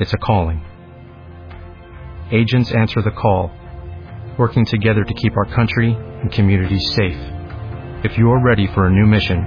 it's 0.00 0.12
a 0.12 0.18
calling. 0.18 0.60
Agents 2.32 2.72
answer 2.72 3.02
the 3.02 3.12
call, 3.12 3.52
working 4.36 4.66
together 4.66 5.04
to 5.04 5.14
keep 5.14 5.36
our 5.36 5.54
country 5.54 5.94
and 5.94 6.32
communities 6.32 6.92
safe. 6.94 7.18
If 8.02 8.18
you 8.18 8.30
are 8.30 8.42
ready 8.42 8.66
for 8.66 8.86
a 8.86 8.90
new 8.90 9.06
mission, 9.06 9.46